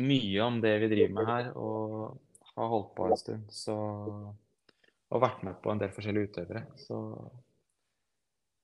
mye 0.00 0.40
om 0.44 0.60
det 0.64 0.72
vi 0.80 0.88
driver 0.94 1.12
med 1.18 1.28
her, 1.28 1.50
og 1.60 2.16
har 2.54 2.70
holdt 2.72 2.94
på 2.96 3.08
en 3.10 3.20
stund. 3.20 3.44
Så 3.52 3.76
Og 3.76 5.22
vært 5.22 5.44
med 5.46 5.60
på 5.62 5.70
en 5.70 5.78
del 5.82 5.92
forskjellige 5.92 6.30
utøvere. 6.30 6.64
Så 6.80 6.96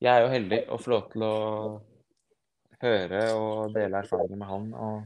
jeg 0.02 0.10
er 0.16 0.24
jo 0.24 0.32
heldig 0.32 0.60
å 0.72 0.80
få 0.80 0.94
lov 0.94 1.04
til 1.12 1.26
å 1.28 1.36
høre 2.82 3.20
og 3.36 3.76
dele 3.76 4.00
erfaringer 4.00 4.40
med 4.40 4.48
han 4.48 4.66
og 4.74 4.96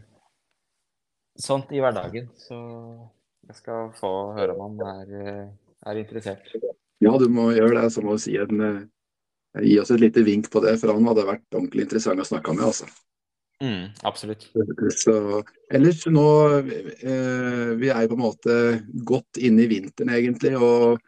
sånt 1.36 1.74
i 1.76 1.82
hverdagen. 1.82 2.30
Så 2.40 2.56
jeg 3.50 3.58
skal 3.58 3.92
få 3.98 4.14
høre 4.38 4.54
om 4.56 4.78
han 4.78 5.04
er, 5.04 5.52
er 5.90 6.00
interessert. 6.00 6.48
Ja, 7.04 7.16
du 7.20 7.26
må 7.32 7.50
gjøre 7.54 7.82
det. 7.82 7.90
Så 7.94 8.04
må 8.04 8.16
du 8.16 8.22
si 8.22 8.36
en, 8.40 8.60
eh, 8.60 9.64
gi 9.64 9.78
oss 9.80 9.92
et 9.92 10.02
lite 10.02 10.24
vink 10.26 10.50
på 10.52 10.62
det, 10.64 10.76
for 10.80 10.94
han 10.94 11.08
hadde 11.10 11.26
vært 11.28 11.46
ordentlig 11.54 11.86
interessant 11.86 12.22
å 12.22 12.28
snakke 12.28 12.54
med. 12.56 12.64
altså. 12.70 12.88
Mm, 13.62 13.92
absolutt. 14.04 14.48
Så, 14.92 15.42
ellers 15.72 16.02
nå 16.12 16.24
eh, 16.60 17.70
Vi 17.80 17.88
er 17.88 18.02
jo 18.04 18.10
på 18.10 18.16
en 18.18 18.20
måte 18.20 18.56
godt 19.08 19.40
inne 19.40 19.64
i 19.64 19.70
vinteren, 19.70 20.12
egentlig. 20.12 20.56
Og 20.60 21.00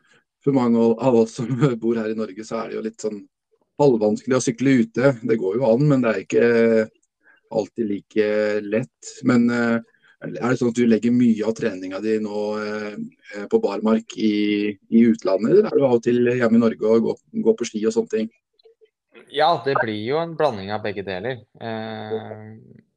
for 0.45 0.57
mange 0.57 0.81
av 0.81 1.19
oss 1.25 1.37
som 1.41 1.49
bor 1.83 1.99
her 2.01 2.13
i 2.13 2.19
Norge, 2.19 2.47
så 2.47 2.63
er 2.63 2.71
det 2.71 2.79
jo 2.79 2.87
litt 2.87 3.05
sånn 3.05 3.21
halvvanskelig 3.79 4.39
å 4.39 4.43
sykle 4.43 4.79
ute. 4.83 5.13
Det 5.23 5.37
går 5.39 5.61
jo 5.61 5.69
an, 5.69 5.85
men 5.91 6.03
det 6.03 6.11
er 6.15 6.25
ikke 6.25 6.49
alltid 7.55 7.91
like 7.93 8.29
lett. 8.65 9.13
Men 9.29 9.49
eh, 9.53 9.79
er 10.25 10.51
det 10.51 10.57
sånn 10.59 10.73
at 10.73 10.79
du 10.79 10.87
legger 10.89 11.15
mye 11.15 11.47
av 11.47 11.55
treninga 11.55 12.01
di 12.03 12.17
nå 12.23 12.43
eh, 12.59 13.45
på 13.51 13.61
barmark 13.63 14.17
i, 14.19 14.75
i 14.91 15.05
utlandet, 15.07 15.53
eller 15.53 15.69
er 15.69 15.79
du 15.79 15.87
av 15.87 15.97
og 15.99 16.05
til 16.05 16.27
hjemme 16.27 16.59
i 16.59 16.63
Norge 16.65 16.95
og 16.95 17.11
går, 17.31 17.57
på 17.59 17.69
ski 17.69 17.85
og 17.87 17.95
sånne 17.95 18.15
ting? 18.15 18.31
Ja, 19.31 19.53
det 19.65 19.77
blir 19.83 20.01
jo 20.01 20.19
en 20.19 20.35
blanding 20.39 20.73
av 20.75 20.83
begge 20.83 21.05
deler. 21.07 21.45
Eh, 21.61 22.49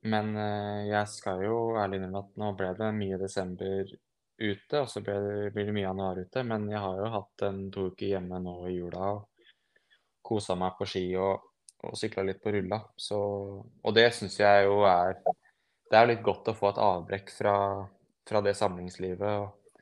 men 0.09 0.31
eh, 0.33 0.87
jeg 0.89 1.11
skal 1.11 1.43
jo 1.45 1.59
ærlig 1.77 1.99
innrømme 1.99 2.23
at 2.23 2.39
nå 2.41 2.53
ble 2.57 2.71
det 2.79 2.89
mye 2.97 3.19
desember 3.21 3.83
ute, 4.41 4.79
og 4.79 4.89
så 4.89 5.03
ble 5.05 5.19
det, 5.21 5.35
blir 5.53 5.69
det 5.69 5.75
mye 5.75 5.85
januar 5.85 6.23
ute. 6.23 6.45
Men 6.47 6.65
jeg 6.71 6.81
har 6.81 7.03
jo 7.03 7.11
hatt 7.19 7.45
en 7.51 7.61
to 7.73 7.91
uker 7.91 8.15
hjemme 8.15 8.41
nå 8.41 8.55
i 8.71 8.79
jula 8.79 9.11
og 9.11 9.27
kosa 10.25 10.57
meg 10.57 10.73
på 10.79 10.87
ski 10.89 11.05
og, 11.21 11.45
og 11.85 11.93
sykla 11.99 12.25
litt 12.25 12.41
på 12.41 12.55
rulla. 12.55 12.81
Så, 12.97 13.21
og 13.61 13.95
det 13.97 14.09
syns 14.17 14.39
jeg 14.41 14.65
jo 14.65 14.81
er 14.89 15.19
Det 15.91 15.99
er 15.99 16.07
litt 16.07 16.23
godt 16.23 16.47
å 16.47 16.55
få 16.55 16.69
et 16.71 16.81
avbrekk 16.81 17.31
fra, 17.35 17.53
fra 18.27 18.41
det 18.45 18.55
samlingslivet 18.55 19.27
og, 19.27 19.79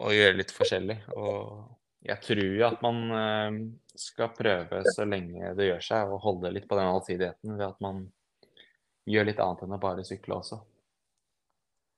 og 0.00 0.14
gjøre 0.16 0.38
litt 0.40 0.54
forskjellig. 0.56 0.98
Og 1.20 2.08
jeg 2.08 2.20
tror 2.24 2.44
jo 2.44 2.66
at 2.68 2.84
man 2.84 3.00
eh, 3.18 3.58
skal 4.00 4.32
prøve 4.36 4.82
så 4.88 5.06
lenge 5.08 5.52
det 5.58 5.68
gjør 5.70 5.84
seg, 5.84 6.12
å 6.12 6.20
holde 6.22 6.52
litt 6.54 6.68
på 6.70 6.78
den 6.80 6.88
allsidigheten 6.88 7.58
ved 7.58 7.66
at 7.68 7.84
man 7.84 8.06
gjør 9.08 9.28
litt 9.28 9.42
annet 9.44 9.66
enn 9.66 9.76
å 9.76 9.82
bare 9.82 10.04
sykle 10.06 10.38
også. 10.40 10.62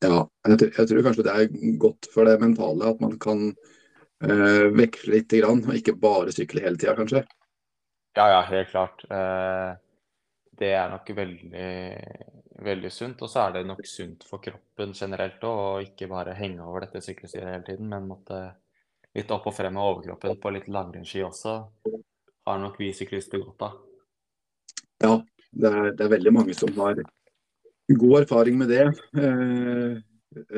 Ja, 0.05 0.26
jeg, 0.47 0.59
tror- 0.61 0.74
jeg 0.76 0.90
tror 0.90 1.07
kanskje 1.07 1.24
det 1.26 1.34
er 1.34 1.76
godt 1.80 2.11
for 2.12 2.28
det 2.28 2.36
mentale 2.42 2.90
at 2.92 3.01
man 3.01 3.16
kan 3.22 3.47
øh, 3.49 4.66
veksle 4.76 5.14
litt, 5.14 5.32
grann, 5.32 5.62
og 5.64 5.78
ikke 5.78 5.97
bare 6.03 6.34
sykle 6.34 6.66
hele 6.66 6.78
tida, 6.80 6.97
kanskje. 6.99 7.22
Ja, 8.16 8.26
ja, 8.32 8.42
helt 8.49 8.70
klart. 8.72 9.05
Uh, 9.09 9.76
det 10.57 10.70
er 10.72 10.92
nok 10.92 11.11
veldig, 11.16 11.70
veldig 12.64 12.92
sunt. 12.92 13.22
Og 13.22 13.30
så 13.30 13.46
er 13.46 13.57
det 13.57 13.66
nok 13.68 13.82
sunt 13.88 14.24
for 14.28 14.42
kroppen 14.44 14.94
generelt 14.96 15.44
å 15.44 15.57
ikke 15.84 16.09
bare 16.11 16.36
henge 16.38 16.64
over 16.64 16.86
dette 16.86 17.02
sykkelstyret 17.04 17.52
hele 17.52 17.66
tiden, 17.66 17.90
men 17.92 18.09
måtte 18.11 18.40
litt 19.16 19.30
opp 19.32 19.48
og 19.48 19.57
frem 19.57 19.76
med 19.76 19.84
overkroppen 19.84 20.40
på 20.40 20.52
litt 20.54 20.68
langrennsski 20.72 21.24
også. 21.24 21.57
Har 22.46 22.61
nok 22.62 22.76
vi 22.80 22.92
syklister 22.94 23.42
godt 23.42 23.68
av. 23.68 23.78
Ja, 25.02 25.14
det 25.52 25.70
er, 25.72 25.88
det 25.96 26.04
er 26.04 26.12
veldig 26.12 26.32
mange 26.32 26.57
som 26.57 26.72
har 26.80 27.00
god 27.86 28.20
erfaring 28.22 28.59
med 28.61 28.72
det. 28.72 28.86
Eh, 29.16 29.96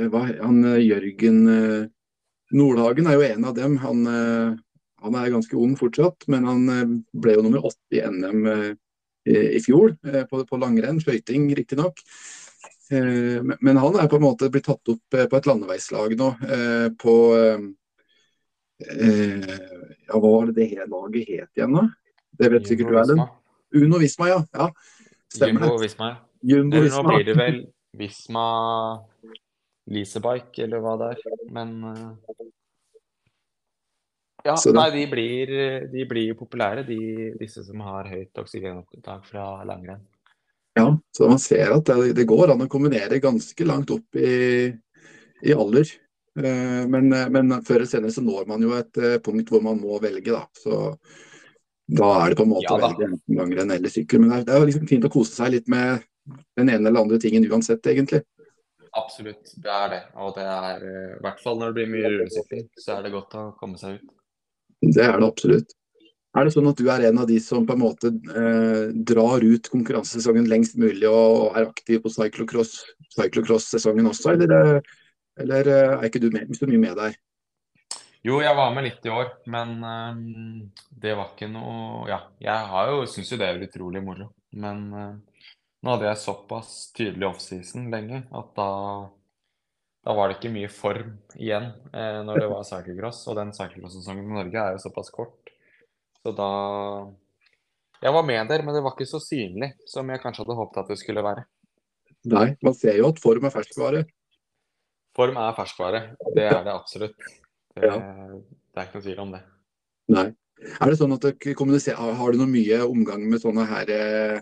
hva, 0.08 0.24
han, 0.40 0.64
eh, 0.64 0.82
Jørgen 0.82 1.38
eh, 1.52 1.86
Nordhagen 2.56 3.06
er 3.06 3.18
jo 3.18 3.26
en 3.28 3.46
av 3.50 3.54
dem. 3.54 3.76
Han, 3.82 4.06
eh, 4.06 4.56
han 5.04 5.18
er 5.18 5.32
ganske 5.34 5.56
ung 5.56 5.76
fortsatt, 5.78 6.26
men 6.32 6.46
han 6.48 7.02
ble 7.12 7.36
jo 7.36 7.44
nummer 7.44 7.66
åtte 7.68 7.98
i 7.98 8.02
NM 8.02 8.40
i, 9.28 9.60
fjor 9.64 9.94
eh, 10.08 10.24
på, 10.28 10.42
på 10.48 10.60
langrenn, 10.60 11.00
skøyting 11.02 11.50
riktignok. 11.58 12.02
Eh, 12.90 13.42
men, 13.60 13.76
han 13.76 13.98
er 14.00 14.08
på 14.08 14.16
en 14.16 14.24
måte 14.24 14.48
blitt 14.52 14.66
tatt 14.68 14.92
opp 14.92 15.16
eh, 15.16 15.26
på 15.28 15.38
et 15.38 15.48
landeveislag 15.48 16.14
nå. 16.18 16.28
Eh, 16.48 16.86
på 17.00 17.16
ja, 18.78 20.14
Hva 20.14 20.20
var 20.22 20.52
det 20.52 20.68
det 20.70 20.86
laget 20.86 21.26
het 21.26 21.58
igjen, 21.58 21.74
da? 21.74 21.82
Det 22.38 22.50
vet 22.52 22.68
sikkert 22.70 22.92
du, 22.92 22.98
Erlend. 23.00 23.24
Uno 23.74 23.98
Visma, 24.00 24.28
ja. 24.30 24.38
ja. 24.54 24.68
Stemmer 25.34 25.66
Jumbo 25.66 25.74
det. 25.74 25.88
Visma, 25.88 26.10
ja. 26.12 26.18
Jumbo 26.52 26.82
Visma. 26.84 27.02
nå 27.02 27.08
blir 27.10 27.26
det 27.26 27.34
vel 27.40 27.58
Visma 27.98 28.46
Leasebike, 29.90 30.62
eller 30.68 30.84
hva 30.84 30.94
det 31.00 31.10
er. 31.16 31.42
Men 31.52 31.74
Ja, 34.46 34.54
Så 34.56 34.72
nei, 34.72 34.88
de 34.94 35.04
blir, 35.10 35.50
de 35.90 36.04
blir 36.08 36.36
populære, 36.38 36.84
de, 36.86 36.98
disse 37.40 37.64
som 37.66 37.80
har 37.84 38.06
høyt 38.08 38.38
oksygenopptak 38.38 39.26
fra 39.26 39.48
langrenn. 39.66 40.04
Ja, 40.78 40.92
så 41.16 41.26
man 41.28 41.40
ser 41.42 41.72
at 41.74 41.88
det, 41.90 42.12
det 42.14 42.28
går 42.28 42.52
an 42.52 42.62
å 42.62 42.68
kombinere 42.70 43.18
ganske 43.22 43.66
langt 43.66 43.90
opp 43.90 44.18
i, 44.18 44.68
i 45.42 45.56
alder. 45.56 45.90
Eh, 46.38 46.84
Men, 46.86 47.10
men 47.10 47.56
før 47.66 47.80
eller 47.80 47.90
senere 47.90 48.14
så 48.14 48.22
når 48.22 48.46
man 48.46 48.62
jo 48.62 48.76
et 48.76 49.00
eh, 49.02 49.18
punkt 49.24 49.50
hvor 49.50 49.64
man 49.64 49.80
må 49.82 49.98
velge, 50.02 50.30
da. 50.30 50.44
Så 50.54 50.94
da 51.88 52.08
er 52.20 52.30
det 52.30 52.38
på 52.38 52.44
en 52.46 52.52
måte 52.52 52.68
Ja 52.68 52.76
å 52.76 52.82
velge 52.84 53.08
enten 53.08 53.40
langrenn 53.40 53.74
eller 53.74 53.92
sykkel. 53.92 54.22
Men 54.22 54.30
det 54.30 54.38
er, 54.38 54.44
det 54.46 54.54
er 54.54 54.62
jo 54.62 54.68
liksom 54.70 54.90
fint 54.90 55.08
å 55.08 55.12
kose 55.12 55.34
seg 55.34 55.56
litt 55.56 55.72
med 55.72 56.04
den 56.58 56.68
ene 56.68 56.90
eller 56.90 57.00
andre 57.02 57.18
tingen 57.22 57.46
uansett, 57.48 57.86
egentlig. 57.90 58.22
Absolutt, 58.98 59.50
det 59.58 59.72
er 59.72 59.90
det. 59.92 60.00
Og 60.20 60.30
det 60.36 60.46
er 60.46 60.86
eh, 60.86 61.10
i 61.16 61.22
hvert 61.26 61.42
fall 61.42 61.58
når 61.58 61.72
det 61.72 61.80
blir 61.80 61.90
mye 61.96 62.12
rullesykling, 62.14 62.70
så 62.78 62.94
er 62.98 63.04
det 63.06 63.14
godt 63.16 63.36
å 63.40 63.44
komme 63.58 63.80
seg 63.80 63.98
ut. 63.98 64.14
Det 64.84 65.04
er 65.04 65.18
det 65.18 65.26
absolutt. 65.26 65.74
Er 66.36 66.44
det 66.44 66.52
sånn 66.54 66.68
at 66.70 66.78
du 66.78 66.86
er 66.92 67.06
en 67.08 67.20
av 67.22 67.28
de 67.30 67.38
som 67.42 67.64
på 67.66 67.74
en 67.74 67.80
måte 67.80 68.10
eh, 68.12 68.90
drar 69.10 69.42
ut 69.42 69.70
konkurransesesongen 69.72 70.46
lengst 70.50 70.76
mulig 70.78 71.08
og 71.08 71.56
er 71.56 71.66
aktiv 71.70 72.02
på 72.04 72.12
cyclocross, 72.12 72.74
cyclocross-sesongen 73.16 74.10
også, 74.10 74.34
eller, 74.36 74.52
eh, 74.58 74.92
eller 75.42 75.72
eh, 75.72 75.94
er 75.96 76.06
ikke 76.10 76.22
du 76.22 76.28
med, 76.34 76.52
så 76.54 76.68
mye 76.68 76.82
med 76.84 77.00
der? 77.00 77.16
Jo, 78.26 78.42
jeg 78.42 78.54
var 78.58 78.74
med 78.74 78.84
litt 78.84 79.06
i 79.06 79.12
år, 79.14 79.30
men 79.48 79.76
um, 79.80 80.22
det 80.90 81.14
var 81.16 81.30
ikke 81.32 81.48
noe 81.52 82.08
Ja, 82.10 82.18
jeg 82.42 82.70
har 82.72 82.90
jo, 82.90 83.04
syns 83.08 83.30
jo 83.32 83.38
det 83.40 83.46
er 83.46 83.62
utrolig 83.62 84.02
moro. 84.04 84.26
Men 84.58 84.82
uh, 84.92 85.44
nå 85.80 85.94
hadde 85.94 86.10
jeg 86.10 86.20
såpass 86.24 86.72
tydelig 86.98 87.28
offseason 87.30 87.86
lenge 87.92 88.24
at 88.26 88.50
da, 88.58 88.68
da 90.08 90.14
var 90.16 90.30
det 90.30 90.38
ikke 90.38 90.54
mye 90.54 90.68
form 90.72 91.10
igjen 91.36 91.66
eh, 91.92 92.18
når 92.24 92.38
det 92.40 92.46
var 92.48 92.62
cyclocross. 92.64 93.18
Og 93.28 93.36
den 93.36 93.50
cyclocross-sesongen 93.52 94.24
i 94.24 94.36
Norge 94.38 94.62
er 94.62 94.76
jo 94.78 94.80
såpass 94.86 95.10
kort. 95.12 95.50
Så 96.22 96.32
da 96.36 96.46
Jeg 98.00 98.14
var 98.14 98.22
med 98.24 98.48
der, 98.48 98.62
men 98.62 98.72
det 98.76 98.80
var 98.86 98.94
ikke 98.94 99.08
så 99.10 99.18
synlig 99.20 99.72
som 99.90 100.08
jeg 100.08 100.22
kanskje 100.22 100.44
hadde 100.46 100.56
håpet 100.56 100.80
at 100.80 100.90
det 100.92 100.96
skulle 101.00 101.24
være. 101.26 101.42
Nei, 102.30 102.46
man 102.62 102.74
ser 102.78 102.96
jo 102.96 103.08
at 103.10 103.20
form 103.20 103.44
er 103.48 103.52
ferskvare. 103.52 104.02
Form 105.18 105.36
er 105.42 105.56
ferskvare, 105.56 106.00
det 106.36 106.44
er 106.46 106.60
det 106.64 106.72
absolutt. 106.72 107.16
Det, 107.74 107.82
Ja. 107.84 107.96
det 107.98 108.78
er 108.78 108.86
ikke 108.86 109.00
noe 109.00 109.06
tvil 109.08 109.22
om 109.24 109.32
det. 109.34 109.40
Nei. 110.14 110.26
Er 110.80 110.90
det 110.90 110.98
sånn 110.98 111.12
at 111.14 111.26
dere 111.26 111.54
kommuniserer, 111.58 112.14
Har 112.18 112.32
du 112.32 112.38
noe 112.38 112.50
mye 112.50 112.80
omgang 112.86 113.28
med 113.28 113.42
sånne 113.42 113.66
her 113.66 113.90
eh, 113.90 114.40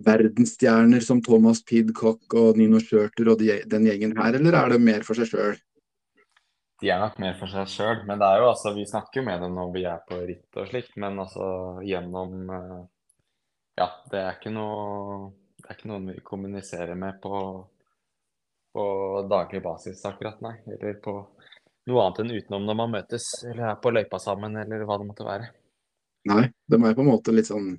verdensstjerner 0.00 1.00
som 1.04 1.20
Thomas 1.24 1.62
Pidcock 1.64 2.34
og 2.38 2.56
Nino 2.58 2.80
Schurter 2.80 3.28
og 3.32 3.42
de, 3.42 3.58
den 3.68 3.86
gjengen 3.88 4.16
her, 4.18 4.38
eller 4.38 4.56
er 4.58 4.72
det 4.72 4.80
mer 4.82 5.04
for 5.06 5.18
seg 5.18 5.30
sjøl? 5.30 5.60
De 6.82 6.90
er 6.90 6.98
nok 6.98 7.20
mer 7.22 7.36
for 7.38 7.50
seg 7.50 7.68
sjøl, 7.70 8.00
men 8.08 8.18
det 8.18 8.26
er 8.26 8.40
jo 8.42 8.48
altså, 8.50 8.72
vi 8.74 8.88
snakker 8.88 9.20
jo 9.20 9.26
med 9.28 9.44
dem 9.44 9.54
når 9.54 9.68
vi 9.76 9.84
er 9.86 10.00
på 10.08 10.18
ritt 10.18 10.58
og 10.58 10.66
slikt. 10.66 10.96
Men 10.98 11.20
altså 11.22 11.44
gjennom 11.86 12.50
eh, 12.50 12.80
Ja, 13.78 13.86
det 14.10 14.18
er 14.18 14.34
ikke 14.34 14.50
noe 14.52 15.30
Det 15.62 15.68
er 15.68 15.78
ikke 15.78 15.92
noen 15.92 16.08
vi 16.10 16.24
kommuniserer 16.26 16.98
med 16.98 17.20
på, 17.22 17.36
på 18.74 18.84
daglig 19.30 19.62
basis 19.62 20.02
akkurat, 20.10 20.42
nei. 20.42 20.56
Eller 20.74 20.98
på 21.04 21.14
noe 21.86 22.02
annet 22.02 22.24
enn 22.24 22.34
utenom 22.34 22.66
når 22.66 22.78
man 22.80 22.94
møtes 22.96 23.28
eller 23.46 23.68
er 23.70 23.78
på 23.82 23.94
løypa 23.94 24.18
sammen, 24.22 24.58
eller 24.58 24.82
hva 24.88 24.98
det 24.98 25.06
måtte 25.06 25.26
være. 25.28 25.48
Nei, 26.32 26.48
de 26.50 26.78
er 26.82 26.98
på 26.98 27.04
en 27.04 27.12
måte 27.12 27.34
litt 27.34 27.50
sånn 27.50 27.76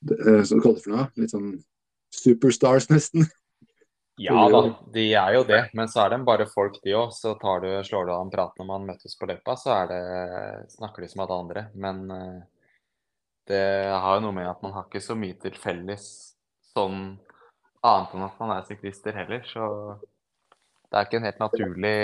Som 0.00 0.60
du 0.60 0.64
kaller 0.64 0.80
for 0.80 0.94
noe? 0.94 1.06
Litt 1.20 1.34
sånn 1.34 1.52
superstars, 2.14 2.88
nesten. 2.90 3.28
Ja 4.20 4.42
da, 4.52 4.60
de 4.92 5.06
er 5.16 5.34
jo 5.38 5.44
det. 5.48 5.60
Men 5.76 5.88
så 5.88 6.02
er 6.04 6.12
de 6.12 6.20
bare 6.28 6.48
folk, 6.50 6.76
de 6.84 6.92
òg. 6.98 7.12
Så 7.16 7.32
tar 7.40 7.62
du, 7.64 7.70
slår 7.86 8.08
du 8.08 8.12
av 8.12 8.26
en 8.26 8.32
prat 8.32 8.58
når 8.60 8.68
man 8.68 8.88
møtes 8.90 9.16
på 9.16 9.28
løypa, 9.30 9.56
så 9.56 9.72
er 9.78 9.90
det, 9.92 10.00
snakker 10.74 11.04
de 11.04 11.08
som 11.08 11.24
alle 11.24 11.38
andre. 11.44 11.62
Men 11.72 12.02
eh, 12.12 12.42
det 13.48 13.64
har 13.88 14.18
jo 14.18 14.26
noe 14.26 14.36
med 14.36 14.50
at 14.50 14.60
man 14.64 14.76
har 14.76 14.88
ikke 14.88 15.02
så 15.04 15.16
mye 15.16 15.38
til 15.40 15.56
felles 15.60 16.06
sånn 16.74 17.00
annet 17.80 18.12
enn 18.14 18.26
at 18.26 18.40
man 18.42 18.54
er 18.58 18.68
syklister 18.68 19.16
heller. 19.16 19.40
Så 19.48 19.64
det 20.90 20.98
er 20.98 21.08
ikke 21.08 21.20
en 21.22 21.28
helt 21.30 21.42
naturlig 21.42 21.98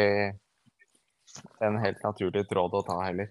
en 1.61 1.76
helt 1.82 2.01
naturlig 2.05 2.47
tråd 2.49 2.78
å 2.78 2.84
ta 2.86 3.01
heller. 3.05 3.28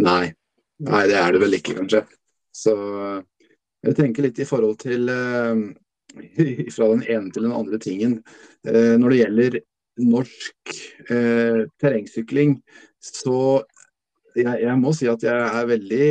Nei. 0.00 0.30
Nei, 0.78 1.02
det 1.10 1.16
er 1.18 1.34
det 1.34 1.42
vel 1.42 1.58
ikke, 1.58 1.74
kanskje. 1.80 2.04
Så 2.54 2.74
jeg 3.86 3.96
tenker 3.98 4.26
litt 4.26 4.40
i 4.42 4.48
forhold 4.48 4.78
til 4.82 5.08
eh, 5.12 5.62
Fra 6.74 6.86
den 6.94 7.02
ene 7.04 7.32
til 7.34 7.44
den 7.44 7.52
andre 7.52 7.78
tingen. 7.82 8.14
Eh, 8.66 8.94
når 8.98 9.12
det 9.12 9.18
gjelder 9.18 9.58
norsk 10.08 10.78
eh, 11.10 11.66
terrengsykling, 11.82 12.56
så 13.02 13.60
jeg, 14.38 14.54
jeg 14.62 14.76
må 14.80 14.94
si 14.96 15.08
at 15.10 15.24
jeg 15.26 15.50
er 15.60 15.68
veldig 15.68 16.08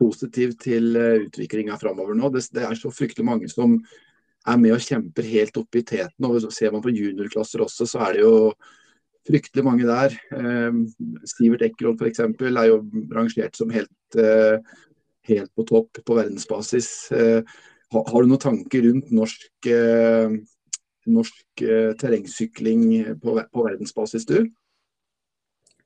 positiv 0.00 0.54
til 0.62 0.96
eh, 1.00 1.26
utviklinga 1.26 1.78
framover 1.80 2.16
nå. 2.16 2.30
Det, 2.34 2.44
det 2.54 2.64
er 2.68 2.78
så 2.78 2.92
fryktelig 2.94 3.26
mange 3.26 3.50
som 3.52 3.78
er 4.46 4.58
med 4.62 4.76
og 4.76 4.82
kjemper 4.84 5.26
helt 5.26 5.58
oppe 5.58 5.80
i 5.80 5.86
teten. 5.86 6.28
og 6.28 6.50
Ser 6.54 6.74
man 6.74 6.84
på 6.84 6.94
juniorklasser 6.94 7.64
også, 7.64 7.88
så 7.88 8.04
er 8.06 8.16
det 8.16 8.24
jo 8.24 8.34
fryktelig 9.26 9.64
mange 9.66 9.88
der. 9.88 10.16
Eh, 10.36 10.82
Sivert 11.32 11.64
Eckrold 11.66 12.02
f.eks. 12.02 12.22
er 12.22 12.68
jo 12.70 12.82
rangert 13.14 13.58
som 13.58 13.72
helt, 13.74 14.18
eh, 14.20 14.60
helt 15.28 15.52
på 15.54 15.64
topp 15.68 16.00
på 16.06 16.18
verdensbasis. 16.18 16.90
Eh, 17.12 17.56
har, 17.94 18.22
du 18.22 18.30
noen 18.30 18.42
tanker 18.42 18.86
rundt 18.86 19.10
norsk, 19.14 19.68
eh, 19.70 20.36
norsk 21.06 21.64
eh, 21.64 21.92
terrengsykling 22.00 22.86
på, 23.22 23.36
på 23.52 23.66
verdensbasis, 23.68 24.26
du? 24.28 24.46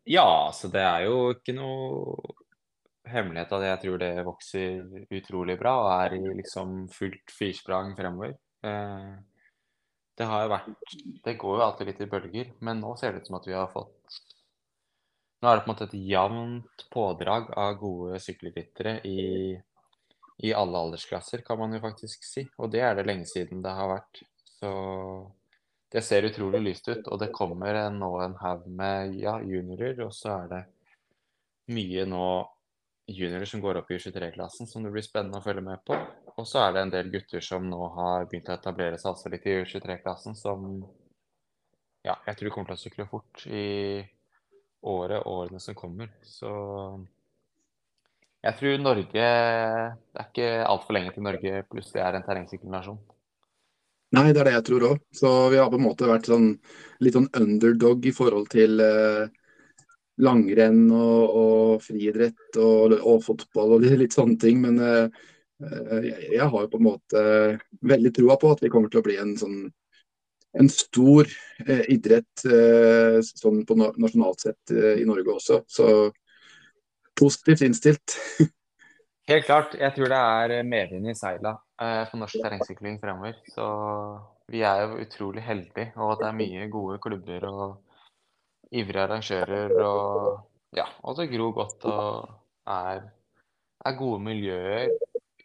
Ja, 0.09 0.27
altså 0.49 0.71
det 0.73 0.83
er 0.83 1.07
jo 1.07 1.19
ikke 1.37 1.55
noe 1.55 2.37
hemmelighet 3.11 3.53
at 3.57 3.67
jeg 3.67 3.83
tror 3.85 4.01
det 4.01 4.13
vokser 4.27 5.09
utrolig 5.19 5.59
bra 5.61 5.75
og 5.83 5.91
er 5.97 6.17
i 6.17 6.23
liksom 6.41 6.85
fullt 6.95 7.35
firsprang 7.35 7.93
fremover. 7.99 8.37
Det 10.21 10.27
har 10.29 10.45
jo 10.45 10.51
vært 10.53 10.95
Det 11.25 11.35
går 11.41 11.55
jo 11.57 11.65
alltid 11.65 11.89
litt 11.89 12.03
i 12.05 12.09
bølger, 12.11 12.51
men 12.61 12.83
nå 12.83 12.93
ser 13.01 13.15
det 13.15 13.23
ut 13.23 13.31
som 13.31 13.39
at 13.39 13.49
vi 13.49 13.57
har 13.57 13.71
fått 13.73 14.19
Nå 15.41 15.49
er 15.49 15.57
det 15.57 15.65
på 15.65 15.71
en 15.71 15.73
måte 15.73 15.87
et 15.89 15.99
jevnt 16.11 16.87
pådrag 16.93 17.51
av 17.57 17.79
gode 17.81 18.19
sykkelryttere 18.21 18.99
i, 19.09 19.55
i 20.45 20.53
alle 20.53 20.83
aldersklasser, 20.85 21.41
kan 21.47 21.59
man 21.63 21.73
jo 21.73 21.81
faktisk 21.81 22.27
si. 22.29 22.45
Og 22.61 22.69
det 22.75 22.83
er 22.85 22.99
det 22.99 23.07
lenge 23.09 23.29
siden 23.29 23.63
det 23.65 23.73
har 23.73 23.89
vært. 23.95 24.21
Så 24.61 24.71
det 25.93 26.05
ser 26.05 26.29
utrolig 26.29 26.61
lyst 26.61 26.89
ut. 26.93 27.09
Og 27.09 27.19
det 27.23 27.33
kommer 27.33 27.81
nå 27.95 28.13
en 28.21 28.37
haug 28.43 28.69
med 28.69 29.17
ja, 29.23 29.39
juniorer, 29.41 30.05
og 30.05 30.13
så 30.15 30.37
er 30.43 30.53
det 30.53 30.63
mye 31.73 32.05
nå 32.09 32.29
juniorer 33.11 33.49
som 33.49 33.63
går 33.65 33.81
opp 33.81 33.91
i 33.91 33.99
U23-klassen 33.99 34.69
som 34.71 34.85
det 34.85 34.93
blir 34.95 35.03
spennende 35.03 35.41
å 35.41 35.45
følge 35.45 35.65
med 35.67 35.83
på. 35.87 35.97
Og 36.37 36.47
så 36.47 36.67
er 36.67 36.77
det 36.77 36.85
en 36.85 36.95
del 36.95 37.11
gutter 37.13 37.43
som 37.45 37.67
nå 37.67 37.81
har 37.97 38.29
begynt 38.29 38.53
å 38.53 38.59
etablere 38.59 39.01
seg 39.01 39.15
altså 39.15 39.33
litt 39.33 39.49
i 39.49 39.57
U23-klassen, 39.65 40.37
som 40.39 40.69
ja, 42.07 42.15
jeg 42.29 42.37
tror 42.39 42.55
kommer 42.55 42.73
til 42.73 42.79
å 42.79 42.85
sykle 42.85 43.09
fort 43.11 43.45
i 43.49 43.67
året 44.83 45.21
og 45.21 45.45
årene 45.45 45.61
som 45.63 45.77
kommer. 45.77 46.11
Så 46.25 46.51
jeg 48.41 48.57
tror 48.57 48.79
Norge 48.81 49.11
Det 49.13 50.21
er 50.21 50.29
ikke 50.29 50.51
altfor 50.65 50.97
lenge 50.97 51.13
til 51.15 51.27
Norge 51.27 51.65
plutselig 51.69 52.05
er 52.05 52.17
en 52.17 52.25
terrengsykkelnasjon. 52.25 53.01
Nei, 54.17 54.31
det 54.35 54.41
er 54.43 54.49
det 54.49 54.55
jeg 54.57 54.67
tror 54.67 54.87
òg. 54.89 55.03
Så 55.15 55.29
vi 55.53 55.59
har 55.61 55.69
på 55.71 55.79
en 55.79 55.85
måte 55.85 56.09
vært 56.09 56.27
sånn, 56.27 56.49
litt 57.05 57.15
sånn 57.15 57.29
underdog 57.39 58.07
i 58.11 58.15
forhold 58.15 58.49
til 58.51 58.83
eh, 58.83 59.29
langrenn 60.25 60.89
og, 60.91 61.37
og 61.43 61.85
friidrett 61.85 62.59
og, 62.59 62.97
og 62.99 63.21
fotball 63.23 63.77
og 63.77 63.85
litt, 63.85 63.99
litt 64.03 64.17
sånne 64.17 64.41
ting. 64.43 64.65
Men 64.65 64.81
eh, 64.83 65.21
eh, 65.63 66.09
jeg, 66.09 66.33
jeg 66.41 66.49
har 66.49 66.67
jo 66.67 66.73
på 66.73 66.81
en 66.81 66.89
måte 66.89 67.23
veldig 67.93 68.15
trua 68.17 68.39
på 68.41 68.51
at 68.57 68.65
vi 68.65 68.73
kommer 68.73 68.91
til 68.91 69.03
å 69.03 69.07
bli 69.07 69.21
en 69.23 69.37
sånn 69.39 69.61
en 70.59 70.69
stor 70.69 71.29
eh, 71.67 71.85
idrett 71.95 72.45
eh, 72.45 73.21
sånn 73.23 73.63
på 73.67 73.77
no 73.79 73.91
nasjonalt 74.03 74.47
sett 74.47 74.73
eh, 74.75 75.03
i 75.03 75.07
Norge 75.09 75.37
også. 75.37 75.61
Så 75.71 75.87
positivt 77.19 77.63
innstilt. 77.67 78.17
Helt 79.31 79.47
klart. 79.47 79.77
Jeg 79.79 79.95
tror 79.95 80.11
det 80.11 80.19
er 80.19 80.67
medvind 80.67 81.11
i 81.13 81.15
seila 81.15 81.55
eh, 81.81 82.03
for 82.11 82.19
norsk 82.23 82.41
terrengsykling 82.43 82.99
fremover. 83.03 83.39
Så 83.53 83.67
vi 84.51 84.65
er 84.67 84.83
jo 84.83 84.99
utrolig 85.05 85.45
heldige, 85.47 85.93
og 86.03 86.19
det 86.19 86.27
er 86.27 86.39
mye 86.41 86.67
gode 86.73 86.99
klubber 87.03 87.47
og 87.51 88.75
ivrige 88.75 89.07
arrangører. 89.07 89.77
Og 89.87 90.77
ja, 90.79 90.89
og 91.07 91.21
det 91.21 91.31
gror 91.31 91.55
godt 91.61 91.87
og 91.91 92.27
er, 92.71 93.07
er 93.87 93.99
gode 93.99 94.23
miljøer 94.27 94.91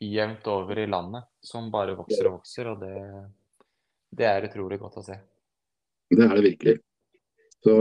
jevnt 0.02 0.48
over 0.52 0.82
i 0.82 0.90
landet 0.90 1.30
som 1.46 1.70
bare 1.74 1.96
vokser 1.98 2.30
og 2.30 2.40
vokser. 2.40 2.72
Og 2.74 2.82
det, 2.82 2.96
det 4.16 4.28
er 4.30 4.48
utrolig 4.50 4.80
godt 4.82 5.00
å 5.02 5.06
se. 5.06 5.18
Det 6.12 6.24
er 6.24 6.36
det 6.38 6.44
virkelig. 6.46 6.76
Så, 7.66 7.76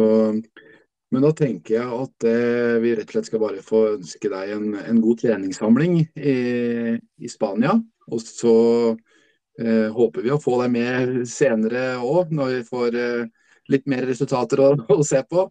men 1.13 1.25
da 1.25 1.31
tenker 1.37 1.77
jeg 1.77 1.99
at 1.99 2.27
eh, 2.29 2.77
vi 2.83 2.95
rett 2.97 3.11
og 3.11 3.17
slett 3.17 3.29
skal 3.29 3.43
bare 3.43 3.65
få 3.65 3.83
ønske 3.99 4.31
deg 4.33 4.55
en, 4.57 4.71
en 4.81 5.03
god 5.05 5.21
treningssamling 5.21 5.99
i, 6.17 6.39
i 6.99 7.31
Spania. 7.31 7.77
Og 8.11 8.25
så 8.25 8.55
eh, 9.61 9.91
håper 9.93 10.25
vi 10.25 10.33
å 10.35 10.41
få 10.41 10.59
deg 10.63 10.73
med 10.75 11.21
senere 11.29 11.95
òg, 12.01 12.33
når 12.35 12.57
vi 12.57 12.65
får 12.71 12.99
eh, 13.01 13.31
litt 13.73 13.87
mer 13.91 14.09
resultater 14.09 14.65
å, 14.65 14.73
å 14.97 15.05
se 15.07 15.23
på. 15.29 15.47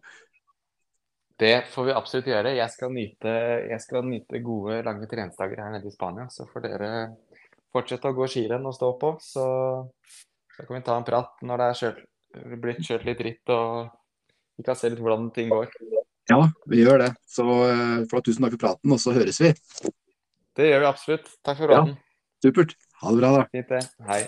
Det 1.38 1.54
får 1.70 1.88
vi 1.88 1.94
absolutt 1.94 2.28
gjøre. 2.30 2.54
Jeg 2.54 2.70
skal 2.70 2.92
nyte, 2.94 3.30
jeg 3.70 3.80
skal 3.82 4.06
nyte 4.06 4.42
gode, 4.42 4.82
lange 4.86 5.08
treningsdager 5.10 5.64
her 5.64 5.72
nede 5.74 5.90
i 5.90 5.94
Spania. 5.94 6.28
Så 6.30 6.46
får 6.50 6.66
dere 6.68 6.90
fortsette 7.74 8.10
å 8.10 8.14
gå 8.14 8.28
skirenn 8.30 8.68
og 8.70 8.76
stå 8.76 8.92
på. 9.00 9.16
Så, 9.22 9.46
så 10.56 10.66
kan 10.66 10.76
vi 10.76 10.84
ta 10.86 10.96
en 10.96 11.06
prat 11.06 11.42
når 11.42 11.60
det 11.60 11.66
er 11.66 11.78
kjørt, 11.80 12.00
blitt 12.62 12.86
kjørt 12.86 13.06
litt 13.08 13.22
ritt 13.26 13.50
og 13.54 13.90
vi 14.54 14.62
kan 14.66 14.78
se 14.78 14.90
litt 14.92 15.02
hvordan 15.02 15.26
ting 15.34 15.50
går. 15.50 15.66
Ja, 16.30 16.38
vi 16.70 16.84
gjør 16.84 17.02
det. 17.02 17.10
Så 17.26 17.44
eh, 17.66 18.04
for 18.10 18.22
tusen 18.24 18.46
takk 18.46 18.54
for 18.54 18.62
praten, 18.68 18.94
og 18.94 19.00
så 19.02 19.12
høres 19.16 19.40
vi. 19.42 19.50
Det 20.54 20.70
gjør 20.70 20.84
vi 20.84 20.90
absolutt. 20.92 21.26
Takk 21.42 21.58
for 21.58 21.72
praten. 21.72 21.96
Supert. 22.44 22.76
Ha 23.02 23.10
det 23.10 23.18
bra, 23.18 23.32
da. 23.34 23.46
Fint 23.50 23.74
det. 23.74 23.82
Hei. 24.06 24.22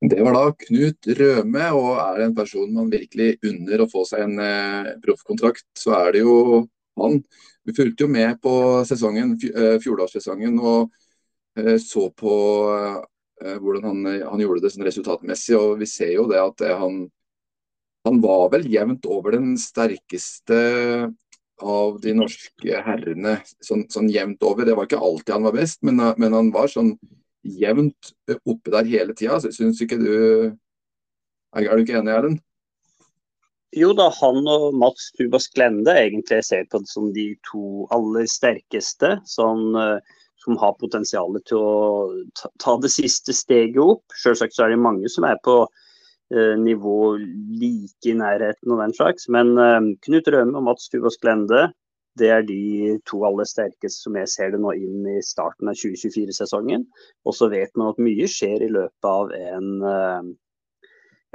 Det 0.00 0.22
var 0.24 0.38
da 0.38 0.46
Knut 0.62 1.10
Røme, 1.18 1.66
og 1.76 1.90
er 1.98 2.20
det 2.20 2.28
en 2.30 2.38
person 2.38 2.70
man 2.78 2.94
virkelig 2.94 3.34
unner 3.50 3.82
å 3.82 3.90
få 3.90 4.06
seg 4.08 4.22
en 4.24 4.38
eh, 4.40 4.94
proffkontrakt, 5.02 5.66
så 5.76 5.98
er 5.98 6.14
det 6.14 6.22
jo 6.22 6.36
han. 7.02 7.20
Vi 7.70 7.76
fulgte 7.76 8.04
jo 8.04 8.10
med 8.10 8.40
på 8.42 8.52
sesongen, 8.88 9.36
eh, 9.54 9.78
fjorårssesongen 9.82 10.58
og 10.58 10.90
eh, 11.58 11.76
så 11.78 12.08
på 12.10 12.34
hvordan 13.40 13.84
han, 13.86 14.00
han, 14.20 14.40
gjorde 14.42 14.60
det 14.60 14.70
sånn 14.74 14.84
resultatmessig. 14.84 15.54
og 15.56 15.78
Vi 15.80 15.86
ser 15.88 16.10
jo 16.12 16.26
det 16.28 16.36
at 16.42 16.60
han, 16.76 16.98
han 18.04 18.18
var 18.20 18.50
vel 18.52 18.66
jevnt 18.68 19.06
over 19.08 19.32
den 19.32 19.54
sterkeste 19.56 20.58
av 21.56 21.96
de 22.04 22.12
norske 22.18 22.82
herrene. 22.84 23.38
Sånn, 23.64 23.86
sånn 23.88 24.10
jevnt 24.12 24.44
over. 24.44 24.68
Det 24.68 24.74
var 24.76 24.90
ikke 24.90 25.00
alltid 25.00 25.32
han 25.38 25.48
var 25.48 25.56
best, 25.56 25.80
men, 25.88 26.02
men 26.20 26.36
han 26.36 26.52
var 26.52 26.68
sånn 26.68 26.92
jevnt 27.40 28.12
oppe 28.44 28.74
der 28.76 28.92
hele 28.92 29.16
tida. 29.16 29.40
Syns 29.40 29.80
ikke 29.80 29.96
du 30.02 30.12
er 31.56 31.74
du 31.74 31.82
ikke 31.82 31.98
enig, 31.98 32.12
Erlend? 32.14 32.42
Jo 33.78 33.92
da, 33.94 34.08
han 34.16 34.46
og 34.50 34.72
Mats 34.74 35.12
Tubas 35.14 35.46
Glende 35.54 35.92
egentlig 35.94 36.40
ser 36.46 36.64
på 36.70 36.80
det 36.82 36.90
som 36.90 37.12
de 37.14 37.28
to 37.46 37.86
aller 37.94 38.26
sterkeste. 38.26 39.12
Sånn, 39.30 39.76
som 40.44 40.56
har 40.60 40.78
potensial 40.80 41.36
til 41.48 41.60
å 41.60 41.74
ta, 42.58 42.76
det 42.80 42.90
siste 42.92 43.34
steget 43.36 43.80
opp. 43.82 44.04
Selvsagt 44.22 44.56
så 44.56 44.66
er 44.66 44.74
det 44.74 44.82
mange 44.82 45.10
som 45.12 45.26
er 45.28 45.38
på 45.44 45.56
uh, 45.66 46.54
nivå 46.60 46.96
like 47.60 48.08
i 48.08 48.16
nærheten 48.16 48.72
og 48.72 48.80
den 48.82 48.96
slags. 48.96 49.28
Men 49.32 49.52
uh, 49.60 49.92
Knut 50.06 50.30
Røme 50.32 50.56
og 50.58 50.66
Mats 50.70 50.88
Tubas 50.92 51.20
Glende 51.20 51.68
det 52.18 52.28
er 52.34 52.42
de 52.44 52.98
to 53.06 53.20
aller 53.24 53.46
sterkeste 53.46 54.02
som 54.02 54.16
jeg 54.18 54.28
ser 54.28 54.50
det 54.52 54.58
nå 54.60 54.72
inn 54.76 55.04
i 55.08 55.20
starten 55.24 55.70
av 55.70 55.76
2024-sesongen. 55.78 56.82
Og 57.24 57.36
så 57.36 57.48
vet 57.52 57.70
man 57.78 57.92
at 57.92 58.02
mye 58.02 58.26
skjer 58.28 58.64
i 58.66 58.72
løpet 58.72 59.08
av 59.08 59.30
en 59.36 59.68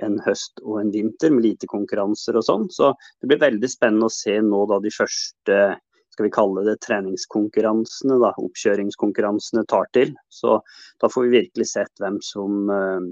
en 0.04 0.18
høst 0.26 0.60
og 0.64 0.80
en 0.82 0.92
vinter 0.92 1.32
med 1.32 1.46
lite 1.46 1.70
konkurranser 1.72 2.38
og 2.40 2.46
sånn. 2.48 2.68
Så 2.74 2.92
det 3.22 3.30
blir 3.32 3.44
veldig 3.44 3.70
spennende 3.72 4.10
å 4.10 4.14
se 4.14 4.38
nå 4.44 4.66
da 4.72 4.82
de 4.84 4.92
første 4.94 5.60
skal 6.16 6.30
vi 6.30 6.32
kalle 6.32 6.64
det 6.64 6.78
treningskonkurransene, 6.86 8.18
da, 8.24 8.32
oppkjøringskonkurransene 8.40 9.66
tar 9.68 9.90
til. 9.96 10.14
Så 10.32 10.62
da 11.04 11.10
får 11.12 11.26
vi 11.26 11.42
virkelig 11.42 11.68
sett 11.74 11.92
hvem 12.00 12.22
som 12.24 12.72
uh, 12.72 13.04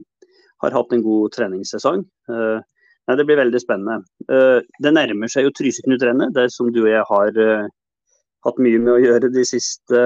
har 0.63 0.77
hatt 0.77 0.95
en 0.95 1.03
god 1.03 1.33
treningssesong. 1.35 2.05
Uh, 2.31 2.63
nei, 3.09 3.17
det 3.19 3.27
blir 3.27 3.41
veldig 3.41 3.59
spennende. 3.59 4.07
Uh, 4.31 4.63
det 4.79 4.95
nærmer 4.95 5.31
seg 5.31 5.49
jo 5.49 5.51
Tryseknut-rennet, 5.59 6.31
det 6.37 6.47
som 6.55 6.71
du 6.71 6.85
og 6.85 6.93
jeg 6.93 7.03
har 7.11 7.43
hatt 8.43 8.63
mye 8.63 8.79
med 8.79 8.95
å 8.95 9.01
gjøre 9.03 9.31
de 9.35 9.43
siste 9.47 9.99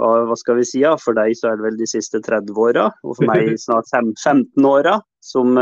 hva, 0.00 0.10
hva, 0.26 0.36
skal 0.38 0.60
vi 0.60 0.66
si, 0.66 0.84
ja? 0.84 0.94
For 1.02 1.18
deg 1.18 1.34
så 1.38 1.50
er 1.50 1.58
det 1.58 1.66
vel 1.66 1.82
de 1.82 1.90
siste 1.90 2.22
30 2.24 2.54
åra, 2.62 2.88
og 3.02 3.18
for 3.18 3.26
meg 3.26 3.50
snart 3.66 3.90
15 3.90 4.70
åra 4.70 5.00
som, 5.20 5.58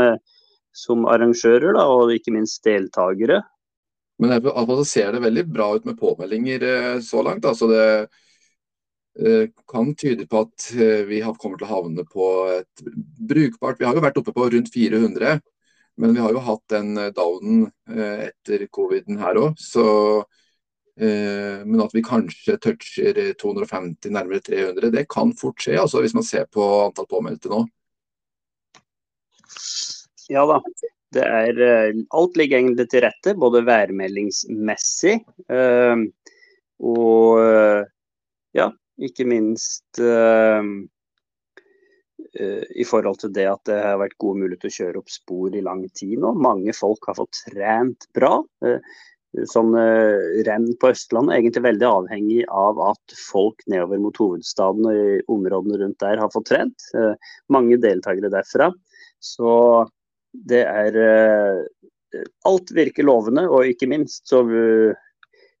som 0.79 1.07
arrangører 1.09 1.75
da, 1.75 1.85
og 1.91 2.13
ikke 2.15 2.33
minst 2.35 2.63
deltakere. 2.65 3.41
Men 4.19 4.33
det 4.43 4.85
ser 4.87 5.13
det 5.15 5.21
veldig 5.23 5.45
bra 5.47 5.69
ut 5.75 5.85
med 5.87 5.99
påmeldinger 5.99 6.63
eh, 6.67 6.97
så 7.03 7.23
langt. 7.23 7.45
Altså 7.47 7.69
det 7.71 7.85
eh, 9.19 9.45
kan 9.71 9.93
tyde 9.95 10.27
på 10.27 10.41
at 10.43 10.71
eh, 10.75 11.05
vi 11.07 11.21
kommer 11.39 11.59
til 11.59 11.67
å 11.69 11.71
havne 11.71 12.03
på 12.07 12.25
et 12.57 12.83
brukbart 13.31 13.79
Vi 13.79 13.87
har 13.87 13.95
jo 13.95 14.03
vært 14.03 14.19
oppe 14.19 14.35
på 14.35 14.49
rundt 14.51 14.73
400, 14.73 15.39
men 15.99 16.15
vi 16.15 16.23
har 16.23 16.35
jo 16.35 16.43
hatt 16.43 16.65
den 16.71 16.99
downen 17.15 17.65
etter 17.87 18.67
coviden 18.71 19.19
her 19.19 19.39
òg. 19.39 19.55
Men 20.99 21.83
at 21.83 21.95
vi 21.95 22.03
kanskje 22.03 22.55
toucher 22.63 23.19
250, 23.39 24.07
nærmere 24.15 24.39
300, 24.43 24.93
det 24.95 25.03
kan 25.11 25.33
fort 25.35 25.59
skje 25.59 25.75
altså 25.79 25.99
hvis 26.03 26.15
man 26.15 26.27
ser 26.27 26.47
på 26.47 26.63
antall 26.85 27.07
påmeldte 27.11 27.51
nå. 27.51 27.65
Ja 30.29 30.45
da. 30.45 30.59
Det 31.09 31.25
er, 31.25 31.57
eh, 31.65 31.95
alt 32.13 32.37
ligger 32.37 32.59
egentlig 32.59 32.85
til 32.91 33.01
rette, 33.01 33.33
både 33.41 33.63
værmeldingsmessig 33.65 35.15
øh, 35.49 36.03
og 36.85 37.41
eh, 37.41 37.81
ja, 38.53 38.69
ikke 39.01 39.25
minst 39.25 40.01
øh, 40.03 40.69
i 42.77 42.85
forhold 42.85 43.17
til 43.23 43.33
det 43.33 43.47
at 43.49 43.63
det 43.65 43.81
har 43.81 43.97
vært 43.97 44.19
gode 44.21 44.43
muligheter 44.43 44.69
å 44.69 44.75
kjøre 44.77 45.01
opp 45.01 45.09
spor 45.09 45.55
i 45.55 45.65
lang 45.65 45.81
tid 45.97 46.19
nå. 46.21 46.35
Mange 46.37 46.75
folk 46.77 47.09
har 47.09 47.17
fått 47.17 47.39
trent 47.47 48.05
bra. 48.13 48.35
Sånn 49.49 49.73
renn 50.45 50.67
på 50.77 50.91
Østlandet 50.93 51.33
er 51.33 51.39
egentlig 51.39 51.63
veldig 51.65 51.87
avhengig 51.87 52.43
av 52.53 52.77
at 52.85 53.15
folk 53.17 53.65
nedover 53.71 54.03
mot 54.03 54.21
hovedstaden 54.21 54.85
og 54.91 54.99
i 54.99 55.17
områdene 55.31 55.79
rundt 55.81 56.05
der 56.05 56.21
har 56.21 56.29
fått 56.35 56.51
trent. 56.51 56.85
Mange 57.49 57.79
deltakere 57.81 58.29
derfra. 58.35 58.69
Så 59.17 59.49
det 60.33 60.63
er 60.65 60.97
eh, 61.03 61.61
Alt 62.49 62.71
virker 62.73 63.05
lovende, 63.05 63.43
og 63.45 63.69
ikke 63.69 63.85
minst 63.89 64.25
så, 64.25 64.39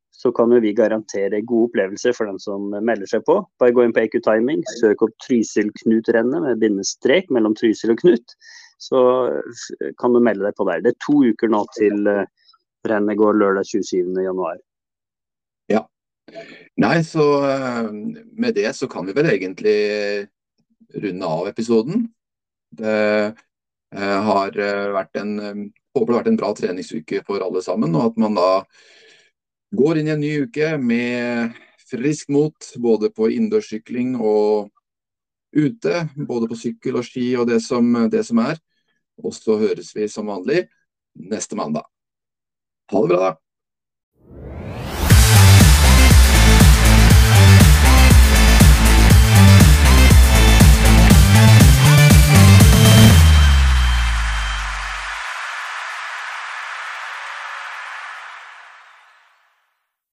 så 0.09 0.31
kan 0.33 0.49
vi 0.63 0.71
garantere 0.73 1.43
gode 1.45 1.67
opplevelser 1.69 2.15
for 2.17 2.25
den 2.25 2.39
som 2.41 2.71
melder 2.73 3.05
seg 3.11 3.21
på. 3.27 3.35
Bare 3.61 3.75
gå 3.75 3.83
inn 3.85 3.93
på 3.93 4.01
EQ 4.01 4.17
Timing, 4.25 4.63
søk 4.79 5.03
opp 5.05 5.13
Trysil-Knut-rennet 5.27 6.47
med 6.47 6.63
bindestrek 6.63 7.29
mellom 7.29 7.53
Trysil 7.53 7.93
og 7.93 8.01
Knut. 8.01 8.33
Så 8.81 9.01
kan 10.01 10.15
du 10.15 10.23
melde 10.23 10.47
deg 10.47 10.57
på 10.57 10.65
der. 10.71 10.81
Det 10.81 10.95
er 10.95 11.05
to 11.05 11.19
uker 11.29 11.53
nå 11.53 11.61
til 11.77 12.09
eh, 12.09 12.25
rennet 12.89 13.19
går 13.19 13.37
lørdag 13.37 13.69
27.1. 13.69 14.63
Ja. 15.69 15.83
Nei, 16.81 16.95
så 17.05 17.27
eh, 17.45 17.91
med 18.41 18.57
det 18.57 18.73
så 18.77 18.89
kan 18.89 19.05
vi 19.05 19.13
vel 19.17 19.29
egentlig 19.35 19.77
runde 20.97 21.29
av 21.29 21.51
episoden. 21.51 22.07
Det 22.73 22.97
har 23.97 24.57
eh, 24.59 24.89
vært 24.93 25.19
en, 25.21 25.39
eh, 25.39 25.61
håper 25.95 26.11
det 26.11 26.15
har 26.15 26.21
vært 26.21 26.31
en 26.33 26.39
bra 26.39 26.51
treningsuke 26.57 27.23
for 27.27 27.41
alle 27.45 27.63
sammen. 27.65 27.95
Og 27.95 28.11
at 28.11 28.19
man 28.21 28.37
da 28.37 28.49
går 29.75 29.99
inn 29.99 30.09
i 30.09 30.15
en 30.15 30.21
ny 30.23 30.33
uke 30.45 30.75
med 30.81 31.57
frisk 31.89 32.29
mot 32.33 32.71
både 32.77 33.09
på 33.13 33.31
innendørssykling 33.33 34.15
og 34.19 34.69
ute. 35.55 36.05
Både 36.29 36.49
på 36.49 36.59
sykkel 36.59 37.01
og 37.01 37.07
ski 37.07 37.31
og 37.37 37.49
det 37.49 37.61
som, 37.65 37.91
det 38.09 38.25
som 38.27 38.41
er. 38.45 38.61
Og 39.19 39.33
så 39.35 39.57
høres 39.59 39.91
vi 39.97 40.07
som 40.07 40.29
vanlig 40.29 40.67
neste 41.19 41.57
mandag. 41.59 41.89
Ha 42.93 43.01
det 43.03 43.11
bra, 43.11 43.29
da. 43.29 44.78